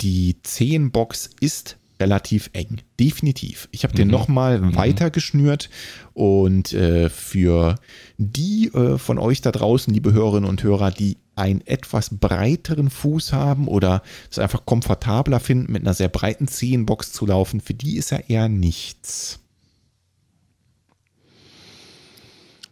[0.00, 2.78] die 10-Box ist relativ eng.
[2.98, 3.68] Definitiv.
[3.72, 3.96] Ich habe mhm.
[3.96, 4.76] den nochmal mhm.
[4.76, 5.70] weiter geschnürt
[6.12, 7.76] und äh, für
[8.18, 13.32] die äh, von euch da draußen, liebe Hörerinnen und Hörer, die einen etwas breiteren Fuß
[13.32, 17.96] haben oder es einfach komfortabler finden, mit einer sehr breiten Zehenbox zu laufen, für die
[17.96, 19.40] ist er eher nichts.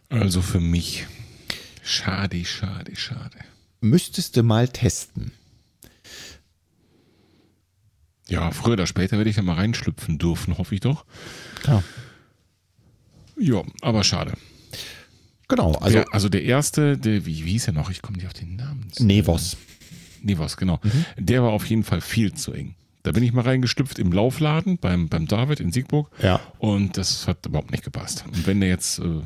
[0.09, 1.07] Also für mich.
[1.83, 3.37] Schade, schade, schade.
[3.81, 5.31] Müsstest du mal testen.
[8.27, 11.05] Ja, früher oder später werde ich da mal reinschlüpfen dürfen, hoffe ich doch.
[11.67, 11.83] Ja.
[13.37, 14.33] Ja, aber schade.
[15.47, 15.97] Genau, also.
[15.97, 17.91] Der, also der erste, der, wie, wie hieß er noch?
[17.91, 18.87] Ich komme nicht auf den Namen.
[18.99, 19.57] Nevos.
[20.21, 20.79] Nevos, genau.
[20.81, 21.05] Mhm.
[21.17, 22.75] Der war auf jeden Fall viel zu eng.
[23.03, 26.09] Da bin ich mal reingestüpft im Laufladen beim, beim David in Siegburg.
[26.23, 26.39] Ja.
[26.57, 28.25] Und das hat überhaupt nicht gepasst.
[28.25, 29.21] Und wenn der jetzt äh,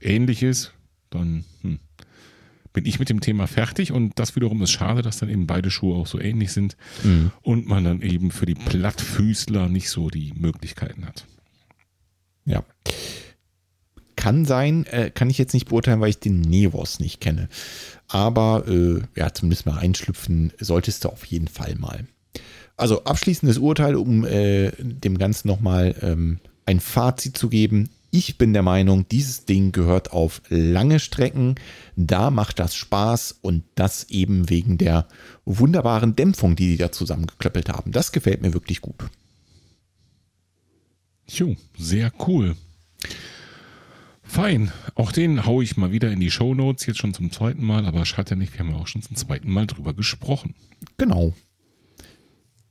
[0.00, 0.72] ähnlich ist,
[1.10, 1.80] dann hm,
[2.78, 3.90] bin ich mit dem Thema fertig.
[3.90, 7.32] Und das wiederum ist schade, dass dann eben beide Schuhe auch so ähnlich sind mhm.
[7.42, 11.26] und man dann eben für die Plattfüßler nicht so die Möglichkeiten hat.
[12.44, 12.62] Ja.
[14.14, 17.48] Kann sein, äh, kann ich jetzt nicht beurteilen, weil ich den Nevos nicht kenne.
[18.06, 22.06] Aber äh, ja, zumindest mal einschlüpfen solltest du auf jeden Fall mal.
[22.76, 27.88] Also abschließendes Urteil, um äh, dem Ganzen nochmal ähm, ein Fazit zu geben.
[28.10, 31.56] Ich bin der Meinung, dieses Ding gehört auf lange Strecken.
[31.94, 35.08] Da macht das Spaß und das eben wegen der
[35.44, 37.92] wunderbaren Dämpfung, die die da zusammengeklöppelt haben.
[37.92, 38.96] Das gefällt mir wirklich gut.
[41.28, 42.56] Jo, sehr cool.
[44.22, 44.72] Fein.
[44.94, 47.84] Auch den haue ich mal wieder in die Show Notes, jetzt schon zum zweiten Mal,
[47.84, 50.54] aber schadet ja nicht, wir haben ja auch schon zum zweiten Mal drüber gesprochen.
[50.96, 51.34] Genau.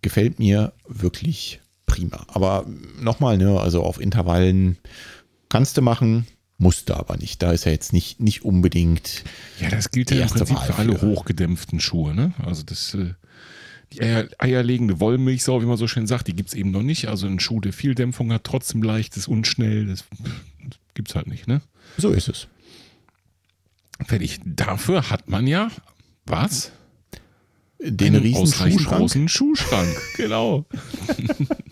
[0.01, 2.25] Gefällt mir wirklich prima.
[2.27, 2.67] Aber
[3.01, 4.77] nochmal, ne, also auf Intervallen
[5.49, 7.41] kannst du machen, musst du aber nicht.
[7.41, 9.23] Da ist ja jetzt nicht, nicht unbedingt.
[9.59, 12.33] Ja, das gilt ja im Prinzip für alle hochgedämpften Schuhe, ne?
[12.43, 13.13] Also das, äh,
[13.93, 17.07] die Eier, eierlegende Wollmilchsau, wie man so schön sagt, die gibt es eben noch nicht.
[17.07, 20.03] Also ein Schuh, der viel Dämpfung hat, trotzdem leicht ist, unschnell, das
[20.97, 21.61] Gibt's halt nicht, ne?
[21.99, 22.47] So ist es.
[24.07, 24.39] Fertig.
[24.43, 25.69] Dafür hat man ja
[26.25, 26.71] was?
[27.79, 28.87] Den Einen riesen Schuhschrank.
[28.87, 29.95] großen Schuhschrank.
[30.17, 30.65] genau.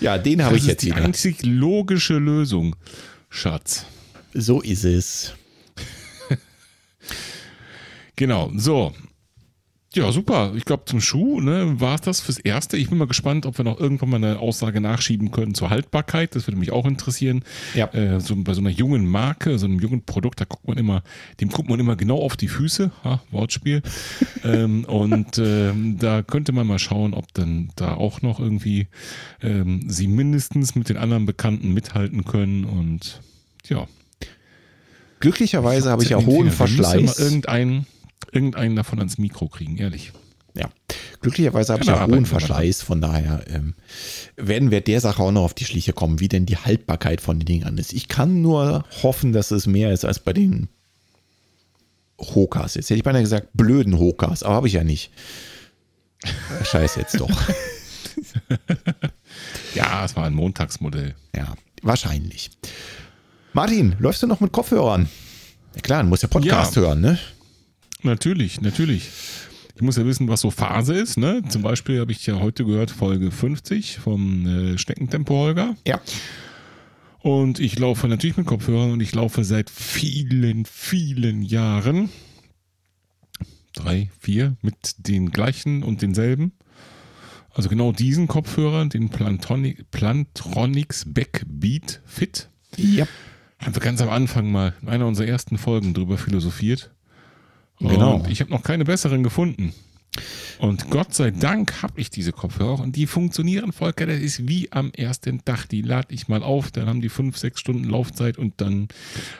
[0.00, 1.04] ja, den habe ich jetzt die wieder.
[1.04, 2.76] einzig logische Lösung,
[3.30, 3.86] Schatz.
[4.34, 5.34] So ist es.
[8.16, 8.52] genau.
[8.56, 8.92] So,
[9.96, 10.52] ja, super.
[10.54, 12.76] Ich glaube, zum Schuh ne, war es das fürs Erste.
[12.76, 16.34] Ich bin mal gespannt, ob wir noch irgendwann mal eine Aussage nachschieben können zur Haltbarkeit.
[16.36, 17.42] Das würde mich auch interessieren.
[17.74, 17.92] Ja.
[17.94, 21.02] Äh, so bei so einer jungen Marke, so einem jungen Produkt, da guckt man immer,
[21.40, 22.90] dem guckt man immer genau auf die Füße.
[23.04, 23.82] Ha, Wortspiel.
[24.44, 28.88] ähm, und ähm, da könnte man mal schauen, ob dann da auch noch irgendwie
[29.42, 32.64] ähm, sie mindestens mit den anderen Bekannten mithalten können.
[32.64, 33.22] Und
[33.66, 33.86] ja.
[35.20, 37.18] Glücklicherweise habe ich ja hohen Verschleiß.
[37.18, 37.86] Irgendeinen
[38.32, 40.12] irgendeinen davon ans Mikro kriegen, ehrlich.
[40.54, 40.70] Ja,
[41.20, 43.74] glücklicherweise habe ich ja hohen Verschleiß, von daher ähm,
[44.36, 47.38] werden wir der Sache auch noch auf die Schliche kommen, wie denn die Haltbarkeit von
[47.38, 47.92] den Dingern ist.
[47.92, 50.68] Ich kann nur hoffen, dass es mehr ist als bei den
[52.18, 52.74] Hokas.
[52.74, 55.10] Jetzt hätte ich beinahe gesagt, blöden Hokas, aber habe ich ja nicht.
[56.64, 57.30] Scheiß jetzt doch.
[59.74, 61.14] ja, es war ein Montagsmodell.
[61.34, 62.50] Ja, wahrscheinlich.
[63.52, 65.08] Martin, läufst du noch mit Kopfhörern?
[65.74, 66.82] Ja klar, du musst ja Podcast ja.
[66.82, 67.18] hören, ne?
[68.06, 69.10] Natürlich, natürlich.
[69.74, 71.18] Ich muss ja wissen, was so Phase ist.
[71.18, 71.42] Ne?
[71.48, 75.76] Zum Beispiel habe ich ja heute gehört, Folge 50 vom äh, Steckentempo Holger.
[75.86, 76.00] Ja.
[77.18, 82.08] Und ich laufe natürlich mit Kopfhörern und ich laufe seit vielen, vielen Jahren,
[83.74, 86.52] drei, vier, mit den gleichen und denselben.
[87.52, 92.48] Also genau diesen Kopfhörern, den Plantonic, Plantronics Backbeat Fit.
[92.76, 93.06] Ja.
[93.58, 96.94] Haben wir ganz am Anfang mal in einer unserer ersten Folgen drüber philosophiert.
[97.80, 98.16] Genau.
[98.16, 99.72] Und ich habe noch keine besseren gefunden.
[100.58, 104.06] Und Gott sei Dank habe ich diese Kopfhörer und die funktionieren, Volker.
[104.06, 105.66] Das ist wie am ersten Tag.
[105.66, 108.88] Die lade ich mal auf, dann haben die fünf, sechs Stunden Laufzeit und dann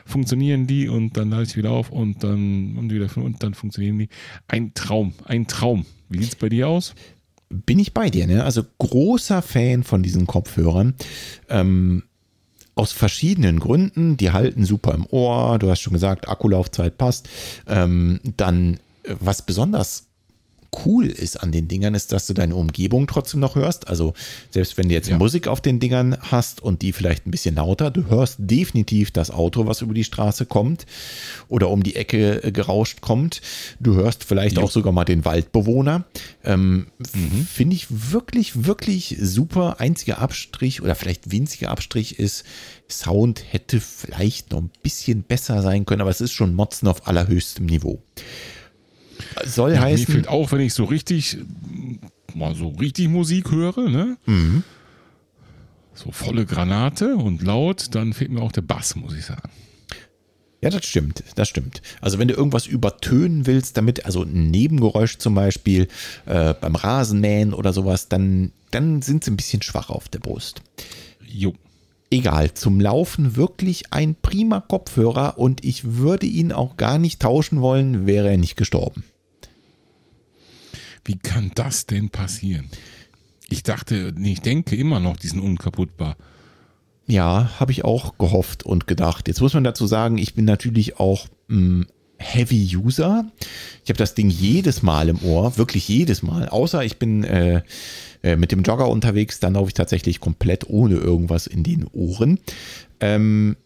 [0.04, 3.42] funktionieren die und dann lade ich wieder auf und dann haben die wieder fünf und
[3.42, 4.08] dann funktionieren die.
[4.48, 5.86] Ein Traum, ein Traum.
[6.08, 6.94] Wie sieht es bei dir aus?
[7.48, 8.44] Bin ich bei dir, ne?
[8.44, 10.94] Also großer Fan von diesen Kopfhörern.
[11.48, 12.02] Ähm,
[12.76, 14.16] aus verschiedenen Gründen.
[14.16, 15.58] Die halten super im Ohr.
[15.58, 17.28] Du hast schon gesagt, Akkulaufzeit passt.
[17.66, 18.78] Ähm, dann,
[19.18, 20.05] was besonders
[20.84, 23.88] cool ist an den Dingern, ist, dass du deine Umgebung trotzdem noch hörst.
[23.88, 24.14] Also
[24.50, 25.18] selbst wenn du jetzt ja.
[25.18, 29.30] Musik auf den Dingern hast und die vielleicht ein bisschen lauter, du hörst definitiv das
[29.30, 30.86] Auto, was über die Straße kommt
[31.48, 33.40] oder um die Ecke äh, gerauscht kommt.
[33.80, 34.62] Du hörst vielleicht ja.
[34.62, 36.04] auch sogar mal den Waldbewohner.
[36.44, 37.46] Ähm, mhm.
[37.50, 39.80] Finde ich wirklich, wirklich super.
[39.80, 42.44] Einziger Abstrich oder vielleicht winziger Abstrich ist,
[42.88, 47.06] Sound hätte vielleicht noch ein bisschen besser sein können, aber es ist schon Motzen auf
[47.06, 48.02] allerhöchstem Niveau.
[49.44, 50.06] Soll ja, heißen.
[50.06, 51.38] Mir fehlt auch, wenn ich so richtig,
[52.34, 54.16] mal so richtig Musik höre, ne?
[54.26, 54.62] Mhm.
[55.94, 59.50] So volle Granate und laut, dann fehlt mir auch der Bass, muss ich sagen.
[60.62, 61.82] Ja, das stimmt, das stimmt.
[62.00, 65.88] Also wenn du irgendwas übertönen willst, damit, also ein Nebengeräusch zum Beispiel
[66.24, 70.62] äh, beim Rasenmähen oder sowas, dann, dann sind sie ein bisschen schwach auf der Brust.
[71.26, 71.54] Jo.
[72.10, 77.60] Egal, zum Laufen wirklich ein prima Kopfhörer und ich würde ihn auch gar nicht tauschen
[77.60, 79.02] wollen, wäre er nicht gestorben.
[81.06, 82.68] Wie kann das denn passieren?
[83.48, 86.16] Ich dachte, ich denke immer noch, die sind unkaputtbar.
[87.06, 89.28] Ja, habe ich auch gehofft und gedacht.
[89.28, 91.86] Jetzt muss man dazu sagen, ich bin natürlich auch mh, hm,
[92.18, 93.30] Heavy User.
[93.84, 96.48] Ich habe das Ding jedes Mal im Ohr, wirklich jedes Mal.
[96.48, 97.62] Außer ich bin äh,
[98.22, 102.40] äh, mit dem Jogger unterwegs, dann laufe ich tatsächlich komplett ohne irgendwas in den Ohren.
[103.00, 103.56] Ähm,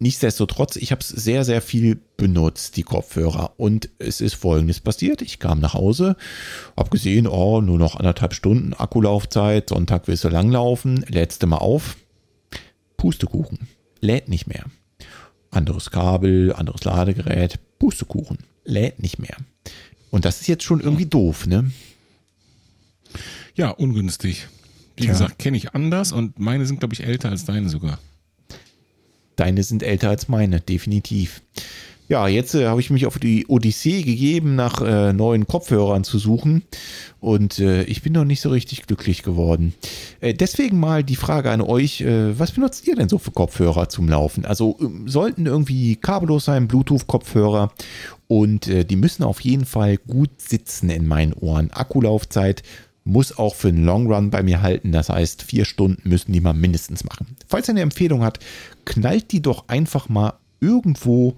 [0.00, 3.54] Nichtsdestotrotz, ich habe es sehr, sehr viel benutzt, die Kopfhörer.
[3.56, 5.22] Und es ist folgendes passiert.
[5.22, 6.16] Ich kam nach Hause,
[6.76, 11.56] habe gesehen, oh, nur noch anderthalb Stunden Akkulaufzeit, Sonntag willst du langlaufen, lädst du mal
[11.56, 11.96] auf.
[12.96, 13.68] Pustekuchen.
[14.00, 14.64] Lädt nicht mehr.
[15.50, 18.38] Anderes Kabel, anderes Ladegerät, Pustekuchen.
[18.64, 19.36] Lädt nicht mehr.
[20.10, 21.70] Und das ist jetzt schon irgendwie doof, ne?
[23.54, 24.46] Ja, ungünstig.
[24.96, 25.12] Wie Tja.
[25.12, 27.98] gesagt, kenne ich anders und meine sind, glaube ich, älter als deine sogar.
[29.38, 31.42] Deine sind älter als meine, definitiv.
[32.08, 36.18] Ja, jetzt äh, habe ich mich auf die Odyssee gegeben, nach äh, neuen Kopfhörern zu
[36.18, 36.62] suchen.
[37.20, 39.74] Und äh, ich bin noch nicht so richtig glücklich geworden.
[40.20, 43.90] Äh, deswegen mal die Frage an euch, äh, was benutzt ihr denn so für Kopfhörer
[43.90, 44.46] zum Laufen?
[44.46, 47.72] Also ähm, sollten irgendwie kabellos sein, Bluetooth-Kopfhörer.
[48.26, 51.70] Und äh, die müssen auf jeden Fall gut sitzen in meinen Ohren.
[51.72, 52.62] Akkulaufzeit
[53.08, 54.92] muss auch für einen Long Run bei mir halten.
[54.92, 57.36] Das heißt, vier Stunden müssen die mal mindestens machen.
[57.48, 58.44] Falls ihr eine Empfehlung habt,
[58.84, 61.36] knallt die doch einfach mal irgendwo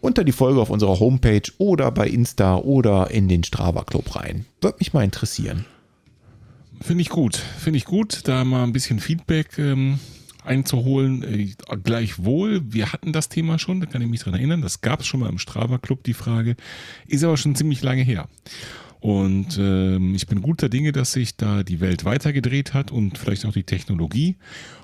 [0.00, 4.46] unter die Folge auf unserer Homepage oder bei Insta oder in den Strava Club rein.
[4.60, 5.64] Würde mich mal interessieren.
[6.80, 7.36] Finde ich gut.
[7.36, 9.98] Finde ich gut, da mal ein bisschen Feedback ähm,
[10.44, 11.24] einzuholen.
[11.24, 14.62] Äh, gleichwohl, wir hatten das Thema schon, da kann ich mich dran erinnern.
[14.62, 16.54] Das gab es schon mal im Strava Club, die Frage.
[17.08, 18.28] Ist aber schon ziemlich lange her.
[19.00, 23.46] Und ähm, ich bin guter Dinge, dass sich da die Welt weitergedreht hat und vielleicht
[23.46, 24.36] auch die Technologie.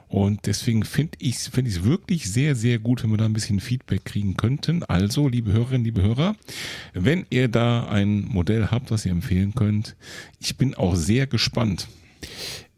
[0.08, 3.58] Und deswegen finde ich es find wirklich sehr, sehr gut, wenn wir da ein bisschen
[3.58, 4.84] Feedback kriegen könnten.
[4.84, 6.36] Also, liebe Hörerinnen, liebe Hörer,
[6.92, 9.96] wenn ihr da ein Modell habt, was ihr empfehlen könnt,
[10.38, 11.88] ich bin auch sehr gespannt.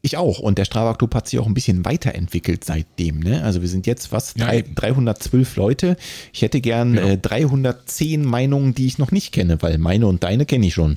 [0.06, 0.38] Ich auch.
[0.38, 3.18] Und der Strava Club hat sich auch ein bisschen weiterentwickelt seitdem.
[3.18, 3.42] Ne?
[3.42, 5.96] Also wir sind jetzt fast ja, 312 Leute.
[6.32, 7.08] Ich hätte gern genau.
[7.08, 10.96] äh, 310 Meinungen, die ich noch nicht kenne, weil meine und deine kenne ich schon.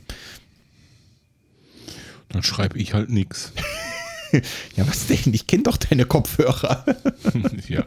[2.30, 3.52] Dann schreibe ich halt nichts.
[4.76, 5.34] ja, was denn?
[5.34, 6.86] Ich kenne doch deine Kopfhörer.
[7.68, 7.86] ja.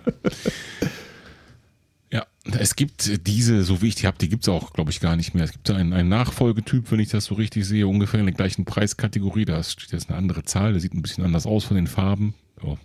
[2.44, 5.14] Es gibt diese, so wie ich die habe, die gibt es auch, glaube ich, gar
[5.14, 5.44] nicht mehr.
[5.44, 8.64] Es gibt einen, einen Nachfolgetyp, wenn ich das so richtig sehe, ungefähr in der gleichen
[8.64, 9.44] Preiskategorie.
[9.44, 12.34] Da steht jetzt eine andere Zahl, der sieht ein bisschen anders aus von den Farben.
[12.62, 12.76] Oh.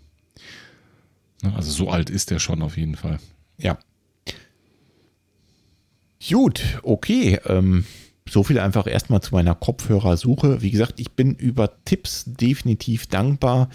[1.55, 3.19] Also so alt ist der schon auf jeden Fall.
[3.57, 3.79] Ja.
[6.29, 7.39] Gut, okay.
[7.45, 7.85] Ähm,
[8.29, 10.61] so viel einfach erstmal zu meiner Kopfhörersuche.
[10.61, 13.69] Wie gesagt, ich bin über Tipps definitiv dankbar.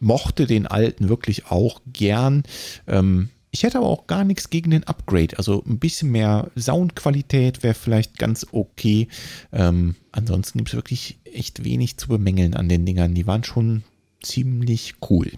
[0.00, 2.42] Mochte den alten wirklich auch gern.
[2.86, 5.36] Ähm, ich hätte aber auch gar nichts gegen den Upgrade.
[5.36, 9.08] Also ein bisschen mehr Soundqualität wäre vielleicht ganz okay.
[9.52, 13.14] Ähm, ansonsten gibt es wirklich echt wenig zu bemängeln an den Dingern.
[13.14, 13.82] Die waren schon
[14.22, 15.32] ziemlich cool.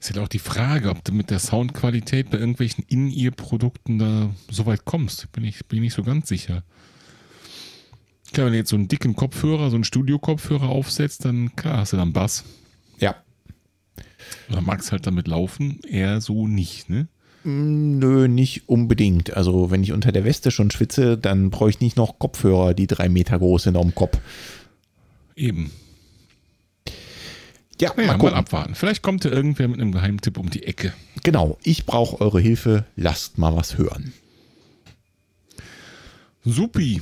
[0.00, 4.66] Ist halt auch die Frage, ob du mit der Soundqualität bei irgendwelchen In-Ear-Produkten da so
[4.66, 5.30] weit kommst.
[5.32, 6.62] Bin ich, bin ich nicht so ganz sicher.
[8.32, 11.92] Klar, wenn du jetzt so einen dicken Kopfhörer, so einen Studio-Kopfhörer aufsetzt, dann klar hast
[11.92, 12.44] du dann Bass.
[14.50, 15.80] Oder magst halt damit laufen?
[15.86, 17.08] Eher so nicht, ne?
[17.44, 19.36] Mm, nö, nicht unbedingt.
[19.36, 22.86] Also wenn ich unter der Weste schon schwitze, dann brauche ich nicht noch Kopfhörer, die
[22.86, 24.18] drei Meter groß sind am Kopf.
[25.36, 25.70] Eben.
[27.80, 28.74] Ja, naja, mal, mal abwarten.
[28.74, 30.92] Vielleicht kommt ja irgendwer mit einem Geheimtipp um die Ecke.
[31.22, 32.86] Genau, ich brauche eure Hilfe.
[32.96, 34.12] Lasst mal was hören.
[36.44, 37.00] Supi.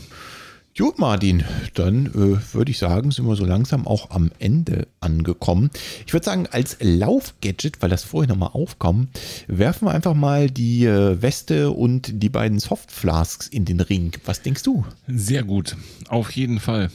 [0.79, 1.43] Gut, Martin,
[1.73, 5.71] dann äh, würde ich sagen, sind wir so langsam auch am Ende angekommen.
[6.07, 9.09] Ich würde sagen, als Laufgadget, weil das vorhin nochmal aufkam,
[9.47, 14.13] werfen wir einfach mal die äh, Weste und die beiden Softflasks in den Ring.
[14.27, 14.85] Was denkst du?
[15.09, 15.79] Sehr gut,
[16.09, 16.91] auf jeden Fall.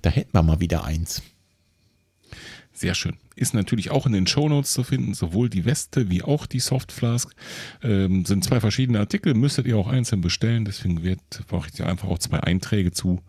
[0.00, 1.20] Da hätten wir mal wieder eins.
[2.72, 3.16] Sehr schön.
[3.36, 7.30] Ist natürlich auch in den Shownotes zu finden, sowohl die Weste wie auch die Softflask.
[7.82, 10.64] Ähm, sind zwei verschiedene Artikel, müsstet ihr auch einzeln bestellen.
[10.64, 13.20] Deswegen wird, brauche ich dir einfach auch zwei Einträge zu.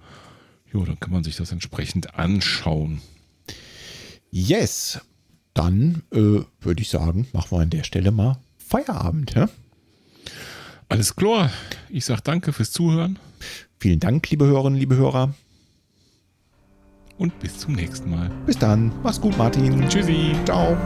[0.72, 3.02] Jo, dann kann man sich das entsprechend anschauen.
[4.32, 5.02] Yes.
[5.54, 9.34] Dann äh, würde ich sagen, machen wir an der Stelle mal Feierabend.
[9.36, 9.50] Ja?
[10.88, 11.52] Alles klar.
[11.90, 13.20] Ich sage danke fürs Zuhören.
[13.78, 15.34] Vielen Dank, liebe Hörerinnen, liebe Hörer
[17.18, 18.30] und bis zum nächsten Mal.
[18.46, 18.92] Bis dann.
[19.04, 19.88] Mach's gut, Martin.
[19.88, 20.36] Tschüssi.
[20.46, 20.78] Ciao.